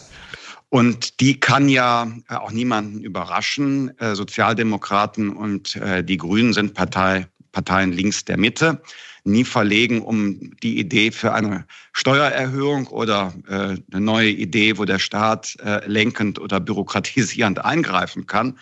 Und 0.70 1.20
die 1.20 1.38
kann 1.38 1.68
ja 1.68 2.10
äh, 2.28 2.34
auch 2.36 2.52
niemanden 2.52 3.02
überraschen. 3.02 3.96
Äh, 3.98 4.14
Sozialdemokraten 4.14 5.30
und 5.30 5.76
äh, 5.76 6.02
die 6.02 6.16
Grünen 6.16 6.52
sind 6.52 6.74
Partei, 6.74 7.26
Parteien 7.52 7.92
links 7.92 8.24
der 8.24 8.38
Mitte 8.38 8.80
nie 9.24 9.44
verlegen, 9.44 10.00
um 10.00 10.56
die 10.62 10.78
Idee 10.78 11.10
für 11.10 11.34
eine 11.34 11.66
Steuererhöhung 11.92 12.86
oder 12.86 13.34
eine 13.46 13.82
neue 13.92 14.30
Idee, 14.30 14.78
wo 14.78 14.86
der 14.86 14.98
Staat 14.98 15.58
lenkend 15.84 16.38
oder 16.38 16.58
bürokratisierend 16.58 17.62
eingreifen 17.62 18.26
kann. 18.26 18.58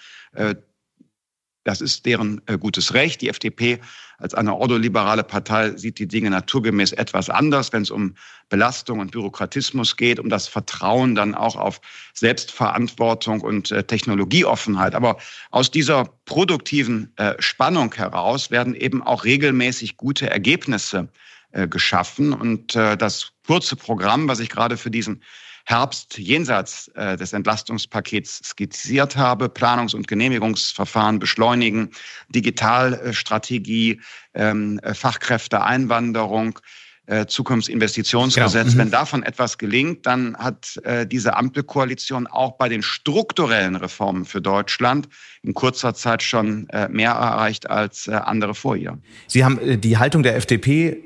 Das 1.69 1.83
ist 1.83 2.07
deren 2.07 2.41
äh, 2.47 2.57
gutes 2.57 2.95
Recht. 2.95 3.21
Die 3.21 3.29
FDP 3.29 3.79
als 4.17 4.33
eine 4.33 4.55
ordoliberale 4.55 5.23
Partei 5.23 5.77
sieht 5.77 5.99
die 5.99 6.09
Dinge 6.09 6.31
naturgemäß 6.31 6.93
etwas 6.93 7.29
anders, 7.29 7.75
wenn 7.75 7.83
es 7.83 7.91
um 7.91 8.15
Belastung 8.49 9.01
und 9.01 9.11
Bürokratismus 9.11 9.99
geht, 9.99 10.19
um 10.19 10.31
das 10.31 10.49
Vertrauen 10.49 11.15
dann 11.15 11.35
auch 11.35 11.57
auf 11.57 11.83
Selbstverantwortung 12.15 13.43
und 13.43 13.71
äh, 13.71 13.85
Technologieoffenheit. 13.85 14.95
Aber 14.95 15.19
aus 15.51 15.71
dieser 15.71 16.07
produktiven 16.25 17.13
äh, 17.17 17.35
Spannung 17.39 17.95
heraus 17.95 18.51
werden 18.51 18.75
eben 18.75 19.03
auch 19.03 19.25
regelmäßig 19.25 19.99
gute 19.99 20.31
Ergebnisse 20.31 21.09
geschaffen. 21.51 22.35
Und 22.35 22.75
das 22.75 23.33
kurze 23.47 23.75
Programm, 23.75 24.29
was 24.29 24.39
ich 24.39 24.51
gerade 24.51 24.77
für 24.77 24.91
diesen 24.91 25.23
Herbst 25.69 26.17
jenseits 26.17 26.89
äh, 26.95 27.19
des 27.19 27.35
Entlastungspakets 27.35 28.41
skizziert 28.43 29.17
habe. 29.17 29.51
Planungs- 29.51 29.95
und 29.95 30.09
Genehmigungsverfahren 30.09 31.19
beschleunigen, 31.19 31.91
Digitalstrategie, 32.31 34.01
ähm, 34.33 34.79
äh, 34.83 34.95
Fachkräfteeinwanderung, 34.95 36.59
äh, 37.05 37.27
Zukunftsinvestitionsgesetz. 37.27 38.69
Genau. 38.69 38.79
Wenn 38.79 38.91
davon 38.91 39.23
etwas 39.23 39.59
gelingt, 39.59 40.07
dann 40.07 40.39
hat 40.39 40.81
äh, 40.85 41.07
diese 41.07 41.37
Ampelkoalition 41.37 42.27
auch 42.27 42.53
bei 42.53 42.71
den 42.71 42.81
strukturellen 42.81 43.77
Reformen 43.77 44.25
für 44.25 44.41
Deutschland 44.41 45.11
in 45.43 45.53
kurzer 45.53 45.93
Zeit 45.93 46.23
schon 46.23 46.67
äh, 46.71 46.89
mehr 46.89 47.11
erreicht 47.11 47.69
als 47.69 48.09
andere 48.09 48.55
vor 48.55 48.75
ihr. 48.75 48.97
Sie 49.27 49.45
haben 49.45 49.83
die 49.83 49.99
Haltung 49.99 50.23
der 50.23 50.35
FDP 50.37 51.05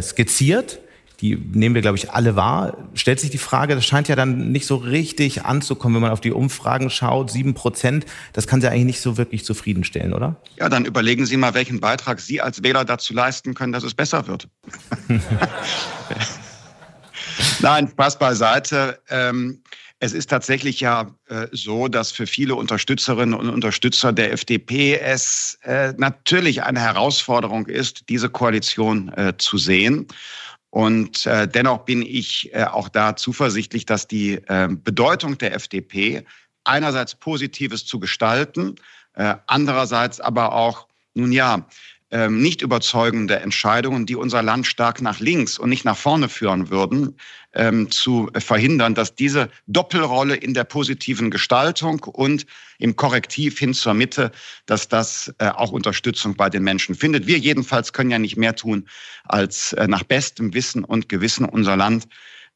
skizziert 0.00 0.80
die 1.20 1.36
nehmen 1.36 1.74
wir, 1.74 1.82
glaube 1.82 1.96
ich, 1.96 2.10
alle 2.10 2.36
wahr. 2.36 2.76
Stellt 2.94 3.20
sich 3.20 3.30
die 3.30 3.38
Frage, 3.38 3.74
das 3.74 3.86
scheint 3.86 4.08
ja 4.08 4.16
dann 4.16 4.52
nicht 4.52 4.66
so 4.66 4.76
richtig 4.76 5.44
anzukommen, 5.44 5.96
wenn 5.96 6.02
man 6.02 6.10
auf 6.10 6.20
die 6.20 6.32
Umfragen 6.32 6.90
schaut. 6.90 7.30
Sieben 7.30 7.54
Prozent, 7.54 8.04
das 8.34 8.46
kann 8.46 8.60
Sie 8.60 8.68
eigentlich 8.68 8.84
nicht 8.84 9.00
so 9.00 9.16
wirklich 9.16 9.44
zufriedenstellen, 9.44 10.12
oder? 10.12 10.36
Ja, 10.58 10.68
dann 10.68 10.84
überlegen 10.84 11.24
Sie 11.24 11.36
mal, 11.36 11.54
welchen 11.54 11.80
Beitrag 11.80 12.20
Sie 12.20 12.40
als 12.40 12.62
Wähler 12.62 12.84
dazu 12.84 13.14
leisten 13.14 13.54
können, 13.54 13.72
dass 13.72 13.84
es 13.84 13.94
besser 13.94 14.26
wird. 14.26 14.48
Nein, 17.60 17.88
Spaß 17.88 18.18
beiseite. 18.18 18.98
Ähm, 19.08 19.62
es 19.98 20.12
ist 20.12 20.28
tatsächlich 20.28 20.80
ja 20.80 21.10
äh, 21.28 21.46
so, 21.52 21.88
dass 21.88 22.12
für 22.12 22.26
viele 22.26 22.54
Unterstützerinnen 22.54 23.34
und 23.34 23.48
Unterstützer 23.48 24.12
der 24.12 24.32
FDP 24.32 24.98
es 24.98 25.58
äh, 25.62 25.94
natürlich 25.96 26.62
eine 26.62 26.80
Herausforderung 26.80 27.66
ist, 27.66 28.10
diese 28.10 28.28
Koalition 28.28 29.08
äh, 29.14 29.32
zu 29.38 29.56
sehen. 29.56 30.06
Und 30.70 31.26
äh, 31.26 31.48
dennoch 31.48 31.84
bin 31.84 32.02
ich 32.02 32.52
äh, 32.52 32.64
auch 32.64 32.88
da 32.88 33.16
zuversichtlich, 33.16 33.86
dass 33.86 34.08
die 34.08 34.34
äh, 34.46 34.68
Bedeutung 34.70 35.38
der 35.38 35.54
FDP 35.54 36.24
einerseits 36.64 37.14
Positives 37.14 37.86
zu 37.86 38.00
gestalten, 38.00 38.74
äh, 39.14 39.36
andererseits 39.46 40.20
aber 40.20 40.52
auch, 40.52 40.88
nun 41.14 41.32
ja, 41.32 41.66
ähm, 42.10 42.40
nicht 42.40 42.62
überzeugende 42.62 43.40
Entscheidungen, 43.40 44.06
die 44.06 44.14
unser 44.14 44.42
Land 44.42 44.66
stark 44.66 45.02
nach 45.02 45.18
links 45.18 45.58
und 45.58 45.70
nicht 45.70 45.84
nach 45.84 45.96
vorne 45.96 46.28
führen 46.28 46.70
würden, 46.70 47.16
ähm, 47.56 47.90
zu 47.90 48.30
verhindern, 48.38 48.94
dass 48.94 49.14
diese 49.14 49.48
Doppelrolle 49.66 50.36
in 50.36 50.54
der 50.54 50.64
positiven 50.64 51.30
Gestaltung 51.30 52.00
und 52.00 52.46
im 52.78 52.94
Korrektiv 52.94 53.58
hin 53.58 53.74
zur 53.74 53.94
Mitte, 53.94 54.30
dass 54.66 54.88
das 54.88 55.34
äh, 55.38 55.48
auch 55.48 55.72
Unterstützung 55.72 56.36
bei 56.36 56.50
den 56.50 56.62
Menschen 56.62 56.94
findet. 56.94 57.26
Wir 57.26 57.38
jedenfalls 57.38 57.92
können 57.92 58.10
ja 58.10 58.18
nicht 58.18 58.36
mehr 58.36 58.54
tun, 58.54 58.86
als 59.24 59.72
äh, 59.72 59.88
nach 59.88 60.04
bestem 60.04 60.54
Wissen 60.54 60.84
und 60.84 61.08
Gewissen 61.08 61.46
unser 61.46 61.76
Land 61.76 62.06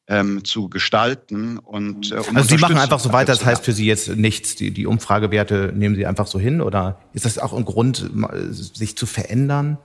ähm, 0.07 0.45
zu 0.45 0.69
gestalten. 0.69 1.57
Und, 1.57 2.11
äh, 2.11 2.15
um 2.15 2.37
also 2.37 2.49
Sie 2.49 2.61
machen 2.61 2.77
einfach 2.77 2.99
so 2.99 3.11
weiter, 3.11 3.33
das 3.33 3.43
heißt 3.43 3.65
für 3.65 3.73
Sie 3.73 3.87
jetzt 3.87 4.15
nichts, 4.15 4.55
die, 4.55 4.71
die 4.71 4.85
Umfragewerte 4.85 5.73
nehmen 5.75 5.95
Sie 5.95 6.05
einfach 6.05 6.27
so 6.27 6.39
hin 6.39 6.61
oder 6.61 7.01
ist 7.13 7.25
das 7.25 7.39
auch 7.39 7.53
ein 7.53 7.65
Grund, 7.65 8.09
sich 8.51 8.95
zu 8.95 9.07
verändern? 9.07 9.79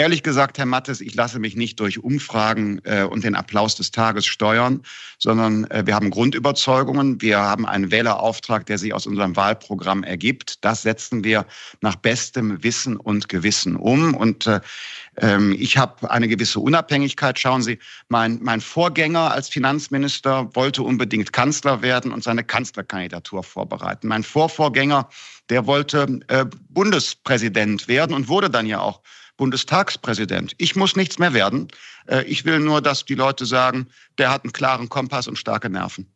Ehrlich 0.00 0.22
gesagt, 0.22 0.56
Herr 0.56 0.64
Mattes, 0.64 1.02
ich 1.02 1.14
lasse 1.14 1.38
mich 1.38 1.56
nicht 1.56 1.78
durch 1.78 2.02
Umfragen 2.02 2.80
äh, 2.84 3.02
und 3.02 3.22
den 3.22 3.34
Applaus 3.34 3.74
des 3.74 3.90
Tages 3.90 4.24
steuern, 4.24 4.80
sondern 5.18 5.64
äh, 5.64 5.82
wir 5.84 5.94
haben 5.94 6.08
Grundüberzeugungen. 6.08 7.20
Wir 7.20 7.38
haben 7.38 7.66
einen 7.66 7.90
Wählerauftrag, 7.90 8.64
der 8.64 8.78
sich 8.78 8.94
aus 8.94 9.06
unserem 9.06 9.36
Wahlprogramm 9.36 10.02
ergibt. 10.02 10.64
Das 10.64 10.80
setzen 10.80 11.22
wir 11.22 11.44
nach 11.82 11.96
bestem 11.96 12.64
Wissen 12.64 12.96
und 12.96 13.28
Gewissen 13.28 13.76
um. 13.76 14.14
Und 14.14 14.46
äh, 14.46 14.60
ähm, 15.18 15.54
ich 15.58 15.76
habe 15.76 16.10
eine 16.10 16.28
gewisse 16.28 16.60
Unabhängigkeit. 16.60 17.38
Schauen 17.38 17.60
Sie, 17.60 17.78
mein, 18.08 18.38
mein 18.40 18.62
Vorgänger 18.62 19.32
als 19.32 19.50
Finanzminister 19.50 20.48
wollte 20.54 20.82
unbedingt 20.82 21.34
Kanzler 21.34 21.82
werden 21.82 22.10
und 22.10 22.24
seine 22.24 22.42
Kanzlerkandidatur 22.42 23.42
vorbereiten. 23.42 24.08
Mein 24.08 24.22
Vorvorgänger, 24.22 25.10
der 25.50 25.66
wollte 25.66 26.20
äh, 26.28 26.46
Bundespräsident 26.70 27.86
werden 27.86 28.16
und 28.16 28.28
wurde 28.28 28.48
dann 28.48 28.64
ja 28.64 28.80
auch 28.80 29.02
Bundestagspräsident. 29.40 30.52
Ich 30.58 30.76
muss 30.76 30.96
nichts 30.96 31.18
mehr 31.18 31.32
werden. 31.32 31.68
Äh, 32.06 32.24
ich 32.24 32.44
will 32.44 32.60
nur, 32.60 32.82
dass 32.82 33.06
die 33.06 33.14
Leute 33.14 33.46
sagen, 33.46 33.86
der 34.18 34.30
hat 34.30 34.44
einen 34.44 34.52
klaren 34.52 34.90
Kompass 34.90 35.28
und 35.28 35.38
starke 35.38 35.70
Nerven. 35.70 36.06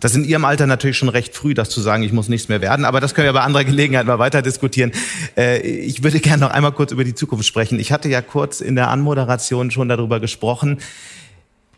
Das 0.00 0.10
ist 0.10 0.16
in 0.16 0.24
Ihrem 0.24 0.44
Alter 0.44 0.66
natürlich 0.66 0.98
schon 0.98 1.08
recht 1.08 1.36
früh, 1.36 1.54
das 1.54 1.70
zu 1.70 1.80
sagen, 1.80 2.02
ich 2.02 2.12
muss 2.12 2.28
nichts 2.28 2.48
mehr 2.48 2.60
werden. 2.60 2.84
Aber 2.84 3.00
das 3.00 3.14
können 3.14 3.26
wir 3.26 3.32
bei 3.32 3.42
anderer 3.42 3.62
Gelegenheit 3.62 4.06
mal 4.06 4.18
weiter 4.18 4.42
diskutieren. 4.42 4.90
Äh, 5.36 5.60
ich 5.60 6.02
würde 6.02 6.18
gerne 6.18 6.40
noch 6.42 6.50
einmal 6.50 6.72
kurz 6.72 6.90
über 6.90 7.04
die 7.04 7.14
Zukunft 7.14 7.46
sprechen. 7.46 7.78
Ich 7.78 7.92
hatte 7.92 8.08
ja 8.08 8.20
kurz 8.20 8.60
in 8.60 8.74
der 8.74 8.88
Anmoderation 8.88 9.70
schon 9.70 9.88
darüber 9.88 10.18
gesprochen. 10.18 10.78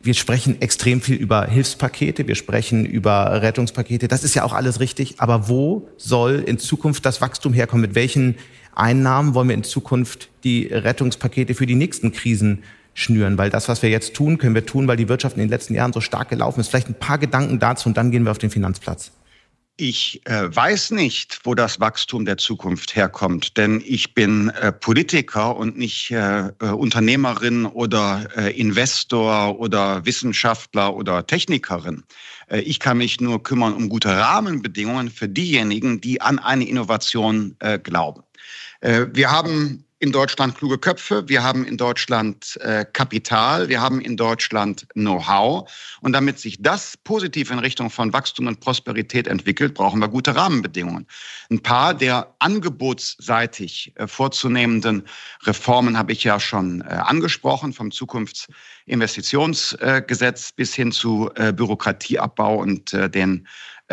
Wir 0.05 0.13
sprechen 0.13 0.61
extrem 0.61 1.01
viel 1.01 1.17
über 1.17 1.47
Hilfspakete, 1.47 2.29
wir 2.29 2.35
sprechen 2.35 2.85
über 2.85 3.41
Rettungspakete. 3.41 4.07
Das 4.07 4.23
ist 4.23 4.35
ja 4.35 4.45
auch 4.45 4.53
alles 4.53 4.79
richtig. 4.79 5.15
Aber 5.17 5.49
wo 5.49 5.89
soll 5.97 6.45
in 6.47 6.59
Zukunft 6.59 7.07
das 7.07 7.23
Wachstum 7.23 7.55
herkommen? 7.55 7.81
Mit 7.81 7.95
welchen 7.95 8.37
Einnahmen 8.75 9.35
wollen 9.35 9.49
wir 9.49 9.55
in 9.55 9.65
Zukunft 9.65 10.29
die 10.45 10.67
Rettungspakete 10.67 11.55
für 11.55 11.65
die 11.65 11.75
nächsten 11.75 12.13
Krisen 12.13 12.65
schnüren, 12.93 13.39
weil 13.39 13.49
das, 13.49 13.71
was 13.71 13.81
wir 13.81 13.89
jetzt 13.89 14.13
tun, 14.13 14.37
können 14.37 14.55
wir 14.55 14.67
tun, 14.67 14.87
weil 14.89 14.99
die 14.99 15.09
Wirtschaft 15.09 15.37
in 15.37 15.41
den 15.41 15.49
letzten 15.49 15.75
Jahren 15.75 15.95
so 15.95 16.03
stark 16.03 16.29
gelaufen 16.29 16.61
ist. 16.61 16.69
Vielleicht 16.69 16.91
ein 16.91 16.99
paar 16.99 17.17
Gedanken 17.17 17.59
dazu 17.59 17.89
und 17.89 17.97
dann 17.97 18.11
gehen 18.11 18.25
wir 18.25 18.31
auf 18.31 18.37
den 18.37 18.51
Finanzplatz. 18.51 19.11
Ich 19.77 20.25
äh, 20.27 20.55
weiß 20.55 20.93
nicht, 20.93 21.41
wo 21.43 21.57
das 21.57 21.81
Wachstum 21.81 22.25
der 22.25 22.37
Zukunft 22.37 22.95
herkommt, 22.95 23.57
denn 23.57 23.83
ich 23.85 24.15
bin 24.15 24.51
äh, 24.51 24.71
Politiker 24.71 25.57
und 25.57 25.77
nicht 25.77 26.13
äh, 26.13 26.51
äh 26.61 26.67
Unternehmerin 26.69 27.67
oder 27.67 28.25
äh, 28.37 28.57
Investor 28.57 29.59
oder 29.59 30.07
Wissenschaftler 30.07 30.95
oder 30.95 31.27
Technikerin. 31.27 32.05
Äh, 32.47 32.61
ich 32.61 32.79
kann 32.79 32.99
mich 32.99 33.21
nur 33.21 33.43
kümmern 33.43 33.73
um 33.73 33.89
gute 33.89 34.11
Rahmenbedingungen 34.11 35.11
für 35.11 35.29
diejenigen, 35.29 36.01
die 36.01 36.21
an 36.21 36.39
eine 36.39 36.69
Innovation 36.69 37.57
glauben. 37.83 38.23
Wir 38.81 39.31
haben 39.31 39.84
in 40.01 40.11
Deutschland 40.13 40.57
kluge 40.57 40.79
Köpfe, 40.79 41.29
wir 41.29 41.43
haben 41.43 41.65
in 41.65 41.77
Deutschland 41.77 42.57
äh, 42.61 42.87
Kapital, 42.93 43.69
wir 43.69 43.81
haben 43.81 44.01
in 44.01 44.17
Deutschland 44.17 44.87
Know-how. 44.95 45.69
Und 46.01 46.13
damit 46.13 46.39
sich 46.39 46.61
das 46.61 46.97
positiv 46.97 47.51
in 47.51 47.59
Richtung 47.59 47.91
von 47.91 48.13
Wachstum 48.13 48.47
und 48.47 48.61
Prosperität 48.61 49.27
entwickelt, 49.27 49.75
brauchen 49.75 49.99
wir 50.01 50.07
gute 50.09 50.37
Rahmenbedingungen. 50.37 51.07
Ein 51.51 51.61
paar 51.61 51.95
der 51.95 52.35
angebotsseitig 52.41 53.95
äh, 53.97 54.07
vorzunehmenden 54.07 55.05
Reformen 55.45 55.97
habe 55.97 56.13
ich 56.13 56.25
ja 56.25 56.39
schon 56.41 56.83
äh, 56.83 56.87
angesprochen, 56.87 57.73
vom 57.73 57.91
Zukunftsinvestitionsgesetz 57.91 60.53
bis 60.53 60.75
hin 60.75 60.93
zu 60.93 61.31
äh, 61.37 61.53
Bürokratieabbau 61.53 62.57
und 62.57 62.93
äh, 62.93 63.09
den 63.09 63.47
äh, 63.47 63.49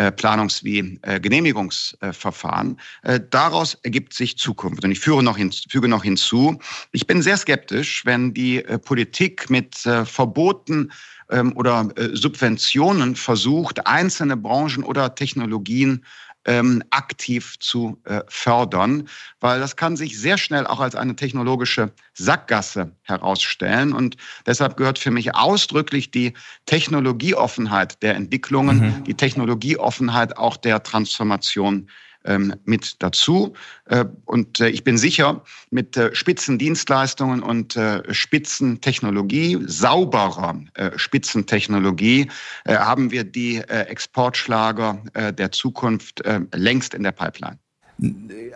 Planungs- 0.09 0.63
wie 0.63 0.99
äh, 1.01 1.19
Genehmigungsverfahren. 1.19 2.79
Äh, 3.03 3.19
daraus 3.29 3.75
ergibt 3.83 4.13
sich 4.13 4.37
Zukunft. 4.37 4.83
Und 4.83 4.91
ich 4.91 4.99
führe 4.99 5.23
noch 5.23 5.37
hin, 5.37 5.51
füge 5.69 5.87
noch 5.87 6.03
hinzu, 6.03 6.59
ich 6.91 7.07
bin 7.07 7.21
sehr 7.21 7.37
skeptisch, 7.37 8.05
wenn 8.05 8.33
die 8.33 8.61
Politik 8.85 9.49
mit 9.49 9.75
Verboten 9.75 10.91
ähm, 11.29 11.53
oder 11.55 11.89
Subventionen 12.13 13.15
versucht, 13.15 13.85
einzelne 13.87 14.37
Branchen 14.37 14.83
oder 14.83 15.15
Technologien 15.15 16.03
ähm, 16.45 16.83
aktiv 16.89 17.55
zu 17.59 18.01
äh, 18.05 18.21
fördern, 18.27 19.07
weil 19.39 19.59
das 19.59 19.75
kann 19.75 19.95
sich 19.95 20.19
sehr 20.19 20.37
schnell 20.37 20.65
auch 20.65 20.79
als 20.79 20.95
eine 20.95 21.15
technologische 21.15 21.91
Sackgasse 22.13 22.91
herausstellen. 23.03 23.93
Und 23.93 24.17
deshalb 24.45 24.77
gehört 24.77 24.99
für 24.99 25.11
mich 25.11 25.35
ausdrücklich 25.35 26.11
die 26.11 26.33
Technologieoffenheit 26.65 28.01
der 28.01 28.15
Entwicklungen, 28.15 28.79
mhm. 28.79 29.03
die 29.03 29.15
Technologieoffenheit 29.15 30.37
auch 30.37 30.57
der 30.57 30.81
Transformation 30.83 31.87
ähm, 32.25 32.55
mit 32.65 32.95
dazu. 32.99 33.53
Äh, 33.85 34.05
und 34.25 34.59
äh, 34.59 34.69
ich 34.69 34.83
bin 34.83 34.97
sicher, 34.97 35.43
mit 35.69 35.97
äh, 35.97 36.13
Spitzendienstleistungen 36.13 37.41
und 37.41 37.77
Spitzentechnologie, 38.09 39.59
sauberer 39.65 40.59
Spitzentechnologie, 40.95 42.29
haben 42.67 43.11
wir 43.11 43.23
die 43.23 43.57
Exportschlager 43.57 45.01
der 45.37 45.51
Zukunft 45.51 46.21
längst 46.53 46.93
in 46.93 47.03
der 47.03 47.11
Pipeline. 47.11 47.57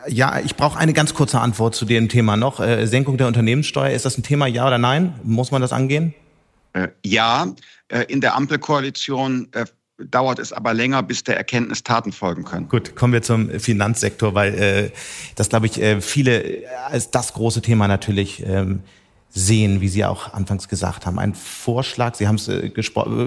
Ja, 0.07 0.39
ich 0.39 0.55
brauche 0.55 0.77
eine 0.77 0.93
ganz 0.93 1.13
kurze 1.13 1.39
Antwort 1.39 1.75
zu 1.75 1.85
dem 1.85 2.09
Thema 2.09 2.35
noch. 2.35 2.59
Senkung 2.85 3.17
der 3.17 3.27
Unternehmenssteuer, 3.27 3.91
ist 3.91 4.05
das 4.05 4.17
ein 4.17 4.23
Thema, 4.23 4.47
ja 4.47 4.67
oder 4.67 4.77
nein? 4.77 5.19
Muss 5.23 5.51
man 5.51 5.61
das 5.61 5.71
angehen? 5.71 6.13
Ja, 7.03 7.53
in 8.07 8.21
der 8.21 8.35
Ampelkoalition 8.35 9.49
dauert 9.97 10.39
es 10.39 10.51
aber 10.51 10.73
länger, 10.73 11.03
bis 11.03 11.23
der 11.23 11.37
Erkenntnis 11.37 11.83
Taten 11.83 12.11
folgen 12.11 12.43
können. 12.43 12.67
Gut, 12.67 12.95
kommen 12.95 13.13
wir 13.13 13.21
zum 13.21 13.49
Finanzsektor, 13.59 14.33
weil 14.33 14.53
äh, 14.55 14.91
das, 15.35 15.49
glaube 15.49 15.67
ich, 15.67 15.81
äh, 15.81 16.01
viele 16.01 16.63
als 16.87 17.11
das 17.11 17.33
große 17.33 17.61
Thema 17.61 17.87
natürlich 17.87 18.45
ähm, 18.45 18.81
sehen, 19.29 19.81
wie 19.81 19.89
Sie 19.89 20.05
auch 20.05 20.33
anfangs 20.33 20.69
gesagt 20.69 21.05
haben. 21.05 21.19
Ein 21.19 21.33
Vorschlag, 21.33 22.15
Sie 22.15 22.27
haben 22.27 22.35
es 22.35 22.47
äh, 22.47 22.71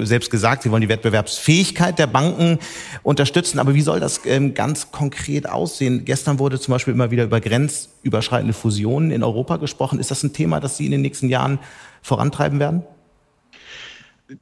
selbst 0.02 0.31
gesagt, 0.31 0.62
Sie 0.62 0.70
wollen 0.70 0.81
die 0.83 0.88
Wettbewerbsfähigkeit 0.88 1.98
der 1.98 2.07
Banken 2.07 2.59
unterstützen, 3.02 3.59
aber 3.59 3.74
wie 3.74 3.83
soll 3.83 4.00
das 4.00 4.20
ähm, 4.24 4.54
ganz 4.54 4.90
konkret 4.90 5.48
aussehen? 5.48 6.04
Gestern 6.04 6.38
wurde 6.38 6.61
zum 6.61 6.72
Beispiel 6.72 6.94
immer 6.94 7.11
wieder 7.11 7.24
über 7.24 7.40
grenzüberschreitende 7.40 8.54
Fusionen 8.54 9.11
in 9.11 9.22
Europa 9.22 9.57
gesprochen. 9.57 9.98
Ist 9.98 10.11
das 10.11 10.22
ein 10.22 10.33
Thema, 10.33 10.61
das 10.61 10.76
Sie 10.76 10.87
in 10.87 10.92
den 10.92 11.02
nächsten 11.02 11.28
Jahren 11.28 11.59
vorantreiben 12.02 12.59
werden? 12.59 12.83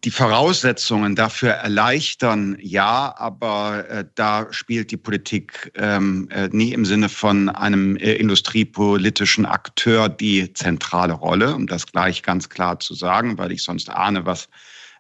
Die 0.05 0.11
Voraussetzungen 0.11 1.15
dafür 1.15 1.51
erleichtern, 1.51 2.57
ja, 2.61 3.15
aber 3.17 3.89
äh, 3.89 4.05
da 4.17 4.53
spielt 4.53 4.91
die 4.91 4.97
Politik 4.97 5.73
ähm, 5.77 6.29
äh, 6.31 6.49
nie 6.49 6.73
im 6.73 6.85
Sinne 6.85 7.09
von 7.09 7.49
einem 7.49 7.97
äh, 7.97 8.15
industriepolitischen 8.15 9.47
Akteur 9.47 10.09
die 10.09 10.53
zentrale 10.53 11.13
Rolle, 11.13 11.55
um 11.55 11.67
das 11.67 11.87
gleich 11.87 12.23
ganz 12.23 12.49
klar 12.49 12.81
zu 12.81 12.95
sagen, 12.95 13.39
weil 13.39 13.53
ich 13.53 13.63
sonst 13.63 13.89
ahne, 13.89 14.27
was 14.27 14.49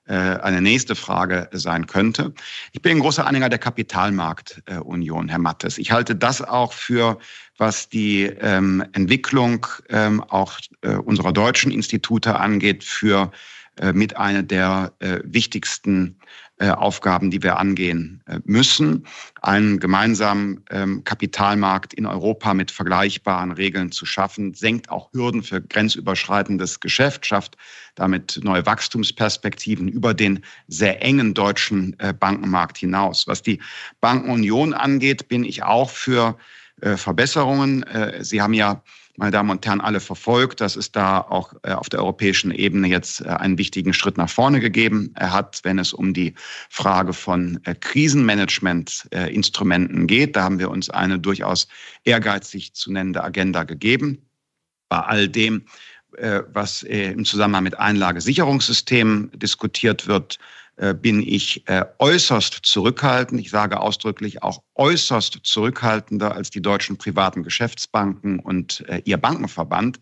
äh, 0.07 0.15
eine 0.15 0.63
nächste 0.63 0.95
Frage 0.95 1.49
sein 1.53 1.89
könnte. 1.89 2.33
Ich 2.71 2.81
bin 2.81 2.93
ein 2.93 3.01
großer 3.01 3.27
Anhänger 3.27 3.49
der 3.49 3.59
Kapitalmarktunion, 3.59 5.29
Herr 5.29 5.41
Mattes. 5.41 5.79
Ich 5.79 5.91
halte 5.91 6.15
das 6.15 6.43
auch 6.43 6.73
für 6.73 7.19
was 7.59 7.89
die 7.89 8.25
ähm, 8.25 8.85
Entwicklung 8.93 9.67
ähm, 9.89 10.23
auch 10.23 10.61
äh, 10.83 10.91
unserer 10.91 11.33
deutschen 11.33 11.73
Institute 11.73 12.37
angeht, 12.37 12.85
für 12.85 13.33
mit 13.93 14.17
einer 14.17 14.43
der 14.43 14.93
äh, 15.01 15.21
wichtigsten 15.25 16.19
äh, 16.59 16.71
Aufgaben, 16.71 17.31
die 17.31 17.43
wir 17.43 17.59
angehen 17.59 18.23
müssen, 18.45 19.07
einen 19.43 19.79
gemeinsamen 19.79 20.65
ähm, 20.71 21.05
Kapitalmarkt 21.05 21.93
in 21.93 22.07
Europa 22.07 22.55
mit 22.55 22.71
vergleichbaren 22.71 23.53
Regeln 23.53 23.93
zu 23.93 24.07
schaffen, 24.07 24.55
senkt 24.55 24.89
auch 24.89 25.13
Hürden 25.13 25.43
für 25.43 25.61
grenzüberschreitendes 25.61 26.81
Geschäft, 26.81 27.27
schafft 27.27 27.59
damit 27.95 28.41
neue 28.43 28.65
Wachstumsperspektiven 28.65 29.89
über 29.89 30.15
den 30.15 30.43
sehr 30.69 31.03
engen 31.03 31.35
deutschen 31.35 31.97
Bankenmarkt 32.19 32.79
hinaus. 32.79 33.27
Was 33.27 33.43
die 33.43 33.61
Bankenunion 34.01 34.73
angeht, 34.73 35.29
bin 35.29 35.45
ich 35.45 35.63
auch 35.63 35.91
für 35.91 36.37
Verbesserungen. 36.81 37.85
Sie 38.21 38.43
haben 38.43 38.53
ja 38.53 38.83
meine 39.17 39.31
Damen 39.31 39.49
und 39.51 39.65
Herren, 39.67 39.81
alle 39.81 40.01
verfolgt, 40.01 40.61
dass 40.61 40.75
es 40.77 40.93
da 40.93 41.21
auch 41.21 41.55
äh, 41.63 41.73
auf 41.73 41.89
der 41.89 42.01
europäischen 42.01 42.51
Ebene 42.51 42.89
jetzt 42.89 43.23
äh, 43.23 43.29
einen 43.29 43.57
wichtigen 43.59 43.95
Schritt 43.95 44.19
nach 44.19 44.29
vorne 44.29 44.59
gegeben 44.61 45.15
hat, 45.19 45.61
wenn 45.63 45.79
es 45.79 45.93
um 45.93 46.15
die 46.15 46.35
Frage 46.69 47.13
von 47.13 47.61
äh, 47.65 47.75
Krisenmanagement-Instrumenten 47.75 50.07
geht. 50.07 50.37
Da 50.37 50.45
haben 50.45 50.59
wir 50.59 50.71
uns 50.71 50.89
eine 50.91 51.19
durchaus 51.19 51.67
ehrgeizig 52.05 52.75
zu 52.75 52.93
nennende 52.93 53.25
Agenda 53.25 53.65
gegeben. 53.65 54.23
Bei 54.89 55.01
all 55.01 55.29
dem, 55.29 55.65
was 56.53 56.85
im 56.85 57.25
Zusammenhang 57.27 57.65
mit 57.65 57.79
Einlagesicherungssystemen 57.79 59.31
diskutiert 59.35 60.07
wird, 60.07 60.39
bin 60.77 61.23
ich 61.27 61.67
äh, 61.69 61.85
äußerst 61.99 62.61
zurückhaltend. 62.63 63.41
Ich 63.41 63.51
sage 63.51 63.81
ausdrücklich 63.81 64.43
auch 64.43 64.63
äußerst 64.75 65.41
zurückhaltender 65.43 66.35
als 66.35 66.51
die 66.51 66.61
deutschen 66.61 66.99
privaten 66.99 67.43
Geschäftsbanken 67.43 68.41
und 68.41 68.85
äh, 68.89 69.01
ihr 69.05 69.17
Bankenverband. 69.17 70.01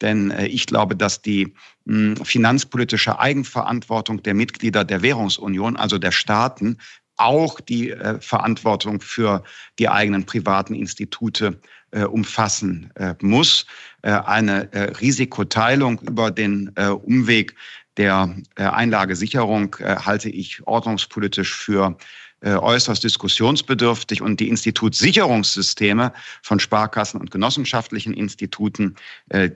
Denn 0.00 0.30
äh, 0.30 0.46
ich 0.46 0.66
glaube, 0.66 0.96
dass 0.96 1.22
die 1.22 1.54
hm, 1.86 2.16
finanzpolitische 2.16 3.18
Eigenverantwortung 3.18 4.22
der 4.22 4.34
Mitglieder 4.34 4.84
der 4.84 5.02
Währungsunion, 5.02 5.76
also 5.76 5.98
der 5.98 6.12
Staaten, 6.12 6.78
auch 7.16 7.60
die 7.60 7.90
äh, 7.90 8.20
Verantwortung 8.20 9.00
für 9.00 9.42
die 9.78 9.88
eigenen 9.88 10.24
privaten 10.24 10.74
Institute 10.74 11.60
äh, 11.90 12.04
umfassen 12.04 12.90
äh, 12.94 13.14
muss. 13.20 13.66
Äh, 14.02 14.12
eine 14.12 14.72
äh, 14.72 14.92
Risikoteilung 15.00 16.00
über 16.00 16.30
den 16.30 16.70
äh, 16.76 16.88
Umweg 16.88 17.54
der 17.98 18.34
Einlagesicherung 18.56 19.76
halte 19.80 20.30
ich 20.30 20.66
ordnungspolitisch 20.66 21.54
für 21.54 21.96
äußerst 22.42 23.02
diskussionsbedürftig 23.02 24.22
und 24.22 24.38
die 24.38 24.48
Institutssicherungssysteme 24.48 26.12
von 26.42 26.60
Sparkassen 26.60 27.20
und 27.20 27.32
genossenschaftlichen 27.32 28.14
Instituten, 28.14 28.94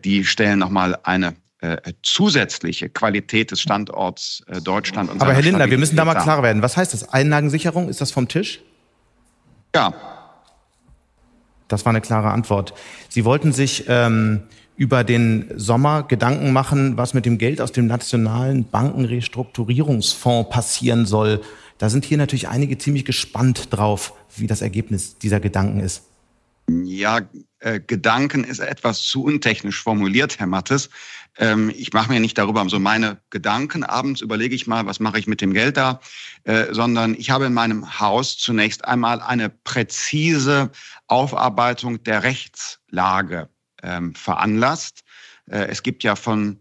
die 0.05 0.25
stellen 0.25 0.59
nochmal 0.59 0.99
eine 1.05 1.37
zusätzliche 2.03 2.89
Qualität 2.89 3.53
des 3.53 3.61
Standorts 3.61 4.43
Deutschland. 4.65 5.11
Und 5.11 5.23
Aber 5.23 5.33
Herr 5.33 5.43
Lindner, 5.43 5.71
wir 5.71 5.79
müssen 5.79 5.95
da 5.95 6.05
mal 6.05 6.17
klar 6.17 6.43
werden. 6.43 6.61
Was 6.61 6.77
heißt 6.77 6.93
das? 6.93 7.09
Einlagensicherung, 7.13 7.89
ist 7.89 8.01
das 8.01 8.11
vom 8.11 8.27
Tisch? 8.27 8.61
Ja, 9.75 9.95
das 11.69 11.87
war 11.87 11.91
eine 11.91 12.03
klare 12.03 12.31
Antwort. 12.31 12.75
Sie 13.09 13.25
wollten 13.25 13.53
sich 13.53 13.85
ähm, 13.89 14.43
über 14.77 15.05
den 15.05 15.51
Sommer 15.57 16.05
Gedanken 16.05 16.53
machen, 16.53 16.97
was 16.97 17.15
mit 17.15 17.27
dem 17.27 17.39
Geld 17.39 17.61
aus 17.61 17.73
dem 17.73 17.87
Nationalen 17.87 18.65
Bankenrestrukturierungsfonds 18.69 20.51
passieren 20.51 21.07
soll. 21.07 21.41
Da 21.79 21.91
sind 21.91 22.05
hier 22.05 22.19
natürlich 22.19 22.49
einige 22.49 22.79
ziemlich 22.79 23.05
gespannt 23.05 23.69
drauf, 23.71 24.15
wie 24.37 24.47
das 24.47 24.63
Ergebnis 24.63 25.19
dieser 25.19 25.41
Gedanken 25.41 25.81
ist. 25.81 26.05
Ja, 26.69 27.21
äh, 27.59 27.81
Gedanken 27.81 28.45
ist 28.45 28.61
etwas 28.61 29.03
zu 29.03 29.25
untechnisch 29.25 29.83
formuliert, 29.83 30.39
Herr 30.39 30.47
Mattes. 30.47 30.91
Ähm, 31.39 31.73
ich 31.77 31.93
mache 31.93 32.13
mir 32.13 32.21
nicht 32.21 32.39
darüber 32.39 32.65
so 32.69 32.79
meine 32.79 33.21
Gedanken. 33.31 33.85
Abends 33.85 34.21
überlege 34.21 34.55
ich 34.55 34.67
mal, 34.67 34.87
was 34.87 35.01
mache 35.01 35.19
ich 35.19 35.27
mit 35.27 35.41
dem 35.41 35.53
Geld 35.53 35.77
da, 35.77 36.01
äh, 36.45 36.73
sondern 36.73 37.15
ich 37.15 37.31
habe 37.31 37.47
in 37.47 37.55
meinem 37.55 38.01
Haus 38.01 38.39
zunächst 38.39 38.85
einmal 38.85 39.21
eine 39.21 39.49
präzise 39.49 40.71
Aufarbeitung 41.09 42.03
der 42.05 42.23
Rechtslage 42.23 43.49
ähm, 43.83 44.15
veranlasst. 44.15 45.05
Äh, 45.51 45.67
es 45.67 45.83
gibt 45.83 46.05
ja 46.05 46.17
von 46.17 46.59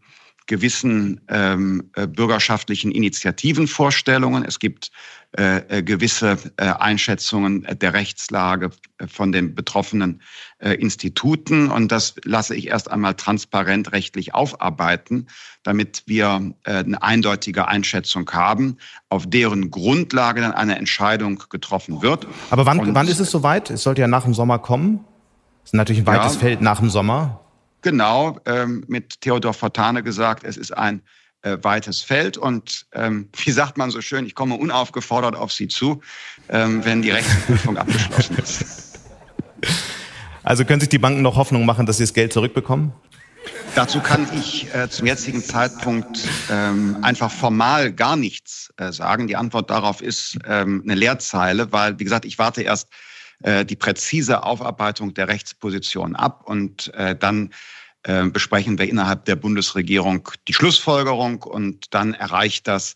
gewissen 0.47 1.21
ähm, 1.29 1.91
äh, 1.95 2.07
bürgerschaftlichen 2.07 2.91
Initiativenvorstellungen. 2.91 4.43
Es 4.43 4.59
gibt 4.59 4.91
äh, 5.37 5.77
äh, 5.77 5.81
gewisse 5.81 6.37
äh, 6.57 6.65
Einschätzungen 6.65 7.65
der 7.79 7.93
Rechtslage 7.93 8.71
von 9.07 9.31
den 9.31 9.55
betroffenen 9.55 10.21
äh, 10.57 10.73
Instituten. 10.73 11.71
Und 11.71 11.89
das 11.89 12.15
lasse 12.25 12.53
ich 12.53 12.67
erst 12.67 12.91
einmal 12.91 13.13
transparent 13.13 13.93
rechtlich 13.93 14.35
aufarbeiten, 14.35 15.27
damit 15.63 16.03
wir 16.05 16.53
äh, 16.65 16.79
eine 16.79 17.01
eindeutige 17.01 17.69
Einschätzung 17.69 18.29
haben, 18.31 18.75
auf 19.07 19.25
deren 19.25 19.71
Grundlage 19.71 20.41
dann 20.41 20.51
eine 20.51 20.75
Entscheidung 20.75 21.41
getroffen 21.49 22.01
wird. 22.01 22.27
Aber 22.49 22.65
wann, 22.65 22.93
wann 22.93 23.07
ist 23.07 23.19
es 23.19 23.31
soweit? 23.31 23.69
Es 23.69 23.83
sollte 23.83 24.01
ja 24.01 24.09
nach 24.09 24.25
dem 24.25 24.33
Sommer 24.33 24.59
kommen. 24.59 25.05
Das 25.61 25.69
ist 25.69 25.73
natürlich 25.73 26.01
ein 26.01 26.07
weites 26.07 26.35
ja, 26.35 26.39
Feld 26.39 26.61
nach 26.61 26.79
dem 26.79 26.89
Sommer. 26.89 27.39
Genau, 27.81 28.39
ähm, 28.45 28.83
mit 28.87 29.21
Theodor 29.21 29.53
Fontane 29.53 30.03
gesagt, 30.03 30.43
es 30.43 30.57
ist 30.57 30.75
ein 30.75 31.01
äh, 31.41 31.57
weites 31.61 32.01
Feld 32.01 32.37
und 32.37 32.85
ähm, 32.93 33.29
wie 33.43 33.51
sagt 33.51 33.77
man 33.77 33.91
so 33.91 34.01
schön, 34.01 34.25
ich 34.25 34.35
komme 34.35 34.55
unaufgefordert 34.55 35.35
auf 35.35 35.51
Sie 35.51 35.67
zu, 35.67 36.01
ähm, 36.49 36.85
wenn 36.85 37.01
die 37.01 37.11
Rechtsprüfung 37.11 37.77
abgeschlossen 37.77 38.37
ist. 38.37 38.99
Also 40.43 40.65
können 40.65 40.79
sich 40.79 40.89
die 40.89 40.97
Banken 40.97 41.21
noch 41.21 41.35
Hoffnung 41.35 41.65
machen, 41.65 41.85
dass 41.85 41.97
sie 41.97 42.03
das 42.03 42.13
Geld 42.13 42.33
zurückbekommen? 42.33 42.93
Dazu 43.75 44.01
kann 44.01 44.27
ich 44.33 44.73
äh, 44.73 44.89
zum 44.89 45.07
jetzigen 45.07 45.43
Zeitpunkt 45.43 46.19
ähm, 46.49 46.97
einfach 47.01 47.31
formal 47.31 47.91
gar 47.93 48.15
nichts 48.15 48.71
äh, 48.77 48.91
sagen. 48.91 49.27
Die 49.27 49.35
Antwort 49.35 49.69
darauf 49.69 50.01
ist 50.01 50.37
ähm, 50.45 50.81
eine 50.83 50.95
Leerzeile, 50.95 51.71
weil, 51.71 51.97
wie 51.97 52.03
gesagt, 52.03 52.25
ich 52.25 52.37
warte 52.37 52.63
erst 52.63 52.89
die 53.43 53.75
präzise 53.75 54.43
Aufarbeitung 54.43 55.13
der 55.13 55.27
Rechtsposition 55.27 56.15
ab 56.15 56.43
und 56.45 56.93
äh, 56.93 57.15
dann 57.15 57.51
äh, 58.03 58.25
besprechen 58.25 58.79
wir 58.79 58.89
innerhalb 58.89 59.25
der 59.25 59.35
Bundesregierung 59.35 60.27
die 60.47 60.53
Schlussfolgerung 60.53 61.43
und 61.43 61.93
dann 61.93 62.15
erreicht 62.15 62.67
das 62.67 62.95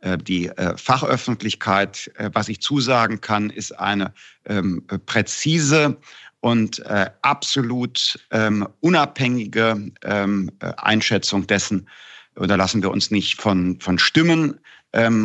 äh, 0.00 0.16
die 0.16 0.48
äh, 0.48 0.76
Fachöffentlichkeit. 0.78 2.10
Was 2.32 2.48
ich 2.48 2.60
zusagen 2.60 3.20
kann, 3.20 3.50
ist 3.50 3.78
eine 3.78 4.14
ähm, 4.46 4.82
präzise 5.04 5.98
und 6.40 6.82
absolut 7.22 8.20
ähm, 8.30 8.68
unabhängige 8.80 9.90
ähm, 10.04 10.50
Einschätzung 10.76 11.46
dessen, 11.46 11.88
oder 12.36 12.56
lassen 12.56 12.82
wir 12.82 12.90
uns 12.90 13.10
nicht 13.10 13.40
von, 13.40 13.80
von 13.80 13.98
Stimmen 13.98 14.60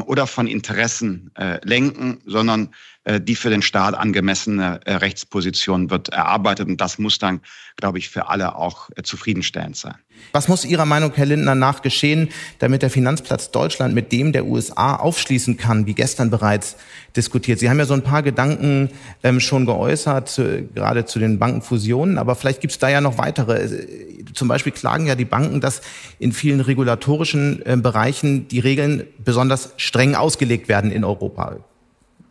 oder 0.05 0.25
von 0.25 0.47
Interessen 0.47 1.31
lenken, 1.63 2.21
sondern 2.25 2.65
äh, 2.65 2.69
die 3.19 3.35
für 3.35 3.49
den 3.49 3.63
Staat 3.63 3.95
angemessene 3.95 4.79
äh, 4.85 4.93
Rechtsposition 4.93 5.89
wird 5.89 6.09
erarbeitet. 6.09 6.67
Und 6.67 6.79
das 6.79 6.99
muss 6.99 7.17
dann, 7.17 7.41
glaube 7.75 7.97
ich, 7.97 8.09
für 8.09 8.29
alle 8.29 8.55
auch 8.55 8.89
äh, 8.95 9.01
zufriedenstellend 9.01 9.75
sein. 9.75 9.95
Was 10.33 10.47
muss 10.47 10.65
Ihrer 10.65 10.85
Meinung, 10.85 11.11
Herr 11.15 11.25
Lindner, 11.25 11.55
nach 11.55 11.81
geschehen, 11.81 12.29
damit 12.59 12.83
der 12.83 12.91
Finanzplatz 12.91 13.49
Deutschland 13.49 13.95
mit 13.95 14.11
dem 14.11 14.33
der 14.33 14.45
USA 14.45 14.97
aufschließen 14.97 15.57
kann, 15.57 15.87
wie 15.87 15.95
gestern 15.95 16.29
bereits 16.29 16.75
diskutiert? 17.15 17.57
Sie 17.57 17.71
haben 17.71 17.79
ja 17.79 17.85
so 17.85 17.95
ein 17.95 18.03
paar 18.03 18.21
Gedanken 18.21 18.91
ähm, 19.23 19.39
schon 19.39 19.65
geäußert, 19.65 20.39
gerade 20.75 21.05
zu 21.05 21.17
den 21.17 21.39
Bankenfusionen, 21.39 22.19
aber 22.19 22.35
vielleicht 22.35 22.61
gibt 22.61 22.73
es 22.73 22.77
da 22.77 22.87
ja 22.87 23.01
noch 23.01 23.17
weitere. 23.17 23.67
Zum 24.35 24.47
Beispiel 24.47 24.73
klagen 24.73 25.07
ja 25.07 25.15
die 25.15 25.25
Banken, 25.25 25.59
dass 25.59 25.81
in 26.19 26.33
vielen 26.33 26.61
regulatorischen 26.61 27.65
äh, 27.65 27.77
Bereichen 27.77 28.47
die 28.47 28.59
Regeln 28.59 29.07
besonders 29.17 29.73
streng 29.77 30.13
ausgelegt 30.13 30.67
werden 30.67 30.91
in 30.91 31.03
Europa. 31.03 31.57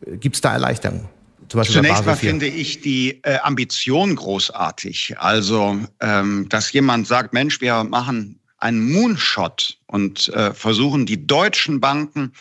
Gibt 0.06 0.36
es 0.36 0.40
da 0.40 0.52
Erleichterungen? 0.52 1.08
Zunächst 1.48 2.06
mal 2.06 2.14
finde 2.14 2.46
ich 2.46 2.80
die 2.80 3.20
äh, 3.24 3.38
Ambition 3.38 4.14
großartig. 4.14 5.16
Also, 5.18 5.80
ähm, 6.00 6.48
dass 6.48 6.72
jemand 6.72 7.08
sagt, 7.08 7.32
Mensch, 7.32 7.60
wir 7.60 7.82
machen 7.82 8.38
einen 8.58 8.92
Moonshot 8.92 9.78
und 9.86 10.28
äh, 10.28 10.54
versuchen 10.54 11.06
die 11.06 11.26
deutschen 11.26 11.80
Banken 11.80 12.32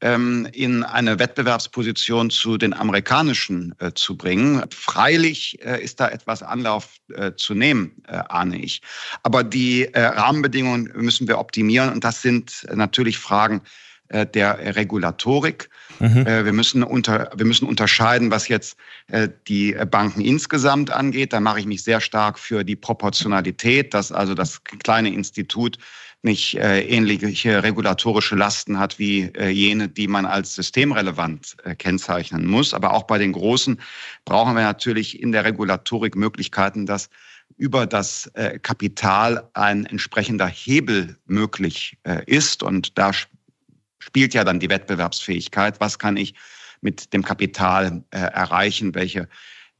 ähm, 0.00 0.48
in 0.52 0.82
eine 0.82 1.18
Wettbewerbsposition 1.18 2.30
zu 2.30 2.58
den 2.58 2.74
amerikanischen 2.74 3.74
äh, 3.78 3.92
zu 3.94 4.16
bringen. 4.16 4.64
Freilich 4.70 5.58
äh, 5.64 5.82
ist 5.82 6.00
da 6.00 6.08
etwas 6.08 6.42
Anlauf 6.42 6.88
äh, 7.14 7.32
zu 7.36 7.54
nehmen, 7.54 8.02
äh, 8.08 8.16
ahne 8.28 8.58
ich. 8.58 8.82
Aber 9.22 9.44
die 9.44 9.84
äh, 9.84 10.00
Rahmenbedingungen 10.00 10.92
müssen 10.96 11.28
wir 11.28 11.38
optimieren 11.38 11.92
und 11.92 12.04
das 12.04 12.20
sind 12.20 12.66
natürlich 12.74 13.18
Fragen 13.18 13.62
der 14.08 14.76
Regulatorik. 14.76 15.68
Mhm. 15.98 16.26
Äh, 16.26 16.44
wir, 16.44 16.52
müssen 16.52 16.82
unter, 16.82 17.30
wir 17.34 17.46
müssen 17.46 17.66
unterscheiden, 17.66 18.30
was 18.30 18.48
jetzt 18.48 18.76
äh, 19.08 19.28
die 19.48 19.76
Banken 19.90 20.20
insgesamt 20.20 20.90
angeht. 20.90 21.32
Da 21.32 21.40
mache 21.40 21.60
ich 21.60 21.66
mich 21.66 21.82
sehr 21.82 22.00
stark 22.00 22.38
für 22.38 22.64
die 22.64 22.76
Proportionalität, 22.76 23.94
dass 23.94 24.12
also 24.12 24.34
das 24.34 24.62
kleine 24.64 25.12
Institut 25.12 25.78
nicht 26.22 26.56
ähnliche 26.58 27.62
regulatorische 27.62 28.34
Lasten 28.34 28.80
hat 28.80 28.98
wie 28.98 29.30
jene, 29.38 29.88
die 29.88 30.08
man 30.08 30.26
als 30.26 30.54
systemrelevant 30.54 31.56
kennzeichnen 31.78 32.46
muss. 32.46 32.74
Aber 32.74 32.94
auch 32.94 33.04
bei 33.04 33.18
den 33.18 33.32
Großen 33.32 33.80
brauchen 34.24 34.56
wir 34.56 34.62
natürlich 34.62 35.20
in 35.20 35.30
der 35.30 35.44
Regulatorik 35.44 36.16
Möglichkeiten, 36.16 36.84
dass 36.84 37.10
über 37.58 37.86
das 37.86 38.28
Kapital 38.62 39.48
ein 39.54 39.86
entsprechender 39.86 40.48
Hebel 40.48 41.16
möglich 41.26 41.96
ist. 42.24 42.64
Und 42.64 42.98
da 42.98 43.12
spielt 44.06 44.34
ja 44.34 44.44
dann 44.44 44.60
die 44.60 44.70
Wettbewerbsfähigkeit. 44.70 45.80
Was 45.80 45.98
kann 45.98 46.16
ich 46.16 46.34
mit 46.80 47.12
dem 47.12 47.24
Kapital 47.24 48.04
äh, 48.10 48.18
erreichen? 48.18 48.94
Welche, 48.94 49.28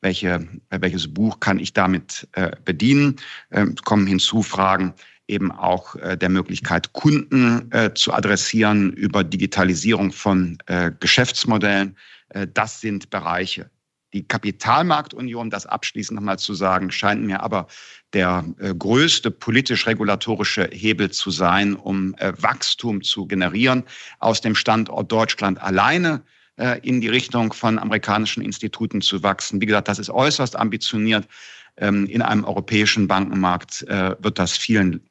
welche, 0.01 0.47
welches 0.71 1.13
Buch 1.13 1.41
kann 1.41 1.61
ich 1.61 1.73
damit 1.73 2.27
äh, 2.33 2.51
bedienen? 2.65 3.17
Ähm, 3.53 3.77
kommen 3.85 4.07
hinzu 4.07 4.43
Fragen 4.43 4.95
eben 5.29 5.51
auch 5.53 5.97
äh, 5.97 6.17
der 6.17 6.29
Möglichkeit, 6.29 6.93
Kunden 6.93 7.71
äh, 7.73 7.95
zu 7.95 8.13
adressieren 8.13 8.93
über 8.93 9.25
Digitalisierung 9.25 10.13
von 10.13 10.59
äh, 10.67 10.93
Geschäftsmodellen. 10.99 11.97
Äh, 12.31 12.47
das 12.53 12.81
sind 12.81 13.11
Bereiche, 13.11 13.71
die 14.17 14.27
Kapitalmarktunion, 14.27 15.51
das 15.51 15.67
abschließend 15.67 16.17
nochmal 16.17 16.39
zu 16.39 16.55
sagen, 16.55 16.91
scheint 16.91 17.23
mir 17.23 17.43
aber 17.43 17.67
der 18.15 18.45
äh, 18.59 18.75
größte 18.75 19.31
politisch-regulatorische 19.31 20.71
Hebel 20.73 21.11
zu 21.11 21.31
sein, 21.31 21.75
um 21.75 22.15
äh, 22.15 22.33
Wachstum 22.39 23.03
zu 23.03 23.27
generieren 23.27 23.85
aus 24.19 24.41
dem 24.41 24.55
Standort 24.55 25.13
Deutschland 25.13 25.61
alleine 25.61 26.23
äh, 26.57 26.81
in 26.81 27.03
die 27.03 27.09
Richtung 27.09 27.53
von 27.53 27.79
amerikanischen 27.79 28.43
Instituten 28.43 29.03
zu 29.03 29.23
wachsen. 29.23 29.61
Wie 29.61 29.67
gesagt, 29.67 29.89
das 29.89 29.99
ist 29.99 30.09
äußerst 30.09 30.57
ambitioniert. 30.57 31.29
Ähm, 31.77 32.07
in 32.07 32.23
einem 32.23 32.45
europäischen 32.45 33.07
Bankenmarkt 33.07 33.83
wird 33.83 34.39
das 34.39 34.57
vielen. 34.57 35.03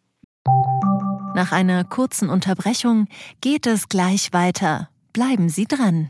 Nach 1.35 1.51
einer 1.51 1.83
kurzen 1.83 2.29
Unterbrechung 2.29 3.07
geht 3.41 3.67
es 3.67 3.87
gleich 3.87 4.33
weiter. 4.33 4.89
Bleiben 5.13 5.49
Sie 5.49 5.65
dran. 5.65 6.09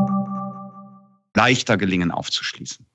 Leichter 1.35 1.77
gelingen 1.77 2.11
aufzuschließen. 2.11 2.85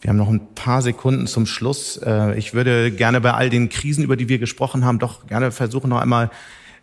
Wir 0.00 0.10
haben 0.10 0.16
noch 0.16 0.28
ein 0.28 0.54
paar 0.54 0.82
Sekunden 0.82 1.26
zum 1.26 1.46
Schluss. 1.46 1.96
Äh, 1.96 2.38
ich 2.38 2.54
würde 2.54 2.92
gerne 2.92 3.20
bei 3.20 3.32
all 3.32 3.50
den 3.50 3.68
Krisen, 3.68 4.04
über 4.04 4.16
die 4.16 4.28
wir 4.28 4.38
gesprochen 4.38 4.84
haben, 4.84 4.98
doch 4.98 5.26
gerne 5.26 5.50
versuchen, 5.50 5.90
noch 5.90 6.00
einmal 6.00 6.30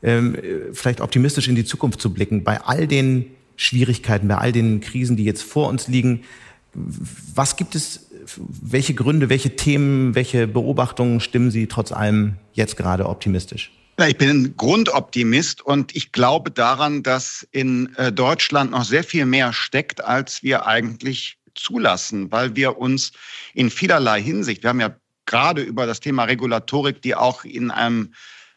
ähm, 0.04 0.38
vielleicht 0.74 1.00
optimistisch 1.00 1.48
in 1.48 1.56
die 1.56 1.64
Zukunft 1.64 2.02
zu 2.02 2.14
blicken. 2.14 2.44
Bei 2.44 2.62
all 2.62 2.88
den 2.88 3.28
Schwierigkeiten, 3.56 4.28
bei 4.28 4.38
all 4.38 4.52
den 4.52 4.82
Krisen, 4.82 5.16
die 5.16 5.24
jetzt 5.24 5.44
vor 5.44 5.70
uns 5.70 5.88
liegen, 5.88 6.24
was 6.74 7.56
gibt 7.56 7.74
es, 7.76 8.10
welche 8.38 8.94
Gründe, 8.94 9.30
welche 9.30 9.56
Themen, 9.56 10.14
welche 10.14 10.48
Beobachtungen 10.48 11.22
stimmen 11.22 11.52
Sie 11.52 11.68
trotz 11.68 11.94
allem 11.94 12.36
jetzt 12.54 12.76
gerade 12.76 13.08
optimistisch? 13.08 13.72
Ich 13.98 14.18
bin 14.18 14.30
ein 14.30 14.58
Grundoptimist 14.58 15.62
und 15.62 15.96
ich 15.96 16.12
glaube 16.12 16.52
daran, 16.52 17.02
dass 17.02 17.48
in 17.52 17.96
äh, 17.96 18.12
Deutschland 18.12 18.72
noch 18.72 18.84
sehr 18.84 19.06
viel 19.06 19.26
mehr 19.26 19.54
steckt, 19.54 20.04
als 20.04 20.44
wir 20.44 20.66
eigentlich 20.68 21.38
zulassen, 21.56 22.30
weil 22.30 22.58
wir 22.58 22.78
uns 22.78 23.14
in 23.54 23.70
vielerlei 23.70 24.22
Hinsicht, 24.22 24.64
wir 24.64 24.72
haben 24.72 24.82
ja 24.82 24.98
gerade 25.26 25.62
über 25.62 25.86
das 25.86 26.02
Thema 26.02 26.26
Regulatorik, 26.26 27.02
die 27.02 27.16
auch 27.16 27.46
in 27.46 27.72
einem 27.72 28.14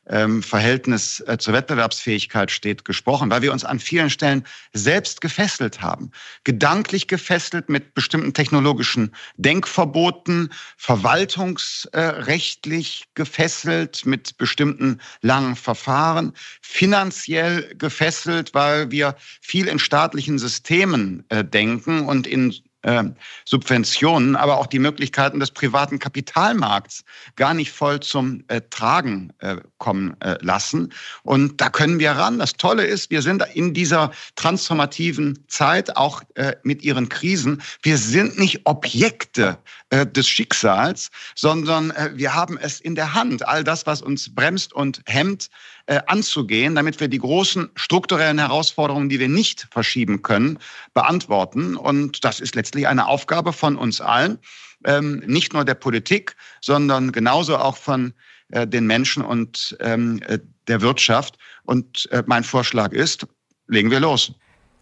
ähm, 0.09 0.43
Verhältnis 0.43 1.23
äh, 1.27 1.39
zur 1.39 1.55
Wettbewerbsfähigkeit 1.55 2.51
steht, 2.51 2.85
gesprochen, 2.85 3.31
weil 3.31 3.43
wir 3.43 3.53
uns 3.53 3.65
an 3.65 3.79
vielen 3.79 4.11
Stellen 4.11 4.45
selbst 4.73 5.21
gefesselt 5.21 5.81
haben. 5.81 6.11
Gedanklich 6.45 7.07
gefesselt 7.09 7.69
mit 7.69 7.95
bestimmten 7.95 8.33
technologischen 8.35 9.15
Denkverboten, 9.37 10.53
verwaltungsrechtlich 10.77 13.05
gefesselt 13.15 14.07
mit 14.07 14.39
bestimmten 14.39 15.01
langen 15.23 15.55
Verfahren, 15.57 16.33
finanziell 16.61 17.75
gefesselt, 17.77 18.55
weil 18.55 18.91
wir 18.91 19.17
viel 19.41 19.69
in 19.69 19.79
staatlichen 19.79 20.39
Systemen 20.39 21.25
äh, 21.29 21.45
denken 21.45 22.07
und 22.07 22.27
in 22.27 22.55
äh, 22.83 23.05
Subventionen, 23.45 24.37
aber 24.37 24.59
auch 24.59 24.67
die 24.67 24.79
Möglichkeiten 24.79 25.41
des 25.41 25.51
privaten 25.51 25.99
Kapitalmarkts 25.99 27.05
gar 27.37 27.55
nicht 27.55 27.73
voll 27.73 28.01
zum 28.01 28.45
äh, 28.49 28.61
Tragen 28.71 29.33
äh, 29.39 29.57
kommen 29.79 30.17
äh, 30.21 30.37
lassen. 30.41 30.93
Und 31.23 31.61
da 31.61 31.71
können 31.71 31.99
wir 31.99 32.13
ran. 32.13 32.39
Das 32.39 32.55
Tolle 32.55 32.85
ist, 32.85 33.11
wir 33.11 33.23
sind 33.23 33.45
in 33.55 33.75
dieser 33.75 34.11
transformativen 34.37 35.45
Zeit, 35.49 35.97
auch 35.97 36.23
äh, 36.35 36.55
mit 36.63 36.83
ihren 36.83 37.09
Krisen, 37.09 37.63
wir 37.83 37.99
sind 37.99 38.39
nicht 38.39 38.61
Objekte 38.65 39.59
äh, 39.91 40.07
des 40.07 40.29
Schicksals, 40.29 41.11
sondern 41.35 41.93
wir 42.15 42.35
haben 42.35 42.59
es 42.59 42.81
in 42.81 42.95
der 42.95 43.15
Hand. 43.15 43.47
All 43.47 43.65
das, 43.65 43.87
was 43.87 44.03
uns 44.03 44.35
bremst 44.35 44.73
und 44.73 45.03
hemmt, 45.07 45.49
äh, 45.89 46.01
anzugehen, 46.07 46.75
damit 46.75 47.01
wir 47.01 47.09
die 47.09 47.19
großen 47.19 47.71
strukturellen 47.75 48.39
Herausforderungen, 48.39 49.09
die 49.09 49.19
wir 49.19 49.29
nicht 49.29 49.69
verschieben 49.71 50.21
können, 50.21 50.59
beantworten. 50.93 51.77
Und 51.77 52.25
das 52.25 52.41
ist 52.41 52.55
letztlich 52.55 52.87
eine 52.87 53.07
Aufgabe 53.07 53.55
von 53.55 53.77
uns 53.77 54.03
allen, 54.03 54.39
ähm, 54.85 55.23
nicht 55.27 55.55
nur 55.55 55.65
der 55.65 55.75
Politik, 55.75 56.37
sondern 56.61 57.11
genauso 57.11 57.57
auch 57.57 57.79
von 57.79 58.13
äh, 58.51 58.67
den 58.67 58.87
Menschen 58.87 59.25
und 59.25 59.79
ähm, 59.81 60.21
äh, 60.27 60.39
der 60.67 60.83
Wirtschaft. 60.83 61.39
Und 61.65 62.07
äh, 62.13 62.23
mein 62.27 62.45
Vorschlag 62.45 62.93
ist, 62.93 63.27
legen 63.67 63.91
wir 63.91 64.01
los. 64.01 64.33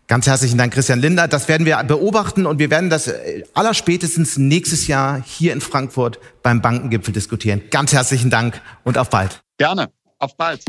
Ganz 0.09 0.27
herzlichen 0.27 0.59
Dank, 0.59 0.75
Christian 0.75 0.99
Linder. 0.99 1.29
Das 1.29 1.47
werden 1.47 1.67
wir 1.67 1.81
beobachten 1.85 2.47
und 2.47 2.59
wir 2.59 2.71
werden 2.71 2.91
das 2.91 3.13
allerspätestens 3.55 4.39
nächstes 4.39 4.89
Jahr 4.89 5.23
hier 5.25 5.53
in 5.53 5.61
Frankfurt 5.61 6.19
beim 6.43 6.61
Bankengipfel 6.63 7.13
diskutieren. 7.13 7.63
Ganz 7.71 7.93
herzlichen 7.93 8.31
Dank 8.31 8.61
und 8.83 8.99
auf 8.99 9.11
bald. 9.11 9.41
Gerne. 9.57 9.89
Auf 10.19 10.37
bald. 10.37 10.65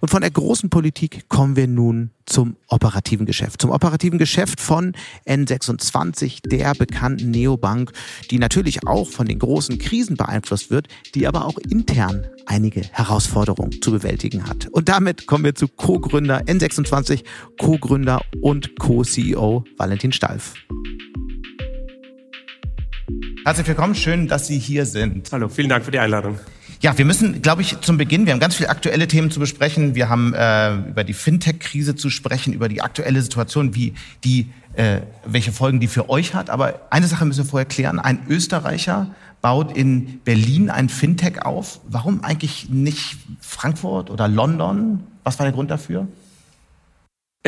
Und 0.00 0.08
von 0.08 0.20
der 0.20 0.30
großen 0.30 0.70
Politik 0.70 1.28
kommen 1.28 1.56
wir 1.56 1.66
nun 1.66 2.10
zum 2.24 2.56
operativen 2.68 3.26
Geschäft. 3.26 3.60
Zum 3.60 3.70
operativen 3.70 4.18
Geschäft 4.18 4.60
von 4.60 4.92
N26, 5.26 6.48
der 6.48 6.74
bekannten 6.74 7.30
Neobank, 7.30 7.92
die 8.30 8.38
natürlich 8.38 8.86
auch 8.86 9.08
von 9.08 9.26
den 9.26 9.38
großen 9.38 9.78
Krisen 9.78 10.16
beeinflusst 10.16 10.70
wird, 10.70 10.88
die 11.14 11.26
aber 11.26 11.46
auch 11.46 11.58
intern 11.58 12.26
einige 12.46 12.82
Herausforderungen 12.92 13.82
zu 13.82 13.90
bewältigen 13.90 14.48
hat. 14.48 14.68
Und 14.68 14.88
damit 14.88 15.26
kommen 15.26 15.44
wir 15.44 15.54
zu 15.54 15.66
Co-Gründer 15.68 16.42
N26, 16.42 17.24
Co-Gründer 17.58 18.20
und 18.40 18.78
Co-CEO 18.78 19.64
Valentin 19.76 20.12
Stalf. 20.12 20.54
Herzlich 23.44 23.66
willkommen, 23.66 23.94
schön, 23.94 24.28
dass 24.28 24.46
Sie 24.46 24.58
hier 24.58 24.86
sind. 24.86 25.32
Hallo, 25.32 25.48
vielen 25.48 25.70
Dank 25.70 25.84
für 25.84 25.90
die 25.90 25.98
Einladung. 25.98 26.38
Ja, 26.80 26.96
wir 26.96 27.04
müssen, 27.04 27.42
glaube 27.42 27.62
ich, 27.62 27.80
zum 27.80 27.98
Beginn, 27.98 28.24
wir 28.24 28.32
haben 28.32 28.38
ganz 28.38 28.54
viele 28.54 28.68
aktuelle 28.68 29.08
Themen 29.08 29.32
zu 29.32 29.40
besprechen. 29.40 29.96
Wir 29.96 30.08
haben 30.08 30.32
äh, 30.32 30.76
über 30.76 31.02
die 31.02 31.12
Fintech-Krise 31.12 31.96
zu 31.96 32.08
sprechen, 32.08 32.52
über 32.52 32.68
die 32.68 32.82
aktuelle 32.82 33.20
Situation, 33.20 33.74
wie 33.74 33.94
die, 34.22 34.50
äh, 34.74 35.00
welche 35.26 35.50
Folgen 35.50 35.80
die 35.80 35.88
für 35.88 36.08
euch 36.08 36.34
hat. 36.34 36.50
Aber 36.50 36.82
eine 36.90 37.08
Sache 37.08 37.24
müssen 37.24 37.44
wir 37.44 37.50
vorher 37.50 37.66
klären. 37.66 37.98
Ein 37.98 38.20
Österreicher 38.28 39.12
baut 39.42 39.76
in 39.76 40.20
Berlin 40.20 40.70
ein 40.70 40.88
Fintech 40.88 41.44
auf. 41.44 41.80
Warum 41.88 42.22
eigentlich 42.22 42.68
nicht 42.68 43.16
Frankfurt 43.40 44.08
oder 44.08 44.28
London? 44.28 45.00
Was 45.24 45.40
war 45.40 45.46
der 45.46 45.52
Grund 45.52 45.72
dafür? 45.72 46.06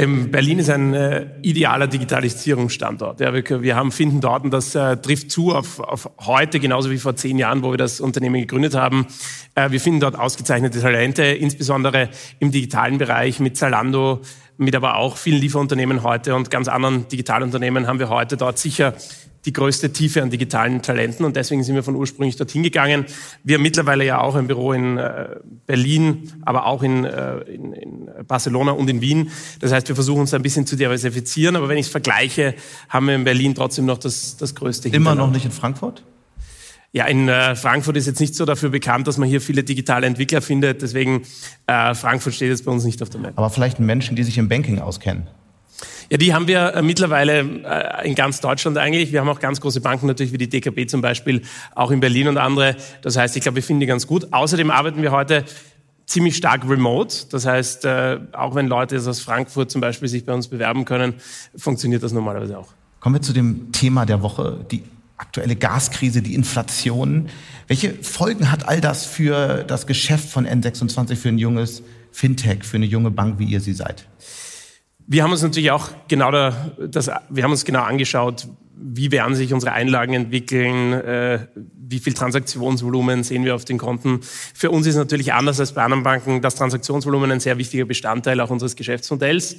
Ähm, 0.01 0.31
Berlin 0.31 0.59
ist 0.61 0.71
ein 0.71 0.95
äh, 0.95 1.27
idealer 1.43 1.87
Digitalisierungsstandort. 1.87 3.21
Ja, 3.21 3.35
wir, 3.35 3.63
wir, 3.63 3.77
haben 3.77 3.93
finden 3.93 4.23
dort, 4.23 4.45
und 4.45 4.51
das 4.51 4.75
äh, 4.75 4.97
trifft 4.97 5.31
zu 5.31 5.55
auf, 5.55 5.79
auf, 5.79 6.09
heute, 6.21 6.59
genauso 6.59 6.91
wie 6.91 6.97
vor 6.97 7.17
zehn 7.17 7.37
Jahren, 7.37 7.63
wo 7.63 7.71
wir 7.71 7.77
das 7.77 8.01
Unternehmen 8.01 8.41
gegründet 8.41 8.75
haben. 8.75 9.07
Äh, 9.55 9.73
wir 9.73 9.79
finden 9.79 10.01
dort 10.01 10.19
ausgezeichnete 10.19 10.81
Talente, 10.81 11.25
insbesondere 11.25 12.09
im 12.39 12.51
digitalen 12.51 12.97
Bereich 12.97 13.41
mit 13.41 13.59
Zalando, 13.59 14.23
mit 14.57 14.75
aber 14.75 14.97
auch 14.97 15.19
vielen 15.19 15.39
Lieferunternehmen 15.39 16.03
heute 16.03 16.35
und 16.35 16.51
ganz 16.51 16.69
anderen 16.69 17.07
Digitalunternehmen 17.09 17.87
haben 17.87 17.99
wir 17.99 18.09
heute 18.09 18.39
dort 18.39 18.59
sicher 18.59 18.95
die 19.45 19.53
größte 19.53 19.93
Tiefe 19.93 20.23
an 20.23 20.31
digitalen 20.31 20.83
Talenten 20.83 21.25
und 21.25 21.37
deswegen 21.37 21.63
sind 21.63 21.75
wir 21.75 21.83
von 21.83 21.97
ursprünglich 21.97 22.37
dorthin 22.37 22.63
gegangen. 22.63 23.07
Wir 23.43 23.57
haben 23.57 23.63
mittlerweile 23.63 24.05
ja 24.05 24.21
auch 24.21 24.35
ein 24.35 24.47
Büro 24.47 24.73
in 24.73 24.99
äh, 24.99 25.37
Berlin, 25.67 26.33
aber 26.43 26.67
auch 26.67 26.83
in, 26.83 27.05
äh, 27.05 27.39
in, 27.41 27.73
in, 27.73 28.11
Barcelona 28.27 28.73
und 28.73 28.89
in 28.91 29.01
Wien. 29.01 29.31
Das 29.61 29.73
heißt, 29.73 29.89
wir 29.89 29.95
versuchen 29.95 30.21
uns 30.21 30.35
ein 30.35 30.43
bisschen 30.43 30.67
zu 30.67 30.77
diversifizieren, 30.77 31.57
aber 31.57 31.69
wenn 31.69 31.79
ich 31.79 31.87
es 31.87 31.93
vergleiche, 31.93 32.55
haben 32.89 33.07
wir 33.07 33.15
in 33.15 33.25
Berlin 33.25 33.55
trotzdem 33.55 33.87
noch 33.87 33.99
das, 33.99 34.37
das 34.37 34.55
größte. 34.55 34.91
Immer 34.91 35.15
noch 35.15 35.31
nicht 35.31 35.45
in 35.45 35.51
Frankfurt? 35.51 36.03
Ja, 36.93 37.07
in 37.07 37.29
äh, 37.29 37.55
Frankfurt 37.55 37.97
ist 37.97 38.07
jetzt 38.07 38.21
nicht 38.21 38.35
so 38.35 38.45
dafür 38.45 38.71
bekannt, 38.71 39.07
dass 39.07 39.17
man 39.17 39.29
hier 39.29 39.41
viele 39.41 39.63
digitale 39.63 40.07
Entwickler 40.07 40.43
findet. 40.43 40.83
Deswegen 40.83 41.23
äh, 41.67 41.95
Frankfurt 41.95 42.35
steht 42.35 42.49
jetzt 42.49 42.65
bei 42.65 42.73
uns 42.73 42.85
nicht 42.85 43.01
auf 43.01 43.09
der 43.11 43.21
Map. 43.21 43.35
Aber 43.37 43.49
vielleicht 43.49 43.79
Menschen, 43.79 44.17
die 44.17 44.25
sich 44.25 44.39
im 44.39 44.49
Banking 44.49 44.81
auskennen. 44.81 45.29
Ja, 46.11 46.17
die 46.17 46.35
haben 46.35 46.49
wir 46.49 46.75
äh, 46.75 46.83
mittlerweile 46.83 47.41
äh, 47.41 48.09
in 48.09 48.17
ganz 48.17 48.41
Deutschland 48.41 48.77
eigentlich. 48.79 49.13
Wir 49.13 49.21
haben 49.21 49.29
auch 49.29 49.39
ganz 49.39 49.61
große 49.61 49.81
Banken 49.81 50.09
natürlich 50.09 50.33
wie 50.33 50.39
die 50.39 50.49
DKB 50.49 50.89
zum 50.89 51.03
Beispiel, 51.03 51.43
auch 51.77 51.93
in 51.93 52.01
Berlin 52.01 52.27
und 52.27 52.37
andere. 52.37 52.75
Das 53.03 53.17
heißt, 53.17 53.37
ich 53.37 53.43
glaube, 53.43 53.57
wir 53.57 53.63
finden 53.63 53.79
die 53.79 53.87
ganz 53.87 54.09
gut. 54.09 54.33
Außerdem 54.33 54.73
arbeiten 54.73 55.03
wir 55.03 55.13
heute 55.13 55.45
ziemlich 56.07 56.37
stark 56.37 56.69
remote. 56.69 57.27
Das 57.31 57.47
heißt, 57.47 57.85
äh, 57.85 58.19
auch 58.33 58.57
wenn 58.57 58.67
Leute 58.67 58.97
aus 58.97 59.21
Frankfurt 59.21 59.71
zum 59.71 59.81
Beispiel 59.81 60.09
sich 60.09 60.27
bei 60.27 60.35
uns 60.35 60.49
bewerben 60.49 60.85
können, 60.85 61.15
funktioniert 61.57 62.03
das 62.03 62.13
normalerweise 62.13 62.59
auch. 62.59 62.71
Kommen 62.99 63.15
wir 63.15 63.23
zu 63.23 63.33
dem 63.33 63.71
Thema 63.71 64.05
der 64.05 64.21
Woche, 64.21 64.67
die 64.69 64.83
aktuelle 65.17 65.55
Gaskrise, 65.55 66.23
die 66.23 66.35
Inflation. 66.35 67.29
Welche 67.69 67.95
Folgen 68.03 68.51
hat 68.51 68.67
all 68.67 68.81
das 68.81 69.07
für 69.07 69.63
das 69.63 69.87
Geschäft 69.87 70.29
von 70.29 70.45
N26, 70.45 71.15
für 71.15 71.29
ein 71.29 71.39
junges 71.39 71.85
Fintech, 72.11 72.65
für 72.65 72.79
eine 72.79 72.87
junge 72.87 73.13
Bank, 73.13 73.39
wie 73.39 73.45
ihr 73.45 73.61
sie 73.61 73.75
seid? 73.75 74.07
Wir 75.13 75.25
haben 75.25 75.33
uns 75.33 75.43
natürlich 75.43 75.73
auch 75.73 75.89
genau 76.07 76.31
da, 76.31 76.71
das, 76.79 77.11
wir 77.31 77.43
haben 77.43 77.51
uns 77.51 77.65
genau 77.65 77.83
angeschaut, 77.83 78.47
wie 78.77 79.11
werden 79.11 79.35
sich 79.35 79.53
unsere 79.53 79.73
Einlagen 79.73 80.15
entwickeln, 80.15 80.93
äh, 80.93 81.49
wie 81.75 81.99
viel 81.99 82.13
Transaktionsvolumen 82.13 83.25
sehen 83.25 83.45
wir 83.45 83.57
auf 83.57 83.65
den 83.65 83.77
Konten. 83.77 84.21
Für 84.23 84.71
uns 84.71 84.87
ist 84.87 84.95
natürlich 84.95 85.33
anders 85.33 85.59
als 85.59 85.73
bei 85.73 85.83
anderen 85.83 86.05
Banken 86.05 86.43
das 86.43 86.55
Transaktionsvolumen 86.55 87.33
ein 87.33 87.41
sehr 87.41 87.59
wichtiger 87.59 87.87
Bestandteil 87.87 88.41
auch 88.41 88.51
unseres 88.51 88.77
Geschäftsmodells. 88.77 89.57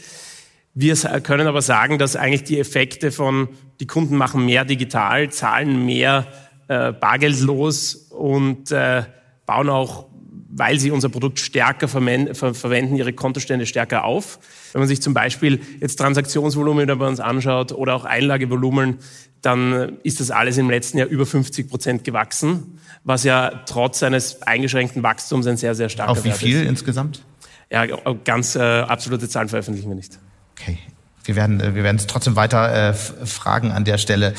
Wir 0.74 0.96
können 1.20 1.48
aber 1.48 1.62
sagen, 1.62 2.00
dass 2.00 2.16
eigentlich 2.16 2.46
die 2.46 2.58
Effekte 2.58 3.12
von, 3.12 3.50
die 3.82 3.88
Kunden 3.88 4.16
machen 4.16 4.46
mehr 4.46 4.64
digital, 4.64 5.32
zahlen 5.32 5.86
mehr 5.86 6.28
äh, 6.70 6.94
bargeldlos 6.94 7.96
und 8.10 8.72
äh, 8.72 9.04
bauen 9.46 9.68
auch 9.68 10.11
weil 10.54 10.80
sie 10.80 10.92
unser 10.92 11.10
Produkt 11.10 11.40
stärker 11.40 11.88
verwenden, 11.88 12.96
ihre 12.96 13.14
Kontostände 13.14 13.66
stärker 13.66 14.04
auf. 14.04 14.40
Wenn 14.74 14.82
man 14.82 14.88
sich 14.88 15.02
zum 15.02 15.14
Beispiel 15.14 15.62
jetzt 15.80 15.96
Transaktionsvolumen 15.98 16.88
bei 16.98 17.08
uns 17.08 17.20
anschaut 17.20 17.72
oder 17.72 17.96
auch 17.96 18.06
Einlagevolumen, 18.06 18.98
dann 19.42 19.98
ist 20.04 20.20
das 20.20 20.30
alles 20.30 20.58
im 20.58 20.70
letzten 20.70 20.98
Jahr 20.98 21.08
über 21.08 21.26
50 21.26 21.70
Prozent 21.70 22.04
gewachsen, 22.04 22.80
was 23.04 23.24
ja 23.24 23.64
trotz 23.66 24.04
eines 24.04 24.42
eingeschränkten 24.44 25.02
Wachstums 25.04 25.48
ein 25.48 25.58
sehr, 25.58 25.74
sehr 25.74 25.90
starker 25.90 26.12
Auf 26.12 26.24
wie 26.24 26.32
viel 26.32 26.62
ist. 26.62 26.70
insgesamt? 26.70 27.24
Ja, 27.72 27.86
ganz 28.26 28.56
äh, 28.56 28.60
absolute 28.60 29.30
Zahlen 29.30 29.48
veröffentlichen 29.48 29.90
wir 29.90 29.96
nicht. 29.96 30.20
Okay. 30.60 30.78
Wir 31.26 31.36
werden, 31.36 31.60
äh, 31.60 31.76
wir 31.76 31.84
werden 31.84 31.98
es 31.98 32.08
trotzdem 32.08 32.36
weiter 32.36 32.90
äh, 32.90 32.94
fragen 32.94 33.72
an 33.72 33.86
der 33.86 33.98
Stelle. 33.98 34.34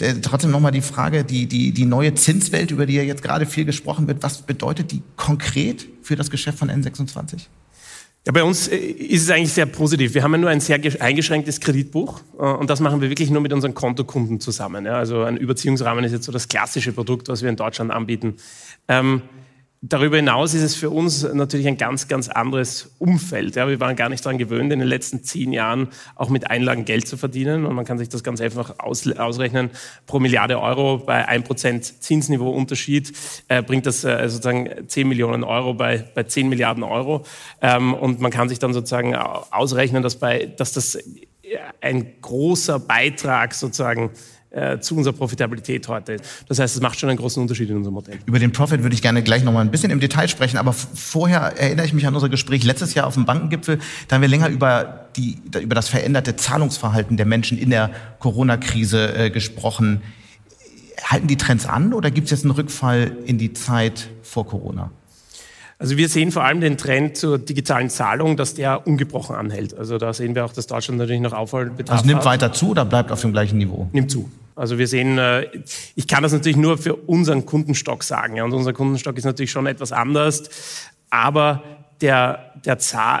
Äh, 0.00 0.14
trotzdem 0.22 0.50
nochmal 0.50 0.72
die 0.72 0.82
Frage, 0.82 1.24
die, 1.24 1.46
die, 1.46 1.72
die 1.72 1.84
neue 1.84 2.14
Zinswelt, 2.14 2.70
über 2.70 2.86
die 2.86 2.94
ja 2.94 3.02
jetzt 3.02 3.22
gerade 3.22 3.46
viel 3.46 3.64
gesprochen 3.64 4.06
wird, 4.06 4.22
was 4.22 4.42
bedeutet 4.42 4.92
die 4.92 5.02
konkret 5.16 5.86
für 6.02 6.16
das 6.16 6.30
Geschäft 6.30 6.58
von 6.58 6.70
N26? 6.70 7.46
Ja, 8.26 8.32
bei 8.32 8.42
uns 8.42 8.66
äh, 8.66 8.76
ist 8.76 9.22
es 9.22 9.30
eigentlich 9.30 9.52
sehr 9.52 9.66
positiv. 9.66 10.14
Wir 10.14 10.24
haben 10.24 10.32
ja 10.32 10.38
nur 10.38 10.50
ein 10.50 10.60
sehr 10.60 10.80
eingeschränktes 11.00 11.60
Kreditbuch 11.60 12.20
äh, 12.38 12.42
und 12.42 12.68
das 12.68 12.80
machen 12.80 13.00
wir 13.00 13.08
wirklich 13.08 13.30
nur 13.30 13.40
mit 13.40 13.52
unseren 13.52 13.74
Kontokunden 13.74 14.40
zusammen. 14.40 14.86
Also 14.88 15.22
ein 15.22 15.36
Überziehungsrahmen 15.36 16.04
ist 16.04 16.10
jetzt 16.10 16.24
so 16.24 16.32
das 16.32 16.48
klassische 16.48 16.92
Produkt, 16.92 17.28
was 17.28 17.42
wir 17.42 17.50
in 17.50 17.56
Deutschland 17.56 17.92
anbieten. 17.92 18.34
Ähm, 18.88 19.22
Darüber 19.82 20.16
hinaus 20.16 20.54
ist 20.54 20.62
es 20.62 20.74
für 20.74 20.88
uns 20.88 21.22
natürlich 21.22 21.68
ein 21.68 21.76
ganz, 21.76 22.08
ganz 22.08 22.28
anderes 22.28 22.94
Umfeld. 22.98 23.56
Ja, 23.56 23.68
wir 23.68 23.78
waren 23.78 23.94
gar 23.94 24.08
nicht 24.08 24.24
daran 24.24 24.38
gewöhnt, 24.38 24.72
in 24.72 24.78
den 24.78 24.88
letzten 24.88 25.22
zehn 25.22 25.52
Jahren 25.52 25.88
auch 26.14 26.30
mit 26.30 26.50
Einlagen 26.50 26.86
Geld 26.86 27.06
zu 27.06 27.16
verdienen. 27.16 27.66
Und 27.66 27.74
man 27.74 27.84
kann 27.84 27.98
sich 27.98 28.08
das 28.08 28.24
ganz 28.24 28.40
einfach 28.40 28.78
aus, 28.78 29.06
ausrechnen. 29.06 29.70
Pro 30.06 30.18
Milliarde 30.18 30.60
Euro 30.60 30.98
bei 30.98 31.28
1% 31.28 32.00
Zinsniveau 32.00 32.50
Unterschied 32.50 33.12
äh, 33.48 33.62
bringt 33.62 33.84
das 33.86 34.02
äh, 34.02 34.28
sozusagen 34.28 34.88
10 34.88 35.06
Millionen 35.06 35.44
Euro 35.44 35.74
bei, 35.74 36.04
bei 36.14 36.22
10 36.22 36.48
Milliarden 36.48 36.82
Euro. 36.82 37.24
Ähm, 37.60 37.92
und 37.92 38.18
man 38.20 38.30
kann 38.30 38.48
sich 38.48 38.58
dann 38.58 38.72
sozusagen 38.72 39.14
ausrechnen, 39.14 40.02
dass, 40.02 40.18
bei, 40.18 40.46
dass 40.46 40.72
das 40.72 40.98
ein 41.80 42.20
großer 42.22 42.78
Beitrag 42.78 43.54
sozusagen 43.54 44.10
äh, 44.56 44.80
zu 44.80 44.96
unserer 44.96 45.12
Profitabilität 45.12 45.86
heute. 45.88 46.16
Das 46.48 46.58
heißt, 46.58 46.76
es 46.76 46.82
macht 46.82 46.98
schon 46.98 47.10
einen 47.10 47.18
großen 47.18 47.40
Unterschied 47.42 47.68
in 47.68 47.76
unserem 47.76 47.94
Modell. 47.94 48.18
Über 48.24 48.38
den 48.38 48.52
Profit 48.52 48.82
würde 48.82 48.94
ich 48.94 49.02
gerne 49.02 49.22
gleich 49.22 49.44
noch 49.44 49.52
mal 49.52 49.60
ein 49.60 49.70
bisschen 49.70 49.90
im 49.90 50.00
Detail 50.00 50.28
sprechen, 50.28 50.56
aber 50.56 50.72
vorher 50.72 51.40
erinnere 51.58 51.84
ich 51.84 51.92
mich 51.92 52.06
an 52.06 52.14
unser 52.14 52.28
Gespräch 52.30 52.64
letztes 52.64 52.94
Jahr 52.94 53.06
auf 53.06 53.14
dem 53.14 53.26
Bankengipfel. 53.26 53.78
Da 54.08 54.16
haben 54.16 54.22
wir 54.22 54.28
länger 54.28 54.48
über, 54.48 55.06
die, 55.16 55.38
über 55.60 55.74
das 55.74 55.88
veränderte 55.88 56.36
Zahlungsverhalten 56.36 57.16
der 57.16 57.26
Menschen 57.26 57.58
in 57.58 57.70
der 57.70 57.90
Corona-Krise 58.18 59.14
äh, 59.16 59.30
gesprochen. 59.30 60.02
Halten 61.04 61.26
die 61.26 61.36
Trends 61.36 61.66
an 61.66 61.92
oder 61.92 62.10
gibt 62.10 62.24
es 62.26 62.30
jetzt 62.30 62.44
einen 62.44 62.52
Rückfall 62.52 63.12
in 63.26 63.36
die 63.36 63.52
Zeit 63.52 64.08
vor 64.22 64.46
Corona? 64.46 64.90
Also 65.78 65.98
wir 65.98 66.08
sehen 66.08 66.32
vor 66.32 66.42
allem 66.42 66.62
den 66.62 66.78
Trend 66.78 67.18
zur 67.18 67.38
digitalen 67.38 67.90
Zahlung, 67.90 68.38
dass 68.38 68.54
der 68.54 68.86
ungebrochen 68.86 69.36
anhält. 69.36 69.76
Also 69.76 69.98
da 69.98 70.14
sehen 70.14 70.34
wir 70.34 70.46
auch, 70.46 70.52
dass 70.54 70.66
Deutschland 70.66 70.98
natürlich 70.98 71.20
noch 71.20 71.34
Aufholbedarf 71.34 71.98
Also 71.98 72.06
nimmt 72.06 72.20
hat. 72.20 72.24
weiter 72.26 72.52
zu 72.54 72.70
oder 72.70 72.86
bleibt 72.86 73.12
auf 73.12 73.20
dem 73.20 73.32
gleichen 73.32 73.58
Niveau? 73.58 73.86
Nimmt 73.92 74.10
zu. 74.10 74.30
Also 74.56 74.78
wir 74.78 74.88
sehen, 74.88 75.18
äh, 75.18 75.46
ich 75.94 76.08
kann 76.08 76.22
das 76.22 76.32
natürlich 76.32 76.56
nur 76.56 76.78
für 76.78 76.96
unseren 76.96 77.44
Kundenstock 77.44 78.02
sagen. 78.02 78.40
Und 78.40 78.52
unser 78.54 78.72
Kundenstock 78.72 79.16
ist 79.18 79.24
natürlich 79.24 79.50
schon 79.50 79.66
etwas 79.66 79.92
anders. 79.92 80.44
Aber 81.10 81.62
der, 82.00 82.52
der, 82.64 82.78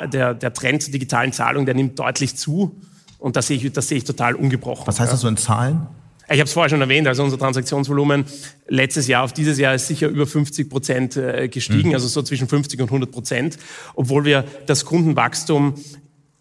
der, 0.08 0.34
der 0.34 0.52
Trend 0.52 0.82
zur 0.82 0.92
digitalen 0.92 1.32
Zahlung, 1.32 1.66
der 1.66 1.74
nimmt 1.74 1.98
deutlich 1.98 2.36
zu. 2.36 2.74
Und 3.18 3.36
das 3.36 3.48
sehe 3.48 3.58
ich, 3.58 3.72
das 3.72 3.88
sehe 3.88 3.98
ich 3.98 4.04
total 4.04 4.34
ungebrochen. 4.34 4.86
Was 4.86 4.98
heißt 4.98 5.12
das 5.12 5.20
so 5.20 5.28
in 5.28 5.36
Zahlen? 5.36 5.86
Ich 6.28 6.40
habe 6.40 6.44
es 6.44 6.52
vorher 6.52 6.70
schon 6.70 6.80
erwähnt, 6.80 7.06
also 7.06 7.22
unser 7.22 7.38
Transaktionsvolumen 7.38 8.24
letztes 8.66 9.06
Jahr 9.06 9.22
auf 9.22 9.32
dieses 9.32 9.58
Jahr 9.58 9.76
ist 9.76 9.86
sicher 9.86 10.08
über 10.08 10.26
50 10.26 10.68
Prozent 10.68 11.16
äh, 11.16 11.48
gestiegen, 11.48 11.90
mhm. 11.90 11.94
also 11.94 12.08
so 12.08 12.20
zwischen 12.22 12.48
50 12.48 12.80
und 12.80 12.88
100 12.88 13.12
Prozent, 13.12 13.58
obwohl 13.94 14.24
wir 14.24 14.44
das 14.66 14.84
Kundenwachstum 14.84 15.74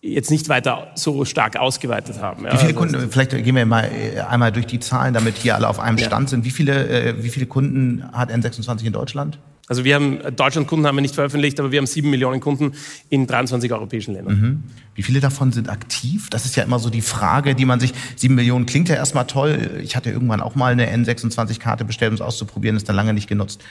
jetzt 0.05 0.29
nicht 0.29 0.49
weiter 0.49 0.91
so 0.95 1.25
stark 1.25 1.57
ausgeweitet 1.57 2.21
haben. 2.21 2.45
Wie 2.45 2.49
viele 2.49 2.61
also 2.61 2.73
Kunden, 2.75 3.09
vielleicht 3.09 3.31
gehen 3.31 3.55
wir 3.55 3.65
mal 3.65 3.85
äh, 3.85 4.19
einmal 4.21 4.51
durch 4.51 4.67
die 4.67 4.79
Zahlen, 4.79 5.13
damit 5.13 5.37
hier 5.37 5.55
alle 5.55 5.67
auf 5.67 5.79
einem 5.79 5.97
Stand 5.97 6.29
sind. 6.29 6.45
Wie 6.45 6.51
viele, 6.51 6.87
äh, 6.87 7.23
wie 7.23 7.29
viele 7.29 7.47
Kunden 7.47 8.03
hat 8.13 8.31
N26 8.31 8.85
in 8.85 8.93
Deutschland? 8.93 9.39
Also 9.67 9.83
wir 9.83 9.95
haben, 9.95 10.19
Deutschland-Kunden 10.35 10.85
haben 10.85 10.95
wir 10.95 11.01
nicht 11.01 11.15
veröffentlicht, 11.15 11.59
aber 11.59 11.71
wir 11.71 11.79
haben 11.79 11.87
sieben 11.87 12.11
Millionen 12.11 12.39
Kunden 12.39 12.73
in 13.09 13.25
23 13.25 13.73
europäischen 13.73 14.13
Ländern. 14.13 14.39
Mhm. 14.39 14.63
Wie 14.93 15.01
viele 15.01 15.19
davon 15.19 15.51
sind 15.51 15.69
aktiv? 15.69 16.29
Das 16.29 16.45
ist 16.45 16.55
ja 16.55 16.63
immer 16.63 16.77
so 16.77 16.91
die 16.91 17.01
Frage, 17.01 17.55
die 17.55 17.65
man 17.65 17.79
sich, 17.79 17.93
sieben 18.15 18.35
Millionen 18.35 18.67
klingt 18.67 18.89
ja 18.89 18.95
erstmal 18.95 19.25
toll. 19.25 19.81
Ich 19.81 19.95
hatte 19.95 20.11
irgendwann 20.11 20.39
auch 20.39 20.53
mal 20.53 20.71
eine 20.71 20.87
N26-Karte 20.95 21.83
bestellt, 21.83 22.11
um 22.11 22.15
es 22.15 22.21
auszuprobieren, 22.21 22.77
ist 22.77 22.87
dann 22.87 22.95
lange 22.95 23.15
nicht 23.15 23.27
genutzt. 23.27 23.63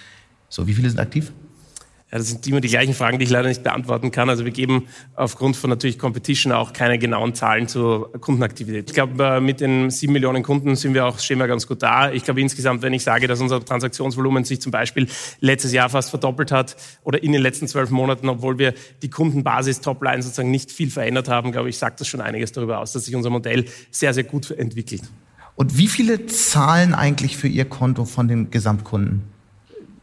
So, 0.49 0.67
wie 0.67 0.75
viele 0.75 0.91
sind 0.91 0.99
aktiv? 0.99 1.33
Ja, 2.15 2.19
das 2.19 2.29
sind 2.29 2.47
immer 2.47 2.61
die 2.61 2.69
gleichen 2.69 2.95
Fragen, 2.95 3.19
die 3.19 3.25
ich 3.25 3.31
leider 3.31 3.49
nicht 3.49 3.65
beantworten 3.65 4.13
kann. 4.13 4.31
Also 4.31 4.45
wir 4.45 4.53
geben 4.53 4.87
aufgrund 5.17 5.57
von 5.57 5.69
natürlich 5.69 5.99
Competition 5.99 6.53
auch 6.53 6.73
keine 6.73 6.97
genauen 6.97 7.35
Zahlen 7.35 7.67
zur 7.67 8.13
Kundenaktivität. 8.21 8.89
Ich 8.89 8.95
glaube, 8.95 9.21
äh, 9.25 9.41
mit 9.41 9.61
den 9.61 9.91
sieben 9.91 10.13
Millionen 10.13 10.45
Kunden 10.45 10.77
sind 10.77 10.95
wir 10.95 11.07
auch, 11.07 11.19
wir 11.19 11.49
ganz 11.49 11.67
gut 11.67 11.83
da. 11.83 12.13
Ich 12.13 12.23
glaube 12.23 12.41
insgesamt, 12.41 12.83
wenn 12.83 12.93
ich 12.93 13.03
sage, 13.03 13.27
dass 13.27 13.41
unser 13.41 13.65
Transaktionsvolumen 13.65 14.45
sich 14.45 14.61
zum 14.61 14.71
Beispiel 14.71 15.09
letztes 15.41 15.73
Jahr 15.73 15.89
fast 15.89 16.11
verdoppelt 16.11 16.53
hat 16.53 16.77
oder 17.03 17.21
in 17.21 17.33
den 17.33 17.43
letzten 17.43 17.67
zwölf 17.67 17.91
Monaten, 17.91 18.29
obwohl 18.29 18.61
wir 18.61 18.75
die 19.03 19.11
Kundenbasis 19.11 19.81
Topline 19.81 20.23
sozusagen 20.23 20.53
nicht 20.53 20.71
viel 20.71 20.93
verändert 20.93 21.29
haben, 21.29 21.51
glaube 21.51 21.69
ich, 21.69 21.79
sagt 21.79 22.01
das 22.01 22.07
schon 22.07 22.21
einiges 22.21 22.53
darüber 22.53 22.79
aus, 22.79 22.93
dass 22.93 23.07
sich 23.07 23.17
unser 23.17 23.31
Modell 23.31 23.65
sehr, 23.91 24.15
sehr 24.15 24.23
gut 24.23 24.53
entwickelt. 24.53 25.03
Und 25.57 25.79
wie 25.79 25.89
viele 25.89 26.27
zahlen 26.27 26.95
eigentlich 26.95 27.37
für 27.37 27.49
Ihr 27.49 27.65
Konto 27.65 28.05
von 28.05 28.29
den 28.29 28.53
Gesamtkunden? 28.53 29.34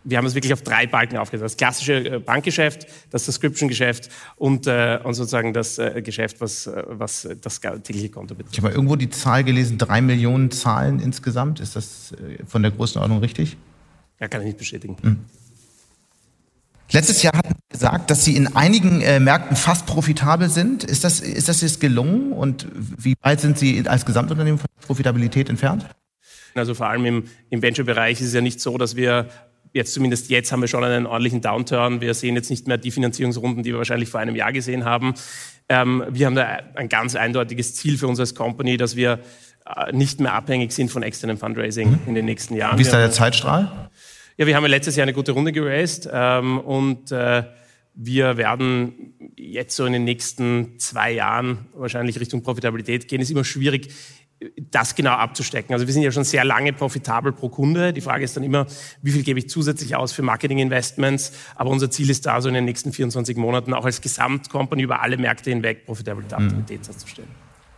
Wir 0.04 0.18
haben 0.18 0.26
es 0.26 0.36
wirklich 0.36 0.54
auf 0.54 0.62
drei 0.62 0.88
Balken 0.88 1.18
aufgeteilt. 1.18 1.46
Das 1.46 1.58
klassische 1.58 2.16
äh, 2.16 2.20
Bankgeschäft, 2.20 2.88
das 3.10 3.26
Subscription-Geschäft 3.26 4.10
und, 4.36 4.68
äh, 4.68 5.00
und 5.04 5.14
sozusagen 5.14 5.54
das 5.54 5.78
äh, 5.78 6.02
Geschäft, 6.02 6.42
was, 6.42 6.68
äh, 6.68 6.84
was 6.88 7.28
das 7.42 7.60
tägliche 7.60 8.10
Konto 8.10 8.36
betrifft. 8.36 8.58
Ich 8.58 8.64
habe 8.64 8.74
irgendwo 8.74 8.96
die 8.96 9.10
Zahl 9.10 9.44
gelesen, 9.44 9.78
drei 9.78 10.02
Millionen 10.02 10.52
Zahlen 10.52 11.00
insgesamt. 11.00 11.60
Ist 11.60 11.76
das 11.76 12.14
äh, 12.14 12.44
von 12.46 12.62
der 12.62 12.72
Größenordnung 12.72 13.20
richtig? 13.20 13.58
Ja, 14.20 14.28
kann 14.28 14.42
ich 14.42 14.48
nicht 14.48 14.58
bestätigen. 14.58 14.98
Hm. 15.02 15.20
Letztes 16.92 17.24
Jahr 17.24 17.34
hatten 17.38 17.54
Sie 17.54 17.74
gesagt, 17.74 18.12
dass 18.12 18.26
Sie 18.26 18.36
in 18.36 18.54
einigen 18.56 19.02
äh, 19.02 19.20
Märkten 19.20 19.56
fast 19.56 19.86
profitabel 19.86 20.50
sind. 20.50 20.84
Ist 20.84 21.04
das, 21.04 21.22
ist 21.22 21.48
das 21.48 21.62
jetzt 21.62 21.80
gelungen? 21.80 22.34
Und 22.34 22.68
wie 22.76 23.16
weit 23.22 23.40
sind 23.40 23.58
Sie 23.58 23.88
als 23.88 24.06
Gesamtunternehmen 24.06 24.60
von 24.60 24.68
Profitabilität 24.86 25.50
entfernt? 25.50 25.86
Also 26.54 26.74
vor 26.74 26.88
allem 26.88 27.06
im, 27.06 27.24
im 27.50 27.62
Venture-Bereich 27.62 28.20
ist 28.20 28.28
es 28.28 28.34
ja 28.34 28.42
nicht 28.42 28.60
so, 28.60 28.78
dass 28.78 28.98
wir 28.98 29.30
jetzt 29.74 29.94
zumindest 29.94 30.30
jetzt 30.30 30.52
haben 30.52 30.62
wir 30.62 30.68
schon 30.68 30.84
einen 30.84 31.06
ordentlichen 31.06 31.42
Downturn. 31.42 32.02
Wir 32.02 32.14
sehen 32.14 32.36
jetzt 32.36 32.50
nicht 32.50 32.68
mehr 32.68 32.78
die 32.78 32.92
Finanzierungsrunden, 32.92 33.64
die 33.64 33.72
wir 33.72 33.78
wahrscheinlich 33.78 34.10
vor 34.10 34.20
einem 34.20 34.36
Jahr 34.36 34.52
gesehen 34.52 34.86
haben. 34.86 35.14
Ähm, 35.70 36.04
wir 36.10 36.26
haben 36.26 36.36
da 36.36 36.60
ein 36.76 36.90
ganz 36.90 37.16
eindeutiges 37.16 37.76
Ziel 37.76 37.98
für 37.98 38.08
uns 38.08 38.20
als 38.20 38.36
Company, 38.36 38.78
dass 38.78 38.96
wir 38.96 39.20
äh, 39.66 39.92
nicht 39.96 40.20
mehr 40.20 40.34
abhängig 40.34 40.72
sind 40.72 40.92
von 40.92 41.04
externem 41.04 41.38
Fundraising 41.38 41.92
mhm. 41.92 42.00
in 42.08 42.16
den 42.16 42.26
nächsten 42.26 42.56
Jahren. 42.56 42.78
Wie 42.78 42.82
ist 42.82 42.92
da 42.92 42.98
der 42.98 43.12
Zeitstrahl? 43.12 43.90
Ja, 44.38 44.48
wir 44.48 44.56
haben 44.56 44.64
ja 44.64 44.70
letztes 44.70 44.96
Jahr 44.96 45.04
eine 45.04 45.14
gute 45.14 45.34
Runde 45.34 45.52
geraced 45.52 46.10
ähm, 46.12 46.60
und 46.60 47.12
äh, 47.12 47.44
wir 47.94 48.38
werden 48.38 49.14
jetzt 49.36 49.76
so 49.76 49.86
in 49.86 49.94
den 49.94 50.04
nächsten 50.04 50.80
zwei 50.80 51.12
Jahren 51.12 51.68
wahrscheinlich 51.74 52.20
Richtung 52.20 52.42
Profitabilität 52.42 53.08
gehen. 53.08 53.22
Ist 53.22 53.32
immer 53.32 53.44
schwierig, 53.44 53.90
das 54.72 54.96
genau 54.96 55.12
abzustecken. 55.12 55.74
Also 55.74 55.86
wir 55.86 55.94
sind 55.94 56.04
ja 56.04 56.12
schon 56.12 56.24
sehr 56.24 56.44
lange 56.44 56.74
profitabel 56.74 57.32
pro 57.32 57.50
Kunde. 57.50 57.94
Die 57.94 58.02
Frage 58.02 58.24
ist 58.24 58.36
dann 58.36 58.44
immer, 58.44 58.66
wie 59.02 59.12
viel 59.12 59.24
gebe 59.24 59.40
ich 59.40 59.50
zusätzlich 59.50 59.96
aus 59.96 60.12
für 60.12 60.24
Marketing-Investments? 60.24 61.34
Aber 61.56 61.70
unser 61.70 61.92
Ziel 61.92 62.10
ist 62.10 62.26
da, 62.26 62.42
so 62.42 62.48
in 62.48 62.56
den 62.56 62.66
nächsten 62.66 62.92
24 62.92 63.38
Monaten 63.38 63.74
auch 63.74 63.86
als 63.86 64.02
Gesamtcompany 64.02 64.82
über 64.82 65.02
alle 65.02 65.18
Märkte 65.18 65.52
hinweg 65.52 65.86
Profitabilität 65.86 66.40
mhm. 66.40 66.86
herzustellen. 66.86 67.30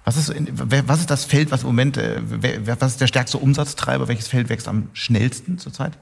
Was 0.05 0.17
ist, 0.17 0.33
was 0.37 0.99
ist 0.99 1.09
das 1.09 1.25
Feld, 1.25 1.51
was 1.51 1.61
im 1.61 1.67
Moment, 1.67 1.97
äh, 1.97 2.19
was 2.65 2.93
ist 2.93 3.01
der 3.01 3.07
stärkste 3.07 3.37
Umsatztreiber? 3.37 4.07
Welches 4.07 4.27
Feld 4.27 4.49
wächst 4.49 4.67
am 4.67 4.89
schnellsten 4.93 5.57
zurzeit? 5.57 5.97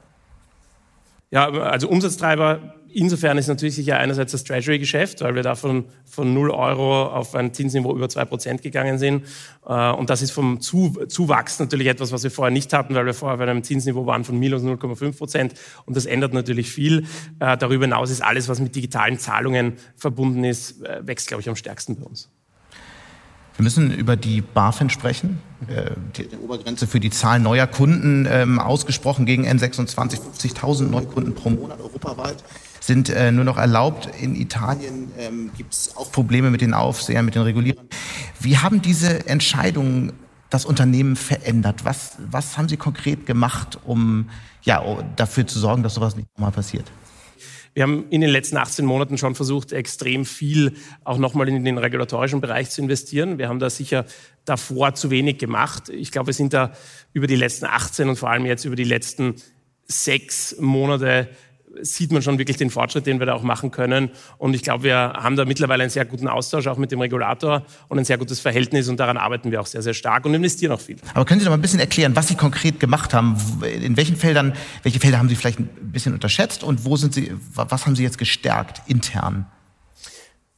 Ja, 1.30 1.50
also 1.50 1.88
Umsatztreiber 1.88 2.74
Insofern 2.94 3.38
ist 3.38 3.48
natürlich 3.48 3.76
sicher 3.76 3.98
einerseits 3.98 4.32
das 4.32 4.44
Treasury-Geschäft, 4.44 5.22
weil 5.22 5.36
wir 5.36 5.44
davon 5.44 5.86
von 6.06 6.34
0 6.34 6.52
Euro 6.52 7.06
auf 7.06 7.36
ein 7.36 7.54
Zinsniveau 7.54 7.96
über 7.96 8.10
2 8.10 8.26
Prozent 8.26 8.62
gegangen 8.62 8.98
sind. 8.98 9.26
Äh, 9.66 9.92
und 9.92 10.10
das 10.10 10.22
ist 10.22 10.32
vom 10.32 10.60
Zuwachs 10.60 11.60
natürlich 11.60 11.88
etwas, 11.88 12.12
was 12.12 12.24
wir 12.24 12.32
vorher 12.32 12.52
nicht 12.52 12.74
hatten, 12.74 12.94
weil 12.96 13.06
wir 13.06 13.14
vorher 13.14 13.38
bei 13.38 13.50
einem 13.50 13.64
Zinsniveau 13.64 14.06
waren 14.06 14.24
von 14.24 14.38
minus 14.38 14.64
0,5 14.64 15.18
Prozent. 15.18 15.54
Und 15.86 15.96
das 15.96 16.06
ändert 16.06 16.34
natürlich 16.34 16.72
viel. 16.72 17.06
Äh, 17.40 17.58
darüber 17.58 17.86
hinaus 17.86 18.10
ist 18.10 18.22
alles, 18.22 18.50
was 18.50 18.60
mit 18.60 18.76
digitalen 18.76 19.18
Zahlungen 19.18 19.74
verbunden 19.96 20.44
ist, 20.44 20.84
äh, 20.84 21.06
wächst, 21.06 21.28
glaube 21.28 21.42
ich, 21.42 21.50
am 21.50 21.56
stärksten 21.56 21.96
bei 21.96 22.04
uns. 22.04 22.30
Wir 23.58 23.64
müssen 23.64 23.94
über 23.94 24.16
die 24.16 24.42
BaFin 24.42 24.90
sprechen. 24.90 25.40
Die 26.18 26.26
Obergrenze 26.38 26.88
für 26.88 27.00
die 27.00 27.12
Zahl 27.12 27.40
neuer 27.40 27.68
Kunden 27.68 28.26
ähm, 28.28 28.58
ausgesprochen 28.58 29.28
gegen 29.28 29.46
N26, 29.46 30.20
50.000 30.20 30.84
Neukunden 30.90 31.36
pro 31.36 31.52
Monat 31.52 31.80
europaweit 31.80 32.44
sind 32.82 33.10
äh, 33.10 33.32
nur 33.32 33.46
noch 33.46 33.58
erlaubt. 33.58 34.10
In 34.20 34.36
Italien 34.36 35.12
ähm, 35.18 35.52
gibt 35.56 35.74
es 35.74 35.96
auch 35.96 36.12
Probleme 36.12 36.50
mit 36.50 36.62
den 36.62 36.74
Aufsehern, 36.74 37.24
mit 37.26 37.36
den 37.36 37.44
Regulierern. 37.44 37.88
Wie 38.40 38.58
haben 38.58 38.82
diese 38.82 39.28
Entscheidungen 39.28 40.14
das 40.50 40.66
Unternehmen 40.66 41.16
verändert? 41.16 41.86
Was, 41.86 42.18
was 42.30 42.58
haben 42.58 42.68
Sie 42.68 42.78
konkret 42.78 43.26
gemacht, 43.26 43.80
um 43.86 44.30
ja, 44.64 44.84
dafür 45.16 45.48
zu 45.48 45.60
sorgen, 45.60 45.84
dass 45.84 45.94
sowas 45.94 46.16
nicht 46.16 46.28
nochmal 46.36 46.52
passiert? 46.52 46.92
Wir 47.74 47.84
haben 47.84 48.10
in 48.10 48.20
den 48.20 48.30
letzten 48.30 48.58
18 48.58 48.84
Monaten 48.84 49.18
schon 49.18 49.34
versucht, 49.34 49.72
extrem 49.72 50.26
viel 50.26 50.74
auch 51.06 51.18
nochmal 51.18 51.48
in 51.48 51.64
den 51.64 51.78
regulatorischen 51.78 52.42
Bereich 52.42 52.70
zu 52.70 52.82
investieren. 52.82 53.38
Wir 53.38 53.48
haben 53.48 53.60
da 53.60 53.70
sicher 53.70 54.06
davor 54.44 54.94
zu 54.94 55.10
wenig 55.10 55.38
gemacht. 55.38 55.88
Ich 55.88 56.12
glaube, 56.12 56.28
wir 56.28 56.34
sind 56.34 56.52
da 56.52 56.74
über 57.14 57.28
die 57.28 57.38
letzten 57.38 57.66
18 57.66 58.10
und 58.10 58.18
vor 58.18 58.30
allem 58.30 58.46
jetzt 58.46 58.66
über 58.66 58.76
die 58.76 58.84
letzten 58.84 59.36
sechs 59.88 60.58
Monate 60.60 61.30
sieht 61.82 62.12
man 62.12 62.22
schon 62.22 62.38
wirklich 62.38 62.58
den 62.58 62.70
Fortschritt, 62.70 63.06
den 63.06 63.20
wir 63.20 63.26
da 63.26 63.34
auch 63.34 63.44
machen 63.44 63.72
können. 63.72 64.12
Und 64.38 64.54
ich 64.54 64.62
glaube, 64.62 64.84
wir 64.84 64.96
haben 64.96 65.36
da 65.36 65.46
mittlerweile 65.46 65.84
einen 65.84 65.90
sehr 65.90 66.06
guten 66.06 66.28
Austausch 66.28 66.68
auch 66.68 66.78
mit 66.78 66.92
dem 66.92 67.00
Regulator 67.00 67.64
und 67.88 68.00
ein 68.00 68.06
sehr 68.06 68.18
gutes 68.18 68.40
Verhältnis 68.40 68.90
und 68.90 69.00
daran 69.00 69.18
arbeiten 69.18 69.52
wir 69.52 69.62
auch 69.62 69.66
sehr, 69.66 69.82
sehr 69.82 69.94
stark 69.94 70.26
und 70.26 70.34
investieren 70.34 70.72
auch 70.72 70.82
viel. 70.82 70.98
Aber 71.14 71.26
können 71.26 71.40
Sie 71.40 71.46
noch 71.46 71.52
mal 71.52 71.58
ein 71.58 71.62
bisschen 71.62 71.80
erklären, 71.80 72.16
was 72.16 72.28
Sie 72.28 72.36
konkret 72.36 72.80
gemacht 72.80 73.14
haben? 73.14 73.38
In 73.64 73.98
welchen 73.98 74.16
Feldern, 74.16 74.54
welche 74.84 75.00
Felder 75.00 75.18
haben 75.20 75.30
Sie 75.30 75.36
vielleicht 75.36 75.60
ein 75.60 75.70
bisschen 75.92 76.14
unterschätzt 76.14 76.64
und 76.64 76.86
wo 76.86 76.96
sind 76.96 77.14
Sie, 77.14 77.34
was 77.54 77.86
haben 77.86 77.96
Sie 77.96 78.04
jetzt 78.04 78.18
gestärkt 78.18 78.82
intern? 78.88 79.46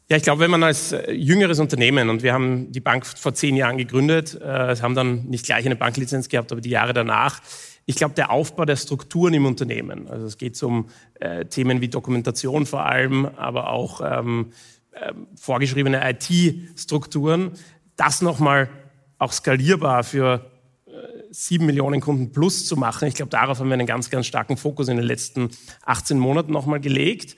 Ja, 0.10 0.18
ich 0.18 0.24
glaube, 0.24 0.42
wenn 0.42 0.52
man 0.52 0.64
als 0.64 0.92
äh, 0.92 1.12
jüngeres 1.12 1.60
Unternehmen, 1.60 2.10
und 2.10 2.24
wir 2.24 2.34
haben 2.34 2.72
die 2.72 2.82
Bank 2.82 3.06
vor 3.06 3.34
zehn 3.34 3.56
Jahren 3.56 3.78
gegründet, 3.78 4.40
äh, 4.40 4.76
haben 4.82 4.96
dann 4.96 5.24
nicht 5.26 5.46
gleich 5.46 5.66
eine 5.66 5.76
Banklizenz 5.76 6.28
gehabt, 6.30 6.52
aber 6.52 6.62
die 6.62 6.70
Jahre 6.70 6.94
danach, 6.94 7.42
ich 7.86 7.96
glaube, 7.96 8.14
der 8.14 8.32
Aufbau 8.32 8.66
der 8.66 8.76
Strukturen 8.76 9.34
im 9.34 9.46
Unternehmen, 9.46 10.08
also 10.08 10.26
es 10.26 10.38
geht 10.38 10.62
um 10.64 10.90
äh, 11.20 11.46
Themen 11.46 11.82
wie 11.82 11.90
Dokumentation 11.90 12.66
vor 12.66 12.86
allem, 12.86 13.26
aber 13.26 13.70
auch 13.70 14.02
ähm, 14.04 14.52
äh, 14.92 15.14
vorgeschriebene 15.36 16.02
IT-Strukturen, 16.10 17.52
das 17.96 18.22
nochmal 18.22 18.70
auch 19.18 19.34
skalierbar 19.34 20.04
für 20.04 20.50
äh, 20.86 20.92
sieben 21.32 21.66
Millionen 21.66 22.00
Kunden 22.00 22.32
plus 22.32 22.66
zu 22.66 22.78
machen. 22.78 23.08
Ich 23.08 23.16
glaube, 23.16 23.30
darauf 23.30 23.60
haben 23.60 23.68
wir 23.68 23.74
einen 23.74 23.88
ganz, 23.88 24.10
ganz 24.10 24.28
starken 24.28 24.58
Fokus 24.58 24.88
in 24.88 24.98
den 24.98 25.06
letzten 25.06 25.50
18 25.86 26.18
Monaten 26.18 26.52
nochmal 26.52 26.80
gelegt. 26.80 27.36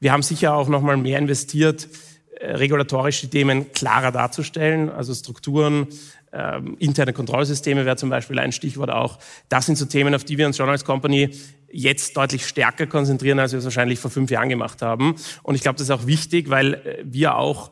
Wir 0.00 0.12
haben 0.12 0.22
sicher 0.22 0.54
auch 0.54 0.68
nochmal 0.68 0.96
mehr 0.96 1.18
investiert, 1.18 1.88
äh, 2.40 2.52
regulatorische 2.52 3.28
Themen 3.28 3.72
klarer 3.72 4.10
darzustellen, 4.10 4.88
also 4.88 5.14
Strukturen, 5.14 5.86
ähm, 6.32 6.76
interne 6.78 7.12
Kontrollsysteme 7.12 7.84
wäre 7.84 7.96
zum 7.96 8.10
Beispiel 8.10 8.38
ein 8.38 8.52
Stichwort 8.52 8.90
auch. 8.90 9.18
Das 9.48 9.66
sind 9.66 9.76
so 9.76 9.84
Themen, 9.84 10.14
auf 10.14 10.24
die 10.24 10.38
wir 10.38 10.46
uns 10.46 10.56
schon 10.56 10.68
als 10.68 10.84
Company 10.84 11.30
jetzt 11.70 12.16
deutlich 12.16 12.46
stärker 12.46 12.86
konzentrieren, 12.86 13.38
als 13.38 13.52
wir 13.52 13.58
es 13.58 13.64
wahrscheinlich 13.64 13.98
vor 13.98 14.10
fünf 14.10 14.30
Jahren 14.30 14.48
gemacht 14.48 14.82
haben. 14.82 15.16
Und 15.42 15.54
ich 15.54 15.62
glaube, 15.62 15.76
das 15.76 15.88
ist 15.88 15.90
auch 15.90 16.06
wichtig, 16.06 16.50
weil 16.50 16.74
äh, 16.74 17.04
wir 17.04 17.36
auch 17.36 17.70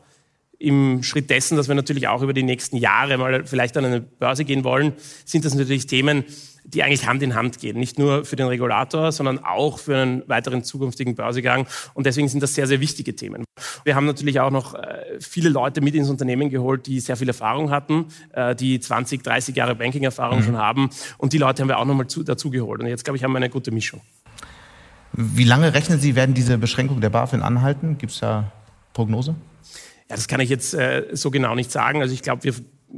im 0.61 1.01
Schritt 1.01 1.29
dessen, 1.29 1.57
dass 1.57 1.67
wir 1.67 1.75
natürlich 1.75 2.07
auch 2.07 2.21
über 2.21 2.33
die 2.33 2.43
nächsten 2.43 2.77
Jahre 2.77 3.17
mal 3.17 3.45
vielleicht 3.45 3.75
an 3.77 3.85
eine 3.85 3.99
Börse 3.99 4.45
gehen 4.45 4.63
wollen, 4.63 4.93
sind 5.25 5.43
das 5.43 5.55
natürlich 5.55 5.87
Themen, 5.87 6.23
die 6.63 6.83
eigentlich 6.83 7.07
Hand 7.07 7.23
in 7.23 7.35
Hand 7.35 7.59
gehen. 7.59 7.77
Nicht 7.79 7.99
nur 7.99 8.25
für 8.25 8.35
den 8.35 8.47
Regulator, 8.47 9.11
sondern 9.11 9.39
auch 9.39 9.79
für 9.79 9.97
einen 9.97 10.27
weiteren 10.27 10.63
zukünftigen 10.63 11.15
Börsegang. 11.15 11.67
Und 11.93 12.05
deswegen 12.05 12.27
sind 12.27 12.41
das 12.41 12.53
sehr, 12.53 12.67
sehr 12.67 12.79
wichtige 12.79 13.15
Themen. 13.15 13.43
Wir 13.83 13.95
haben 13.95 14.05
natürlich 14.05 14.39
auch 14.39 14.51
noch 14.51 14.75
äh, 14.75 15.17
viele 15.19 15.49
Leute 15.49 15.81
mit 15.81 15.95
ins 15.95 16.09
Unternehmen 16.09 16.49
geholt, 16.49 16.87
die 16.87 16.99
sehr 16.99 17.17
viel 17.17 17.27
Erfahrung 17.27 17.71
hatten, 17.71 18.05
äh, 18.33 18.55
die 18.55 18.79
20, 18.79 19.23
30 19.23 19.55
Jahre 19.55 19.75
Banking-Erfahrung 19.75 20.39
mhm. 20.39 20.43
schon 20.43 20.57
haben. 20.57 20.89
Und 21.17 21.33
die 21.33 21.37
Leute 21.37 21.61
haben 21.61 21.69
wir 21.69 21.79
auch 21.79 21.85
nochmal 21.85 22.07
dazu 22.25 22.49
geholt. 22.49 22.81
Und 22.81 22.87
jetzt, 22.87 23.03
glaube 23.03 23.17
ich, 23.17 23.23
haben 23.23 23.31
wir 23.31 23.37
eine 23.37 23.49
gute 23.49 23.71
Mischung. 23.71 24.01
Wie 25.13 25.43
lange 25.43 25.73
rechnen 25.73 25.99
Sie, 25.99 26.15
werden 26.15 26.33
diese 26.33 26.57
Beschränkungen 26.57 27.01
der 27.01 27.09
BaFin 27.09 27.41
anhalten? 27.41 27.97
Gibt 27.97 28.13
es 28.13 28.19
da 28.19 28.51
Prognose? 28.93 29.35
Ja, 30.09 30.15
das 30.15 30.27
kann 30.27 30.39
ich 30.39 30.49
jetzt 30.49 30.73
äh, 30.73 31.07
so 31.13 31.31
genau 31.31 31.55
nicht 31.55 31.71
sagen. 31.71 32.01
Also 32.01 32.13
ich 32.13 32.21
glaube, 32.21 32.43
wir 32.43 32.53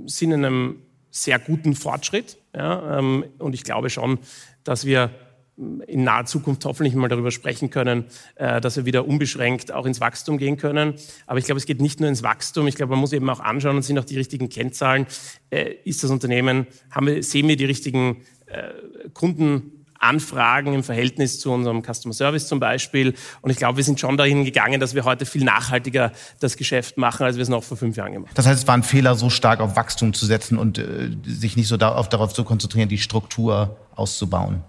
sind 0.05 0.32
in 0.32 0.45
einem 0.45 0.76
sehr 1.14 1.38
guten 1.39 1.76
Fortschritt. 1.76 2.38
Ja, 2.55 2.99
ähm, 2.99 3.24
und 3.38 3.53
ich 3.53 3.64
glaube 3.64 3.89
schon, 3.89 4.20
dass 4.64 4.86
wir 4.86 5.11
in 5.86 6.03
naher 6.03 6.26
Zukunft 6.26 6.66
hoffentlich 6.66 6.95
mal 6.95 7.07
darüber 7.07 7.30
sprechen 7.30 7.70
können, 7.70 8.05
äh, 8.36 8.59
dass 8.59 8.76
wir 8.76 8.86
wieder 8.86 9.07
unbeschränkt 9.07 9.72
auch 9.72 9.86
ins 9.86 10.01
Wachstum 10.01 10.39
gehen 10.39 10.57
können. 10.57 10.95
Aber 11.28 11.38
ich 11.38 11.45
glaube, 11.45 11.59
es 11.59 11.68
geht 11.68 11.80
nicht 11.80 11.99
nur 11.99 12.09
ins 12.09 12.24
Wachstum. 12.24 12.66
Ich 12.66 12.76
glaube, 12.76 12.91
man 12.91 12.99
muss 12.99 13.14
eben 13.14 13.30
auch 13.30 13.39
anschauen 13.39 13.76
und 13.76 13.84
sind 13.84 13.99
auch 13.99 14.05
die 14.05 14.18
richtigen 14.18 14.49
Kennzahlen. 14.49 15.05
Äh, 15.51 15.76
ist 15.86 16.03
das 16.03 16.09
Unternehmen, 16.09 16.66
haben 16.89 17.05
wir, 17.05 17.22
sehen 17.22 17.47
wir 17.47 17.57
die 17.57 17.66
richtigen 17.66 18.24
äh, 18.47 18.70
Kunden 19.14 19.83
Anfragen 20.04 20.74
im 20.74 20.84
Verhältnis 20.84 21.39
zu 21.39 21.51
unserem 21.51 21.82
Customer 21.82 22.14
Service 22.14 22.47
zum 22.47 22.60
Beispiel. 22.60 23.14
Und 23.41 23.49
ich 23.49 23.58
glaube, 23.58 23.78
wir 23.78 23.84
sind 23.84 23.99
schon 23.99 24.18
dahin 24.18 24.45
gegangen, 24.45 24.80
dass 24.80 24.95
wir 24.95 25.06
heute 25.06 25.26
viel 25.26 25.43
nachhaltiger 25.43 26.12
das 26.39 26.58
Geschäft 26.58 26.97
machen, 26.97 27.26
als 27.26 27.38
wir 27.38 27.43
es 27.43 27.49
noch 27.49 27.64
vor 27.64 27.78
fünf 27.78 27.95
Jahren 27.95 28.14
gemacht 28.14 28.30
haben. 28.30 28.36
Das 28.36 28.45
heißt, 28.45 28.62
es 28.62 28.68
war 28.68 28.76
ein 28.76 28.84
Fehler, 28.84 29.16
so 29.16 29.30
stark 29.30 29.60
auf 29.60 29.76
Wachstum 29.76 30.14
zu 30.14 30.26
setzen 30.26 30.58
und 30.58 30.78
äh, 30.78 31.12
sich 31.26 31.56
nicht 31.56 31.68
so 31.68 31.78
darauf, 31.78 32.10
darauf 32.10 32.34
zu 32.34 32.43
konzentrieren, 32.43 32.89
die 32.89 32.97
Struktur 32.97 33.78
auszubauen. 33.95 34.64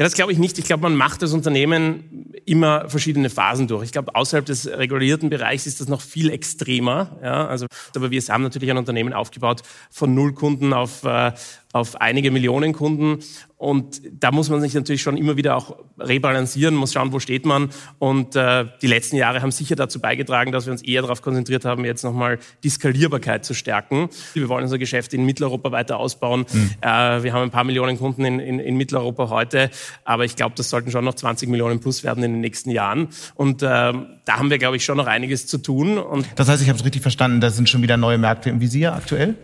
Ja, 0.00 0.04
das 0.04 0.14
glaube 0.14 0.32
ich 0.32 0.38
nicht. 0.38 0.58
Ich 0.58 0.64
glaube, 0.64 0.82
man 0.82 0.96
macht 0.96 1.20
das 1.20 1.34
Unternehmen 1.34 2.32
immer 2.46 2.88
verschiedene 2.88 3.28
Phasen 3.28 3.68
durch. 3.68 3.84
Ich 3.84 3.92
glaube, 3.92 4.14
außerhalb 4.14 4.46
des 4.46 4.66
regulierten 4.66 5.28
Bereichs 5.28 5.66
ist 5.66 5.80
das 5.80 5.88
noch 5.88 6.00
viel 6.00 6.30
extremer. 6.30 7.18
Ja, 7.22 7.46
also, 7.46 7.66
aber 7.94 8.10
wir 8.10 8.20
haben 8.22 8.42
natürlich 8.42 8.70
ein 8.70 8.78
Unternehmen 8.78 9.12
aufgebaut 9.12 9.60
von 9.90 10.14
null 10.14 10.32
Kunden 10.32 10.72
auf, 10.72 11.04
äh, 11.04 11.32
auf 11.72 12.00
einige 12.00 12.30
Millionen 12.30 12.72
Kunden. 12.72 13.18
Und 13.56 14.00
da 14.18 14.32
muss 14.32 14.48
man 14.48 14.60
sich 14.60 14.72
natürlich 14.74 15.02
schon 15.02 15.18
immer 15.18 15.36
wieder 15.36 15.54
auch 15.54 15.76
rebalancieren, 15.98 16.74
muss 16.74 16.94
schauen, 16.94 17.12
wo 17.12 17.20
steht 17.20 17.44
man. 17.44 17.68
Und 17.98 18.34
äh, 18.34 18.64
die 18.80 18.86
letzten 18.86 19.16
Jahre 19.16 19.42
haben 19.42 19.50
sicher 19.50 19.76
dazu 19.76 20.00
beigetragen, 20.00 20.50
dass 20.50 20.64
wir 20.64 20.72
uns 20.72 20.82
eher 20.82 21.02
darauf 21.02 21.20
konzentriert 21.20 21.66
haben, 21.66 21.84
jetzt 21.84 22.02
nochmal 22.02 22.38
die 22.64 22.70
Skalierbarkeit 22.70 23.44
zu 23.44 23.52
stärken. 23.52 24.08
Wir 24.32 24.48
wollen 24.48 24.64
unser 24.64 24.78
Geschäft 24.78 25.12
in 25.12 25.26
Mitteleuropa 25.26 25.72
weiter 25.72 25.98
ausbauen. 25.98 26.46
Mhm. 26.50 26.70
Äh, 26.80 27.22
wir 27.22 27.32
haben 27.34 27.42
ein 27.42 27.50
paar 27.50 27.64
Millionen 27.64 27.98
Kunden 27.98 28.24
in, 28.24 28.40
in, 28.40 28.58
in 28.60 28.76
Mitteleuropa 28.76 29.28
heute, 29.28 29.70
aber 30.04 30.24
ich 30.24 30.36
glaube, 30.36 30.54
das 30.56 30.70
sollten 30.70 30.90
schon 30.90 31.04
noch 31.04 31.14
20 31.14 31.48
Millionen 31.50 31.80
plus 31.80 32.02
werden 32.02 32.24
in 32.24 32.32
den 32.32 32.40
nächsten 32.40 32.70
Jahren. 32.70 33.08
Und 33.34 33.62
äh, 33.62 33.66
da 33.66 34.38
haben 34.38 34.48
wir, 34.48 34.58
glaube 34.58 34.76
ich, 34.76 34.84
schon 34.84 34.96
noch 34.96 35.06
einiges 35.06 35.46
zu 35.46 35.58
tun. 35.58 35.98
Und 35.98 36.26
das 36.36 36.48
heißt, 36.48 36.62
ich 36.62 36.68
habe 36.68 36.78
es 36.78 36.84
richtig 36.84 37.02
verstanden, 37.02 37.42
da 37.42 37.50
sind 37.50 37.68
schon 37.68 37.82
wieder 37.82 37.98
neue 37.98 38.16
Märkte 38.16 38.48
im 38.48 38.60
Visier 38.60 38.94
aktuell? 38.94 39.36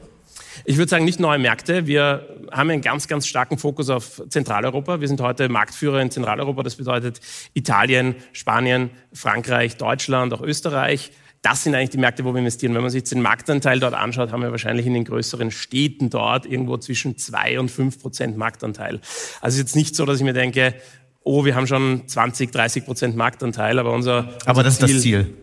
Ich 0.64 0.76
würde 0.76 0.88
sagen, 0.88 1.04
nicht 1.04 1.20
neue 1.20 1.38
Märkte. 1.38 1.86
Wir 1.86 2.26
haben 2.50 2.70
einen 2.70 2.82
ganz, 2.82 3.08
ganz 3.08 3.26
starken 3.26 3.58
Fokus 3.58 3.90
auf 3.90 4.22
Zentraleuropa. 4.28 5.00
Wir 5.00 5.08
sind 5.08 5.20
heute 5.20 5.48
Marktführer 5.48 6.00
in 6.00 6.10
Zentraleuropa. 6.10 6.62
Das 6.62 6.76
bedeutet 6.76 7.20
Italien, 7.54 8.14
Spanien, 8.32 8.90
Frankreich, 9.12 9.76
Deutschland, 9.76 10.32
auch 10.32 10.42
Österreich. 10.42 11.12
Das 11.42 11.62
sind 11.62 11.74
eigentlich 11.74 11.90
die 11.90 11.98
Märkte, 11.98 12.24
wo 12.24 12.32
wir 12.32 12.38
investieren. 12.38 12.74
Wenn 12.74 12.82
man 12.82 12.90
sich 12.90 13.04
den 13.04 13.22
Marktanteil 13.22 13.78
dort 13.78 13.94
anschaut, 13.94 14.32
haben 14.32 14.42
wir 14.42 14.50
wahrscheinlich 14.50 14.86
in 14.86 14.94
den 14.94 15.04
größeren 15.04 15.50
Städten 15.50 16.10
dort 16.10 16.46
irgendwo 16.46 16.76
zwischen 16.78 17.18
zwei 17.18 17.60
und 17.60 17.70
fünf 17.70 18.00
Prozent 18.00 18.36
Marktanteil. 18.36 19.00
Also 19.40 19.48
es 19.48 19.54
ist 19.54 19.58
jetzt 19.58 19.76
nicht 19.76 19.94
so, 19.94 20.06
dass 20.06 20.18
ich 20.18 20.24
mir 20.24 20.32
denke, 20.32 20.74
oh, 21.22 21.44
wir 21.44 21.54
haben 21.54 21.66
schon 21.66 22.08
20, 22.08 22.50
30 22.50 22.84
Prozent 22.84 23.16
Marktanteil, 23.16 23.78
aber 23.78 23.92
unser, 23.92 24.28
unser 24.34 24.48
Aber 24.48 24.62
das 24.62 24.78
Ziel, 24.78 24.86
ist 24.86 24.94
das 24.94 25.02
Ziel 25.02 25.34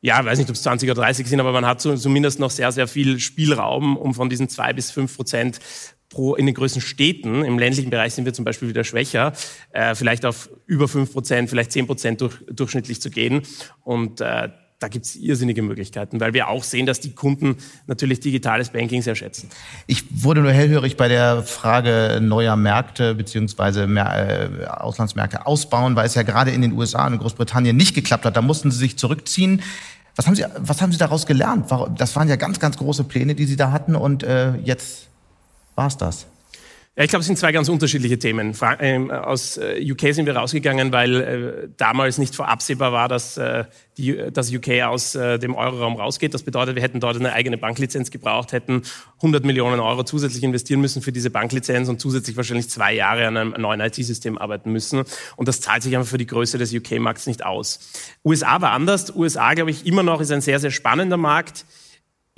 ja, 0.00 0.24
weiß 0.24 0.38
nicht, 0.38 0.48
ob 0.48 0.56
es 0.56 0.62
20 0.62 0.90
oder 0.90 1.02
30 1.02 1.26
sind, 1.26 1.40
aber 1.40 1.52
man 1.52 1.66
hat 1.66 1.80
zumindest 1.80 2.38
noch 2.38 2.50
sehr, 2.50 2.70
sehr 2.72 2.86
viel 2.86 3.18
Spielraum, 3.18 3.96
um 3.96 4.14
von 4.14 4.28
diesen 4.28 4.48
zwei 4.48 4.72
bis 4.72 4.90
fünf 4.90 5.16
Prozent 5.16 5.58
pro, 6.08 6.34
in 6.34 6.46
den 6.46 6.54
größten 6.54 6.80
Städten, 6.80 7.44
im 7.44 7.58
ländlichen 7.58 7.90
Bereich 7.90 8.14
sind 8.14 8.24
wir 8.24 8.32
zum 8.32 8.44
Beispiel 8.44 8.68
wieder 8.68 8.84
schwächer, 8.84 9.32
äh, 9.72 9.94
vielleicht 9.94 10.24
auf 10.24 10.50
über 10.66 10.88
fünf 10.88 11.12
Prozent, 11.12 11.50
vielleicht 11.50 11.72
zehn 11.72 11.86
Prozent 11.86 12.20
durch, 12.20 12.38
durchschnittlich 12.50 13.00
zu 13.00 13.10
gehen. 13.10 13.42
Und 13.82 14.20
äh, 14.20 14.48
da 14.78 14.86
gibt 14.86 15.06
es 15.06 15.16
irrsinnige 15.16 15.62
Möglichkeiten, 15.62 16.20
weil 16.20 16.34
wir 16.34 16.48
auch 16.48 16.62
sehen, 16.62 16.86
dass 16.86 17.00
die 17.00 17.10
Kunden 17.10 17.56
natürlich 17.88 18.20
digitales 18.20 18.70
Banking 18.70 19.02
sehr 19.02 19.16
schätzen. 19.16 19.48
Ich 19.88 20.04
wurde 20.22 20.40
nur 20.40 20.52
hellhörig 20.52 20.96
bei 20.96 21.08
der 21.08 21.42
Frage 21.42 22.20
neuer 22.22 22.54
Märkte 22.54 23.14
beziehungsweise 23.14 23.88
mehr, 23.88 24.50
äh, 24.62 24.66
Auslandsmärkte 24.66 25.46
ausbauen, 25.46 25.96
weil 25.96 26.06
es 26.06 26.14
ja 26.14 26.22
gerade 26.22 26.52
in 26.52 26.62
den 26.62 26.72
USA 26.72 27.06
und 27.06 27.14
in 27.14 27.18
Großbritannien 27.18 27.76
nicht 27.76 27.94
geklappt 27.94 28.24
hat. 28.24 28.36
Da 28.36 28.42
mussten 28.42 28.70
Sie 28.70 28.78
sich 28.78 28.96
zurückziehen. 28.96 29.62
Was 30.14 30.26
haben 30.26 30.36
Sie, 30.36 30.44
was 30.58 30.80
haben 30.80 30.92
Sie 30.92 30.98
daraus 30.98 31.26
gelernt? 31.26 31.66
Das 31.96 32.14
waren 32.14 32.28
ja 32.28 32.36
ganz, 32.36 32.60
ganz 32.60 32.76
große 32.76 33.04
Pläne, 33.04 33.34
die 33.34 33.46
Sie 33.46 33.56
da 33.56 33.72
hatten 33.72 33.96
und 33.96 34.22
äh, 34.22 34.56
jetzt 34.58 35.08
war 35.74 35.88
es 35.88 35.96
das. 35.96 36.26
Ja, 36.98 37.04
ich 37.04 37.10
glaube, 37.10 37.20
es 37.20 37.28
sind 37.28 37.38
zwei 37.38 37.52
ganz 37.52 37.68
unterschiedliche 37.68 38.18
Themen. 38.18 38.56
Ähm, 38.80 39.12
aus 39.12 39.56
äh, 39.56 39.80
UK 39.88 40.12
sind 40.12 40.26
wir 40.26 40.34
rausgegangen, 40.34 40.90
weil 40.90 41.20
äh, 41.20 41.68
damals 41.76 42.18
nicht 42.18 42.34
vorabsehbar 42.34 42.92
war, 42.92 43.06
dass 43.06 43.36
äh, 43.36 43.66
das 44.32 44.52
UK 44.52 44.82
aus 44.82 45.12
dem 45.12 45.56
Euroraum 45.56 45.96
rausgeht. 45.96 46.32
Das 46.32 46.44
bedeutet, 46.44 46.76
wir 46.76 46.82
hätten 46.82 47.00
dort 47.00 47.16
eine 47.16 47.32
eigene 47.32 47.58
Banklizenz 47.58 48.12
gebraucht, 48.12 48.52
hätten 48.52 48.82
100 49.16 49.44
Millionen 49.44 49.80
Euro 49.80 50.04
zusätzlich 50.04 50.44
investieren 50.44 50.80
müssen 50.80 51.02
für 51.02 51.10
diese 51.10 51.30
Banklizenz 51.30 51.88
und 51.88 52.00
zusätzlich 52.00 52.36
wahrscheinlich 52.36 52.70
zwei 52.70 52.94
Jahre 52.94 53.26
an 53.26 53.36
einem 53.36 53.54
neuen 53.58 53.80
IT-System 53.80 54.38
arbeiten 54.38 54.70
müssen. 54.70 55.02
Und 55.34 55.48
das 55.48 55.60
zahlt 55.60 55.82
sich 55.82 55.96
einfach 55.96 56.08
für 56.08 56.18
die 56.18 56.28
Größe 56.28 56.58
des 56.58 56.72
UK-Markts 56.72 57.26
nicht 57.26 57.44
aus. 57.44 57.80
USA 58.24 58.60
war 58.60 58.70
anders. 58.70 59.14
USA, 59.16 59.54
glaube 59.54 59.72
ich, 59.72 59.84
immer 59.84 60.04
noch 60.04 60.20
ist 60.20 60.30
ein 60.30 60.40
sehr, 60.42 60.60
sehr 60.60 60.70
spannender 60.70 61.16
Markt. 61.16 61.64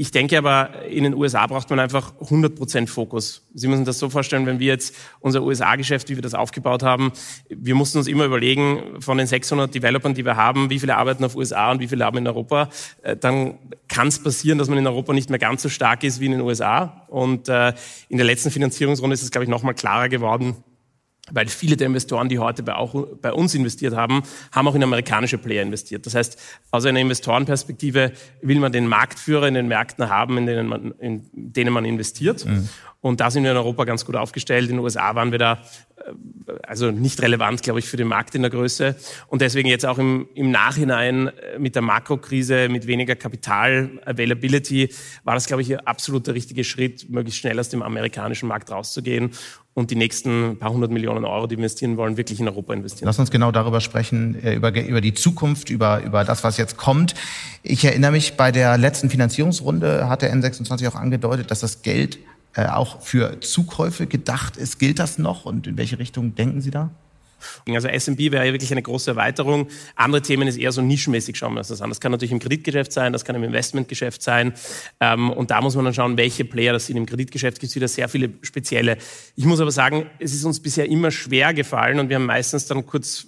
Ich 0.00 0.12
denke 0.12 0.38
aber, 0.38 0.82
in 0.88 1.04
den 1.04 1.12
USA 1.12 1.46
braucht 1.46 1.68
man 1.68 1.78
einfach 1.78 2.14
100% 2.22 2.86
Fokus. 2.86 3.46
Sie 3.52 3.68
müssen 3.68 3.84
das 3.84 3.98
so 3.98 4.08
vorstellen, 4.08 4.46
wenn 4.46 4.58
wir 4.58 4.68
jetzt 4.68 4.96
unser 5.18 5.42
USA-Geschäft, 5.42 6.08
wie 6.08 6.14
wir 6.14 6.22
das 6.22 6.32
aufgebaut 6.32 6.82
haben, 6.82 7.12
wir 7.50 7.74
mussten 7.74 7.98
uns 7.98 8.06
immer 8.06 8.24
überlegen, 8.24 8.98
von 9.00 9.18
den 9.18 9.26
600 9.26 9.74
Developern, 9.74 10.14
die 10.14 10.24
wir 10.24 10.36
haben, 10.36 10.70
wie 10.70 10.78
viele 10.78 10.96
arbeiten 10.96 11.22
auf 11.22 11.36
USA 11.36 11.70
und 11.70 11.80
wie 11.80 11.86
viele 11.86 12.06
haben 12.06 12.16
in 12.16 12.26
Europa. 12.26 12.70
Äh, 13.02 13.14
dann 13.14 13.58
kann 13.88 14.08
es 14.08 14.22
passieren, 14.22 14.56
dass 14.56 14.70
man 14.70 14.78
in 14.78 14.86
Europa 14.86 15.12
nicht 15.12 15.28
mehr 15.28 15.38
ganz 15.38 15.60
so 15.60 15.68
stark 15.68 16.02
ist 16.02 16.18
wie 16.18 16.26
in 16.26 16.32
den 16.32 16.40
USA. 16.40 17.04
Und 17.08 17.50
äh, 17.50 17.74
in 18.08 18.16
der 18.16 18.24
letzten 18.24 18.50
Finanzierungsrunde 18.50 19.12
ist 19.12 19.22
es, 19.22 19.30
glaube 19.30 19.44
ich, 19.44 19.50
nochmal 19.50 19.74
klarer 19.74 20.08
geworden, 20.08 20.56
weil 21.32 21.46
viele 21.48 21.76
der 21.76 21.86
Investoren, 21.86 22.28
die 22.28 22.38
heute 22.38 22.62
bei, 22.62 22.74
auch, 22.74 22.94
bei, 23.20 23.32
uns 23.32 23.54
investiert 23.54 23.94
haben, 23.94 24.22
haben 24.52 24.68
auch 24.68 24.74
in 24.74 24.82
amerikanische 24.82 25.38
Player 25.38 25.62
investiert. 25.62 26.06
Das 26.06 26.14
heißt, 26.14 26.38
aus 26.70 26.84
einer 26.84 27.00
Investorenperspektive 27.00 28.12
will 28.42 28.58
man 28.58 28.72
den 28.72 28.86
Marktführer 28.86 29.48
in 29.48 29.54
den 29.54 29.68
Märkten 29.68 30.08
haben, 30.08 30.38
in 30.38 30.46
denen 30.46 30.66
man, 30.66 30.92
in 30.98 31.28
denen 31.32 31.72
man 31.72 31.84
investiert. 31.84 32.44
Mhm. 32.44 32.68
Und 33.00 33.20
da 33.20 33.30
sind 33.30 33.44
wir 33.44 33.52
in 33.52 33.56
Europa 33.56 33.84
ganz 33.84 34.04
gut 34.04 34.16
aufgestellt. 34.16 34.68
In 34.68 34.76
den 34.76 34.84
USA 34.84 35.14
waren 35.14 35.32
wir 35.32 35.38
da 35.38 35.62
äh, 35.96 36.12
also 36.62 36.90
nicht 36.90 37.20
relevant, 37.22 37.62
glaube 37.62 37.78
ich, 37.78 37.86
für 37.86 37.96
den 37.96 38.08
Markt 38.08 38.34
in 38.34 38.42
der 38.42 38.50
Größe. 38.50 38.96
Und 39.28 39.40
deswegen 39.40 39.68
jetzt 39.68 39.86
auch 39.86 39.98
im, 39.98 40.28
im 40.34 40.50
Nachhinein 40.50 41.28
äh, 41.28 41.58
mit 41.58 41.74
der 41.74 41.82
Makrokrise, 41.82 42.68
mit 42.68 42.86
weniger 42.86 43.16
Kapital-Availability, 43.16 44.90
war 45.24 45.34
das, 45.34 45.46
glaube 45.46 45.62
ich, 45.62 45.78
absolut 45.80 46.26
der 46.26 46.34
richtige 46.34 46.64
Schritt, 46.64 47.08
möglichst 47.08 47.40
schnell 47.40 47.58
aus 47.58 47.70
dem 47.70 47.82
amerikanischen 47.82 48.48
Markt 48.48 48.70
rauszugehen 48.70 49.30
und 49.72 49.90
die 49.90 49.96
nächsten 49.96 50.58
paar 50.58 50.72
hundert 50.72 50.90
Millionen 50.90 51.24
Euro, 51.24 51.46
die 51.46 51.54
investieren 51.54 51.96
wollen, 51.96 52.16
wirklich 52.16 52.40
in 52.40 52.48
Europa 52.48 52.74
investieren. 52.74 53.06
Lass 53.06 53.18
uns 53.18 53.30
genau 53.30 53.52
darüber 53.52 53.80
sprechen, 53.80 54.34
äh, 54.42 54.54
über, 54.54 54.78
über 54.78 55.00
die 55.00 55.14
Zukunft, 55.14 55.70
über, 55.70 56.02
über 56.02 56.24
das, 56.24 56.44
was 56.44 56.58
jetzt 56.58 56.76
kommt. 56.76 57.14
Ich 57.62 57.84
erinnere 57.84 58.12
mich, 58.12 58.36
bei 58.36 58.52
der 58.52 58.76
letzten 58.76 59.08
Finanzierungsrunde 59.08 60.08
hat 60.08 60.22
der 60.22 60.34
N26 60.34 60.88
auch 60.88 60.96
angedeutet, 60.96 61.50
dass 61.50 61.60
das 61.60 61.82
Geld 61.82 62.18
äh, 62.54 62.66
auch 62.66 63.02
für 63.02 63.40
Zukäufe 63.40 64.06
gedacht 64.06 64.56
ist. 64.56 64.78
Gilt 64.78 64.98
das 64.98 65.18
noch 65.18 65.44
und 65.44 65.66
in 65.66 65.76
welche 65.76 65.98
Richtung 65.98 66.34
denken 66.34 66.60
Sie 66.60 66.70
da? 66.70 66.90
Also 67.68 67.88
S&P 67.88 68.32
wäre 68.32 68.46
ja 68.46 68.52
wirklich 68.52 68.70
eine 68.72 68.82
große 68.82 69.12
Erweiterung. 69.12 69.68
Andere 69.94 70.22
Themen 70.22 70.48
ist 70.48 70.56
eher 70.56 70.72
so 70.72 70.82
nischenmäßig 70.82 71.36
schauen 71.36 71.54
wir 71.54 71.60
uns 71.60 71.68
das 71.68 71.80
an. 71.80 71.88
Das 71.88 72.00
kann 72.00 72.12
natürlich 72.12 72.32
im 72.32 72.38
Kreditgeschäft 72.38 72.92
sein, 72.92 73.12
das 73.12 73.24
kann 73.24 73.36
im 73.36 73.44
Investmentgeschäft 73.44 74.22
sein. 74.22 74.52
Ähm, 75.00 75.30
und 75.30 75.50
da 75.50 75.60
muss 75.60 75.74
man 75.74 75.84
dann 75.84 75.94
schauen, 75.94 76.16
welche 76.16 76.44
Player 76.44 76.72
das 76.72 76.86
sind. 76.86 76.96
Im 76.96 77.06
Kreditgeschäft 77.06 77.60
gibt 77.60 77.70
es 77.70 77.76
wieder 77.76 77.88
sehr 77.88 78.08
viele 78.08 78.30
spezielle. 78.42 78.98
Ich 79.36 79.44
muss 79.44 79.60
aber 79.60 79.70
sagen, 79.70 80.06
es 80.18 80.34
ist 80.34 80.44
uns 80.44 80.60
bisher 80.60 80.88
immer 80.88 81.10
schwer 81.10 81.54
gefallen 81.54 81.98
und 81.98 82.08
wir 82.08 82.16
haben 82.16 82.26
meistens 82.26 82.66
dann 82.66 82.84
kurz 82.86 83.26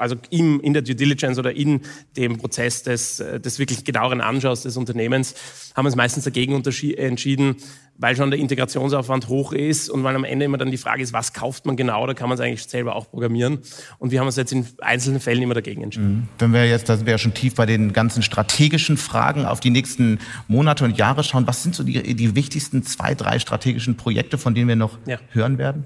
also 0.00 0.16
im, 0.30 0.60
in 0.60 0.72
der 0.72 0.82
Due 0.82 0.94
Diligence 0.94 1.38
oder 1.38 1.54
in 1.54 1.82
dem 2.16 2.38
Prozess 2.38 2.82
des, 2.82 3.16
des 3.16 3.58
wirklich 3.58 3.84
genaueren 3.84 4.20
Anschaus 4.20 4.62
des 4.62 4.76
Unternehmens, 4.76 5.34
haben 5.74 5.84
wir 5.84 5.88
uns 5.88 5.96
meistens 5.96 6.24
dagegen 6.24 6.54
entschieden, 6.54 7.56
weil 8.00 8.16
schon 8.16 8.30
der 8.30 8.40
Integrationsaufwand 8.40 9.28
hoch 9.28 9.52
ist 9.52 9.90
und 9.90 10.02
weil 10.02 10.16
am 10.16 10.24
Ende 10.24 10.46
immer 10.46 10.56
dann 10.56 10.70
die 10.70 10.78
Frage 10.78 11.02
ist, 11.02 11.12
was 11.12 11.32
kauft 11.32 11.66
man 11.66 11.76
genau, 11.76 12.06
da 12.06 12.14
kann 12.14 12.28
man 12.28 12.38
es 12.38 12.40
eigentlich 12.40 12.62
selber 12.62 12.96
auch 12.96 13.10
programmieren. 13.10 13.58
Und 13.98 14.10
wir 14.10 14.20
haben 14.20 14.26
uns 14.26 14.36
jetzt 14.36 14.52
in 14.52 14.66
einzelnen 14.78 15.20
Fällen 15.20 15.42
immer 15.42 15.54
dagegen 15.54 15.82
entschieden. 15.82 16.14
Mhm. 16.14 16.28
Wenn 16.38 16.52
wir 16.52 16.66
jetzt, 16.66 16.88
das 16.88 17.04
wäre 17.04 17.18
schon 17.18 17.34
tief 17.34 17.54
bei 17.54 17.66
den 17.66 17.92
ganzen 17.92 18.22
strategischen 18.22 18.96
Fragen 18.96 19.44
auf 19.44 19.60
die 19.60 19.70
nächsten 19.70 20.18
Monate 20.48 20.84
und 20.84 20.96
Jahre 20.96 21.22
schauen, 21.22 21.46
was 21.46 21.62
sind 21.62 21.74
so 21.74 21.82
die, 21.84 22.14
die 22.14 22.34
wichtigsten 22.34 22.82
zwei, 22.82 23.14
drei 23.14 23.38
strategischen 23.38 23.96
Projekte, 23.96 24.38
von 24.38 24.54
denen 24.54 24.68
wir 24.68 24.76
noch 24.76 24.98
ja. 25.06 25.18
hören 25.32 25.58
werden? 25.58 25.84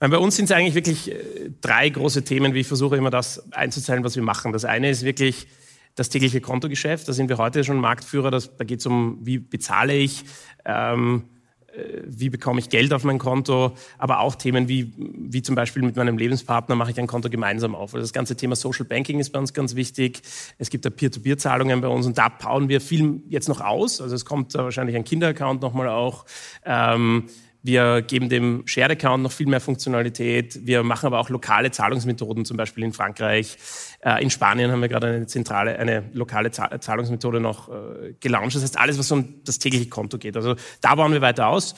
Bei 0.00 0.18
uns 0.18 0.36
sind 0.36 0.44
es 0.44 0.52
eigentlich 0.52 0.74
wirklich 0.74 1.10
äh, 1.10 1.50
drei 1.60 1.88
große 1.88 2.22
Themen, 2.24 2.54
wie 2.54 2.60
ich 2.60 2.68
versuche 2.68 2.96
immer 2.96 3.10
das 3.10 3.52
einzuzählen, 3.52 4.04
was 4.04 4.14
wir 4.14 4.22
machen. 4.22 4.52
Das 4.52 4.64
eine 4.64 4.90
ist 4.90 5.02
wirklich 5.04 5.48
das 5.96 6.08
tägliche 6.08 6.40
Kontogeschäft. 6.40 7.08
Da 7.08 7.12
sind 7.12 7.28
wir 7.28 7.38
heute 7.38 7.64
schon 7.64 7.78
Marktführer. 7.78 8.30
Das, 8.30 8.56
da 8.56 8.64
geht 8.64 8.80
es 8.80 8.86
um, 8.86 9.18
wie 9.22 9.38
bezahle 9.38 9.94
ich, 9.94 10.24
ähm, 10.64 11.24
äh, 11.72 12.02
wie 12.06 12.30
bekomme 12.30 12.60
ich 12.60 12.68
Geld 12.68 12.92
auf 12.92 13.02
mein 13.02 13.18
Konto, 13.18 13.72
aber 13.98 14.20
auch 14.20 14.36
Themen 14.36 14.68
wie, 14.68 14.92
wie 14.96 15.42
zum 15.42 15.56
Beispiel 15.56 15.82
mit 15.82 15.96
meinem 15.96 16.16
Lebenspartner 16.16 16.76
mache 16.76 16.92
ich 16.92 17.00
ein 17.00 17.08
Konto 17.08 17.28
gemeinsam 17.28 17.74
auf. 17.74 17.92
Also 17.94 18.04
das 18.04 18.12
ganze 18.12 18.36
Thema 18.36 18.54
Social 18.54 18.84
Banking 18.84 19.18
ist 19.18 19.30
bei 19.30 19.40
uns 19.40 19.52
ganz 19.52 19.74
wichtig. 19.74 20.22
Es 20.58 20.70
gibt 20.70 20.84
da 20.84 20.90
Peer-to-Peer-Zahlungen 20.90 21.80
bei 21.80 21.88
uns 21.88 22.06
und 22.06 22.16
da 22.16 22.28
bauen 22.28 22.68
wir 22.68 22.80
viel 22.80 23.20
jetzt 23.28 23.48
noch 23.48 23.60
aus. 23.60 24.00
Also 24.00 24.14
es 24.14 24.24
kommt 24.24 24.54
wahrscheinlich 24.54 24.94
ein 24.94 25.04
Kinderaccount 25.04 25.60
nochmal 25.60 25.88
auch. 25.88 26.24
Ähm, 26.64 27.24
wir 27.62 28.02
geben 28.02 28.28
dem 28.28 28.62
Shared 28.66 28.92
Account 28.92 29.22
noch 29.22 29.32
viel 29.32 29.46
mehr 29.46 29.60
Funktionalität. 29.60 30.66
Wir 30.66 30.82
machen 30.84 31.06
aber 31.06 31.18
auch 31.18 31.28
lokale 31.28 31.70
Zahlungsmethoden, 31.70 32.44
zum 32.44 32.56
Beispiel 32.56 32.84
in 32.84 32.92
Frankreich. 32.92 33.58
Äh, 34.00 34.22
in 34.22 34.30
Spanien 34.30 34.70
haben 34.70 34.80
wir 34.80 34.88
gerade 34.88 35.08
eine 35.08 35.26
zentrale, 35.26 35.78
eine 35.78 36.08
lokale 36.12 36.50
Zahlungsmethode 36.50 37.40
noch 37.40 37.68
äh, 37.68 38.14
gelauncht. 38.20 38.54
Das 38.54 38.62
heißt, 38.62 38.78
alles, 38.78 38.98
was 38.98 39.10
um 39.10 39.42
das 39.44 39.58
tägliche 39.58 39.88
Konto 39.88 40.18
geht. 40.18 40.36
Also 40.36 40.54
da 40.80 40.94
bauen 40.94 41.12
wir 41.12 41.20
weiter 41.20 41.48
aus. 41.48 41.74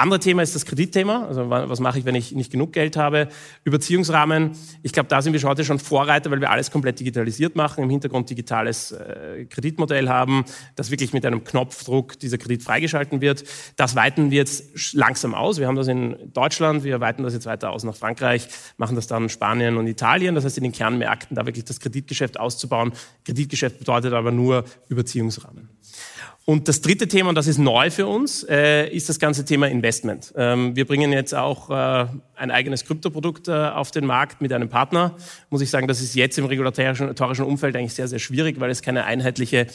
Andere 0.00 0.18
Thema 0.18 0.42
ist 0.42 0.54
das 0.54 0.64
Kreditthema. 0.64 1.26
Also 1.26 1.50
was 1.50 1.78
mache 1.78 1.98
ich, 1.98 2.06
wenn 2.06 2.14
ich 2.14 2.32
nicht 2.32 2.50
genug 2.50 2.72
Geld 2.72 2.96
habe? 2.96 3.28
Überziehungsrahmen. 3.64 4.52
Ich 4.82 4.92
glaube, 4.92 5.10
da 5.10 5.20
sind 5.20 5.34
wir 5.34 5.42
heute 5.42 5.62
schon 5.62 5.78
Vorreiter, 5.78 6.30
weil 6.30 6.40
wir 6.40 6.50
alles 6.50 6.70
komplett 6.70 6.98
digitalisiert 7.00 7.54
machen, 7.54 7.84
im 7.84 7.90
Hintergrund 7.90 8.30
digitales 8.30 8.92
äh, 8.92 9.44
Kreditmodell 9.44 10.08
haben, 10.08 10.46
dass 10.74 10.90
wirklich 10.90 11.12
mit 11.12 11.26
einem 11.26 11.44
Knopfdruck 11.44 12.18
dieser 12.18 12.38
Kredit 12.38 12.62
freigeschalten 12.62 13.20
wird. 13.20 13.44
Das 13.76 13.94
weiten 13.94 14.30
wir 14.30 14.38
jetzt 14.38 14.94
langsam 14.94 15.34
aus. 15.34 15.58
Wir 15.58 15.66
haben 15.66 15.76
das 15.76 15.88
in 15.88 16.16
Deutschland, 16.32 16.82
wir 16.82 17.00
weiten 17.00 17.22
das 17.22 17.34
jetzt 17.34 17.44
weiter 17.44 17.70
aus 17.70 17.84
nach 17.84 17.94
Frankreich, 17.94 18.48
machen 18.78 18.96
das 18.96 19.06
dann 19.06 19.24
in 19.24 19.28
Spanien 19.28 19.76
und 19.76 19.86
Italien. 19.86 20.34
Das 20.34 20.46
heißt, 20.46 20.56
in 20.56 20.64
den 20.64 20.72
Kernmärkten 20.72 21.36
da 21.36 21.44
wirklich 21.44 21.66
das 21.66 21.78
Kreditgeschäft 21.78 22.40
auszubauen. 22.40 22.92
Kreditgeschäft 23.26 23.78
bedeutet 23.78 24.14
aber 24.14 24.32
nur 24.32 24.64
Überziehungsrahmen. 24.88 25.68
Und 26.50 26.66
das 26.66 26.80
dritte 26.80 27.06
Thema, 27.06 27.28
und 27.28 27.36
das 27.36 27.46
ist 27.46 27.58
neu 27.58 27.92
für 27.92 28.08
uns, 28.08 28.42
äh, 28.42 28.88
ist 28.88 29.08
das 29.08 29.20
ganze 29.20 29.44
Thema 29.44 29.68
Investment. 29.68 30.32
Ähm, 30.34 30.74
wir 30.74 30.84
bringen 30.84 31.12
jetzt 31.12 31.32
auch 31.32 31.70
äh, 31.70 32.06
ein 32.40 32.50
eigenes 32.50 32.84
Kryptoprodukt 32.84 33.48
äh, 33.48 33.52
auf 33.52 33.90
den 33.90 34.06
Markt 34.06 34.40
mit 34.40 34.52
einem 34.52 34.68
Partner. 34.68 35.14
Muss 35.50 35.60
ich 35.60 35.70
sagen, 35.70 35.86
das 35.86 36.00
ist 36.00 36.14
jetzt 36.14 36.38
im 36.38 36.46
regulatorischen 36.46 37.44
Umfeld 37.44 37.76
eigentlich 37.76 37.94
sehr, 37.94 38.08
sehr 38.08 38.18
schwierig, 38.18 38.58
weil 38.60 38.70
es 38.70 38.82
keine 38.82 39.04
einheitliche 39.04 39.66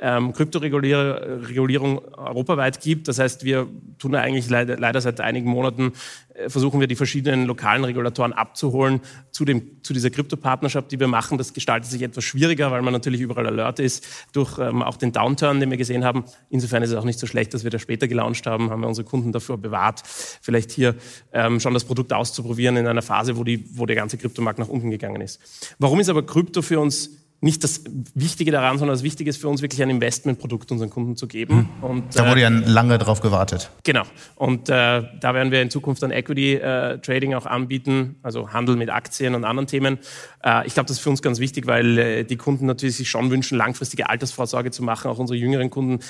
ähm, 0.00 0.32
Kryptoregulierung 0.32 1.98
europaweit 2.16 2.80
gibt. 2.80 3.08
Das 3.08 3.18
heißt, 3.18 3.44
wir 3.44 3.68
tun 3.98 4.14
eigentlich 4.14 4.48
leider, 4.50 4.76
leider 4.76 5.00
seit 5.00 5.20
einigen 5.20 5.48
Monaten, 5.48 5.92
äh, 6.34 6.48
versuchen 6.48 6.80
wir 6.80 6.86
die 6.86 6.96
verschiedenen 6.96 7.46
lokalen 7.46 7.84
Regulatoren 7.84 8.32
abzuholen 8.32 9.00
zu, 9.30 9.44
dem, 9.44 9.82
zu 9.82 9.92
dieser 9.92 10.10
Kryptopartnerschaft, 10.10 10.90
die 10.90 10.98
wir 10.98 11.06
machen. 11.06 11.38
Das 11.38 11.52
gestaltet 11.52 11.90
sich 11.90 12.02
etwas 12.02 12.24
schwieriger, 12.24 12.70
weil 12.70 12.82
man 12.82 12.92
natürlich 12.92 13.20
überall 13.20 13.46
alert 13.46 13.78
ist 13.78 14.06
durch 14.32 14.58
ähm, 14.58 14.82
auch 14.82 14.96
den 14.96 15.12
Downturn, 15.12 15.60
den 15.60 15.70
wir 15.70 15.76
gesehen 15.76 16.04
haben. 16.04 16.24
Insofern 16.50 16.82
ist 16.82 16.90
es 16.90 16.96
auch 16.96 17.04
nicht 17.04 17.20
so 17.20 17.26
schlecht, 17.26 17.54
dass 17.54 17.62
wir 17.62 17.70
das 17.70 17.82
später 17.82 18.08
gelauncht 18.08 18.46
haben, 18.46 18.70
haben 18.70 18.80
wir 18.80 18.88
unsere 18.88 19.06
Kunden 19.06 19.30
dafür 19.30 19.56
bewahrt, 19.58 20.02
vielleicht 20.04 20.72
hier 20.72 20.96
ähm, 21.32 21.60
schon 21.60 21.72
das 21.72 21.84
Produkt 21.84 22.12
auszuprobieren 22.14 22.76
in 22.76 22.86
einer 22.86 23.02
Phase, 23.02 23.36
wo, 23.36 23.44
die, 23.44 23.64
wo 23.76 23.86
der 23.86 23.96
ganze 23.96 24.16
Kryptomarkt 24.16 24.58
nach 24.58 24.68
unten 24.68 24.90
gegangen 24.90 25.20
ist. 25.20 25.40
Warum 25.78 26.00
ist 26.00 26.08
aber 26.08 26.24
Krypto 26.24 26.62
für 26.62 26.80
uns 26.80 27.10
nicht 27.44 27.62
das 27.62 27.84
Wichtige 28.14 28.50
daran, 28.52 28.78
sondern 28.78 28.94
das 28.94 29.02
Wichtige 29.02 29.28
ist 29.28 29.38
für 29.38 29.48
uns 29.48 29.60
wirklich 29.60 29.82
ein 29.82 29.90
Investmentprodukt 29.90 30.72
unseren 30.72 30.88
Kunden 30.88 31.14
zu 31.14 31.26
geben. 31.26 31.68
Mhm. 31.78 31.84
Und, 31.84 32.16
da 32.16 32.26
wurde 32.26 32.40
ja 32.40 32.48
äh, 32.48 32.62
lange 32.64 32.96
drauf 32.96 33.20
gewartet. 33.20 33.70
Genau. 33.82 34.04
Und 34.34 34.70
äh, 34.70 35.02
da 35.20 35.34
werden 35.34 35.52
wir 35.52 35.60
in 35.60 35.68
Zukunft 35.68 36.02
dann 36.02 36.10
Equity 36.10 36.54
äh, 36.54 36.98
Trading 37.00 37.34
auch 37.34 37.44
anbieten, 37.44 38.16
also 38.22 38.54
Handel 38.54 38.76
mit 38.76 38.88
Aktien 38.88 39.34
und 39.34 39.44
anderen 39.44 39.66
Themen. 39.66 39.98
Äh, 40.42 40.66
ich 40.66 40.72
glaube, 40.72 40.86
das 40.86 40.96
ist 40.96 41.02
für 41.02 41.10
uns 41.10 41.20
ganz 41.20 41.38
wichtig, 41.38 41.66
weil 41.66 41.98
äh, 41.98 42.24
die 42.24 42.36
Kunden 42.36 42.64
natürlich 42.64 42.96
sich 42.96 43.10
schon 43.10 43.30
wünschen, 43.30 43.58
langfristige 43.58 44.08
Altersvorsorge 44.08 44.70
zu 44.70 44.82
machen, 44.82 45.10
auch 45.10 45.18
unsere 45.18 45.36
jüngeren 45.36 45.68
Kunden. 45.68 46.02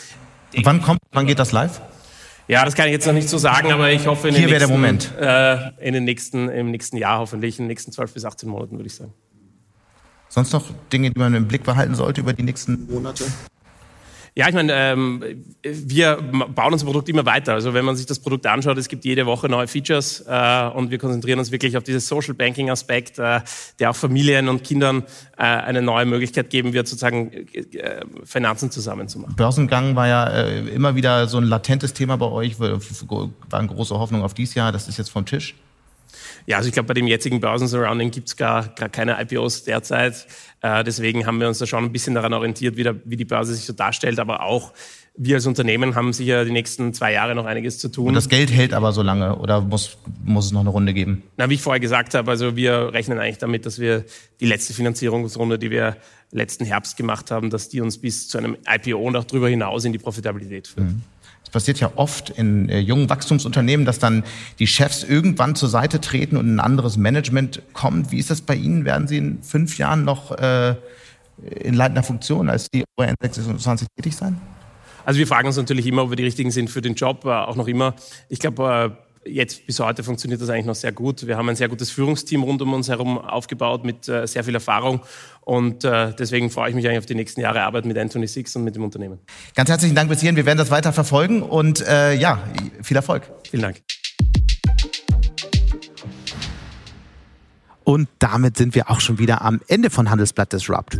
Und 0.56 0.64
wann 0.64 0.82
kommt, 0.82 1.00
wann 1.10 1.26
geht 1.26 1.40
das 1.40 1.50
live? 1.50 1.80
Ja, 2.46 2.64
das 2.64 2.74
kann 2.74 2.86
ich 2.86 2.92
jetzt 2.92 3.06
noch 3.06 3.14
nicht 3.14 3.28
so 3.28 3.38
sagen, 3.38 3.72
aber 3.72 3.90
ich 3.90 4.06
hoffe 4.06 4.28
in 4.28 4.34
Hier 4.34 4.48
wäre 4.48 4.58
der 4.58 4.68
Moment. 4.68 5.10
Äh, 5.18 5.70
in 5.80 5.94
den 5.94 6.04
nächsten, 6.04 6.48
im 6.48 6.70
nächsten 6.70 6.96
Jahr 6.96 7.18
hoffentlich, 7.20 7.58
in 7.58 7.64
den 7.64 7.68
nächsten 7.68 7.90
12 7.90 8.12
bis 8.12 8.24
18 8.24 8.48
Monaten, 8.48 8.76
würde 8.76 8.86
ich 8.86 8.94
sagen. 8.94 9.14
Sonst 10.28 10.52
noch 10.52 10.64
Dinge, 10.92 11.10
die 11.10 11.18
man 11.18 11.34
im 11.34 11.48
Blick 11.48 11.62
behalten 11.62 11.94
sollte 11.94 12.20
über 12.20 12.32
die 12.32 12.42
nächsten 12.42 12.86
Monate? 12.90 13.24
Ja, 14.36 14.48
ich 14.48 14.54
meine, 14.54 14.72
ähm, 14.72 15.22
wir 15.62 16.16
bauen 16.16 16.72
unser 16.72 16.86
Produkt 16.86 17.08
immer 17.08 17.24
weiter. 17.24 17.52
Also 17.52 17.72
wenn 17.72 17.84
man 17.84 17.94
sich 17.94 18.06
das 18.06 18.18
Produkt 18.18 18.46
anschaut, 18.46 18.76
es 18.78 18.88
gibt 18.88 19.04
jede 19.04 19.26
Woche 19.26 19.48
neue 19.48 19.68
Features 19.68 20.24
äh, 20.26 20.68
und 20.74 20.90
wir 20.90 20.98
konzentrieren 20.98 21.38
uns 21.38 21.52
wirklich 21.52 21.76
auf 21.76 21.84
dieses 21.84 22.08
Social 22.08 22.34
Banking 22.34 22.68
Aspekt, 22.68 23.20
äh, 23.20 23.40
der 23.78 23.90
auch 23.90 23.96
Familien 23.96 24.48
und 24.48 24.64
Kindern 24.64 25.04
äh, 25.38 25.42
eine 25.44 25.82
neue 25.82 26.04
Möglichkeit 26.06 26.50
geben 26.50 26.72
wird, 26.72 26.88
sozusagen 26.88 27.30
äh, 27.32 28.00
Finanzen 28.24 28.72
zusammenzumachen. 28.72 29.36
Börsengang 29.36 29.94
war 29.94 30.08
ja 30.08 30.26
äh, 30.26 30.68
immer 30.68 30.96
wieder 30.96 31.28
so 31.28 31.38
ein 31.38 31.44
latentes 31.44 31.92
Thema 31.92 32.16
bei 32.16 32.26
euch, 32.26 32.58
war 32.58 32.80
eine 33.52 33.68
große 33.68 33.96
Hoffnung 33.96 34.24
auf 34.24 34.34
dieses 34.34 34.56
Jahr, 34.56 34.72
das 34.72 34.88
ist 34.88 34.98
jetzt 34.98 35.10
vom 35.10 35.26
Tisch. 35.26 35.54
Ja, 36.46 36.58
also 36.58 36.68
ich 36.68 36.74
glaube, 36.74 36.88
bei 36.88 36.94
dem 36.94 37.06
jetzigen 37.06 37.40
Börsensurrounding 37.40 38.10
gibt 38.10 38.28
es 38.28 38.36
gar, 38.36 38.68
gar 38.68 38.88
keine 38.88 39.20
IPOs 39.20 39.64
derzeit. 39.64 40.26
Äh, 40.60 40.84
deswegen 40.84 41.26
haben 41.26 41.40
wir 41.40 41.48
uns 41.48 41.58
da 41.58 41.66
schon 41.66 41.84
ein 41.84 41.92
bisschen 41.92 42.14
daran 42.14 42.32
orientiert, 42.32 42.76
wie, 42.76 42.82
der, 42.82 42.96
wie 43.04 43.16
die 43.16 43.24
Börse 43.24 43.54
sich 43.54 43.64
so 43.64 43.72
darstellt, 43.72 44.18
aber 44.18 44.42
auch 44.42 44.72
wir 45.16 45.36
als 45.36 45.46
Unternehmen 45.46 45.94
haben 45.94 46.12
sicher 46.12 46.44
die 46.44 46.50
nächsten 46.50 46.92
zwei 46.92 47.12
Jahre 47.12 47.36
noch 47.36 47.44
einiges 47.44 47.78
zu 47.78 47.88
tun. 47.88 48.08
Und 48.08 48.14
das 48.14 48.28
Geld 48.28 48.50
hält 48.50 48.74
aber 48.74 48.90
so 48.92 49.00
lange 49.02 49.36
oder 49.36 49.60
muss, 49.60 49.96
muss 50.24 50.46
es 50.46 50.52
noch 50.52 50.62
eine 50.62 50.70
Runde 50.70 50.92
geben? 50.92 51.22
Na, 51.36 51.48
wie 51.48 51.54
ich 51.54 51.62
vorher 51.62 51.78
gesagt 51.78 52.14
habe, 52.14 52.30
also 52.30 52.56
wir 52.56 52.92
rechnen 52.92 53.20
eigentlich 53.20 53.38
damit, 53.38 53.64
dass 53.64 53.78
wir 53.78 54.04
die 54.40 54.46
letzte 54.46 54.74
Finanzierungsrunde, 54.74 55.58
die 55.58 55.70
wir 55.70 55.96
letzten 56.32 56.64
Herbst 56.64 56.96
gemacht 56.96 57.30
haben, 57.30 57.50
dass 57.50 57.68
die 57.68 57.80
uns 57.80 57.98
bis 57.98 58.28
zu 58.28 58.38
einem 58.38 58.56
IPO 58.68 58.98
und 58.98 59.14
auch 59.14 59.24
darüber 59.24 59.48
hinaus 59.48 59.84
in 59.84 59.92
die 59.92 59.98
Profitabilität 59.98 60.66
führt. 60.66 60.88
Mhm 60.88 61.02
passiert 61.54 61.80
ja 61.80 61.92
oft 61.96 62.30
in 62.30 62.68
äh, 62.68 62.80
jungen 62.80 63.08
Wachstumsunternehmen, 63.08 63.86
dass 63.86 63.98
dann 63.98 64.24
die 64.58 64.66
Chefs 64.66 65.04
irgendwann 65.04 65.54
zur 65.54 65.70
Seite 65.70 66.00
treten 66.00 66.36
und 66.36 66.52
ein 66.52 66.60
anderes 66.60 66.98
Management 66.98 67.62
kommt. 67.72 68.10
Wie 68.10 68.18
ist 68.18 68.28
das 68.28 68.42
bei 68.42 68.56
Ihnen? 68.56 68.84
Werden 68.84 69.08
Sie 69.08 69.16
in 69.16 69.42
fünf 69.42 69.78
Jahren 69.78 70.04
noch 70.04 70.32
äh, 70.32 70.74
in 71.60 71.74
leitender 71.74 72.02
Funktion 72.02 72.50
als 72.50 72.68
die 72.70 72.84
N26 73.00 73.86
tätig 73.96 74.16
sein? 74.16 74.40
Also 75.04 75.18
wir 75.18 75.26
fragen 75.26 75.46
uns 75.46 75.56
natürlich 75.56 75.86
immer, 75.86 76.02
ob 76.02 76.10
wir 76.10 76.16
die 76.16 76.24
richtigen 76.24 76.50
sind 76.50 76.70
für 76.70 76.82
den 76.82 76.94
Job, 76.94 77.24
äh, 77.24 77.28
auch 77.28 77.56
noch 77.56 77.68
immer. 77.68 77.94
Ich 78.28 78.40
glaube, 78.40 78.96
jetzt 79.26 79.66
bis 79.66 79.80
heute 79.80 80.02
funktioniert 80.02 80.40
das 80.40 80.48
eigentlich 80.48 80.66
noch 80.66 80.74
sehr 80.74 80.92
gut. 80.92 81.26
Wir 81.26 81.36
haben 81.36 81.48
ein 81.48 81.56
sehr 81.56 81.68
gutes 81.68 81.90
Führungsteam 81.90 82.42
rund 82.42 82.62
um 82.62 82.72
uns 82.72 82.88
herum 82.88 83.18
aufgebaut 83.18 83.84
mit 83.84 84.08
äh, 84.08 84.26
sehr 84.26 84.44
viel 84.44 84.54
Erfahrung 84.54 85.00
und 85.40 85.84
äh, 85.84 86.12
deswegen 86.18 86.50
freue 86.50 86.70
ich 86.70 86.74
mich 86.74 86.86
eigentlich 86.86 86.98
auf 86.98 87.06
die 87.06 87.14
nächsten 87.14 87.40
Jahre 87.40 87.62
Arbeit 87.62 87.86
mit 87.86 87.98
Anthony 87.98 88.26
Six 88.26 88.56
und 88.56 88.64
mit 88.64 88.76
dem 88.76 88.84
Unternehmen. 88.84 89.18
Ganz 89.54 89.70
herzlichen 89.70 89.94
Dank 89.94 90.08
bis 90.08 90.20
hierhin. 90.20 90.36
Wir 90.36 90.46
werden 90.46 90.58
das 90.58 90.70
weiter 90.70 90.92
verfolgen 90.92 91.42
und 91.42 91.86
äh, 91.86 92.14
ja, 92.14 92.42
viel 92.82 92.96
Erfolg. 92.96 93.30
Vielen 93.50 93.62
Dank. 93.62 93.82
Und 97.84 98.08
damit 98.18 98.56
sind 98.56 98.74
wir 98.74 98.90
auch 98.90 99.00
schon 99.00 99.18
wieder 99.18 99.42
am 99.42 99.60
Ende 99.68 99.90
von 99.90 100.10
Handelsblatt 100.10 100.52
Disrupt. 100.52 100.98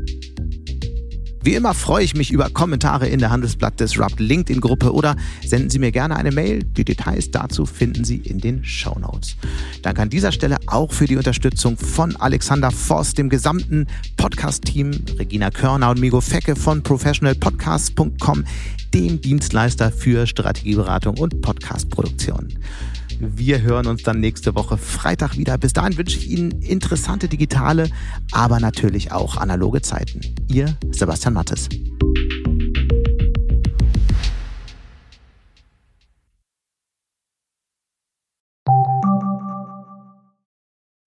Wie 1.45 1.53
immer 1.53 1.75
freue 1.75 2.03
ich 2.03 2.15
mich 2.15 2.31
über 2.31 2.49
Kommentare 2.49 3.07
in 3.07 3.21
der 3.21 3.29
Handelsblatt 3.29 3.79
Disrupt 3.79 4.19
LinkedIn-Gruppe 4.19 4.95
oder 4.95 5.15
senden 5.45 5.69
Sie 5.69 5.79
mir 5.79 5.93
gerne 5.93 6.17
eine 6.17 6.33
Mail. 6.33 6.65
Die 6.65 6.87
Details 6.87 7.31
dazu 7.31 7.67
finden 7.67 8.03
Sie 8.03 8.17
in 8.17 8.39
den 8.39 8.65
Show 8.65 8.99
Notes. 8.99 9.37
Danke 9.83 10.01
an 10.01 10.09
dieser 10.09 10.33
Stelle 10.33 10.57
auch 10.65 10.91
für 10.91 11.05
die 11.05 11.19
Unterstützung 11.19 11.77
von 11.77 12.17
Alexander 12.17 12.71
Voss, 12.71 13.13
dem 13.13 13.29
gesamten 13.29 13.87
Podcast-Team, 14.17 14.93
Regina 15.19 15.51
Körner 15.51 15.91
und 15.91 16.01
Migo 16.01 16.23
Fecke 16.23 16.57
von 16.57 16.83
professionalpodcasts.com, 16.83 18.45
dem 18.95 19.21
Dienstleister 19.21 19.93
für 19.93 20.27
Strategieberatung 20.27 21.19
und 21.19 21.43
Podcastproduktion. 21.43 22.55
Wir 23.33 23.63
hören 23.63 23.87
uns 23.87 24.03
dann 24.03 24.21
nächste 24.21 24.55
Woche 24.55 24.77
Freitag 24.77 25.39
wieder. 25.39 25.57
Bis 25.57 25.73
dahin 25.73 25.97
wünsche 25.97 26.19
ich 26.19 26.31
Ihnen 26.31 26.63
interessante 26.63 27.29
digitale, 27.29 27.89
aber 28.33 28.61
natürlich 28.61 29.13
auch 29.13 29.37
analoge 29.37 29.81
Zeiten. 29.81 30.21
Ihr 30.49 30.77
Sebastian 30.91 31.35
Mattes. 31.35 31.69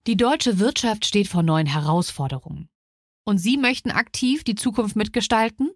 Die 0.08 0.16
deutsche 0.16 0.58
Wirtschaft 0.58 1.06
steht 1.06 1.28
vor 1.28 1.44
neuen 1.44 1.68
Herausforderungen. 1.68 2.70
Und 3.26 3.38
Sie 3.40 3.58
möchten 3.58 3.92
aktiv 3.92 4.44
die 4.44 4.56
Zukunft 4.56 4.96
mitgestalten? 4.96 5.70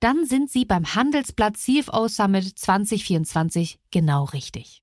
Dann 0.00 0.24
sind 0.24 0.50
Sie 0.50 0.64
beim 0.64 0.94
Handelsblatt 0.94 1.56
CFO 1.56 2.08
Summit 2.08 2.58
2024 2.58 3.78
genau 3.90 4.24
richtig. 4.24 4.82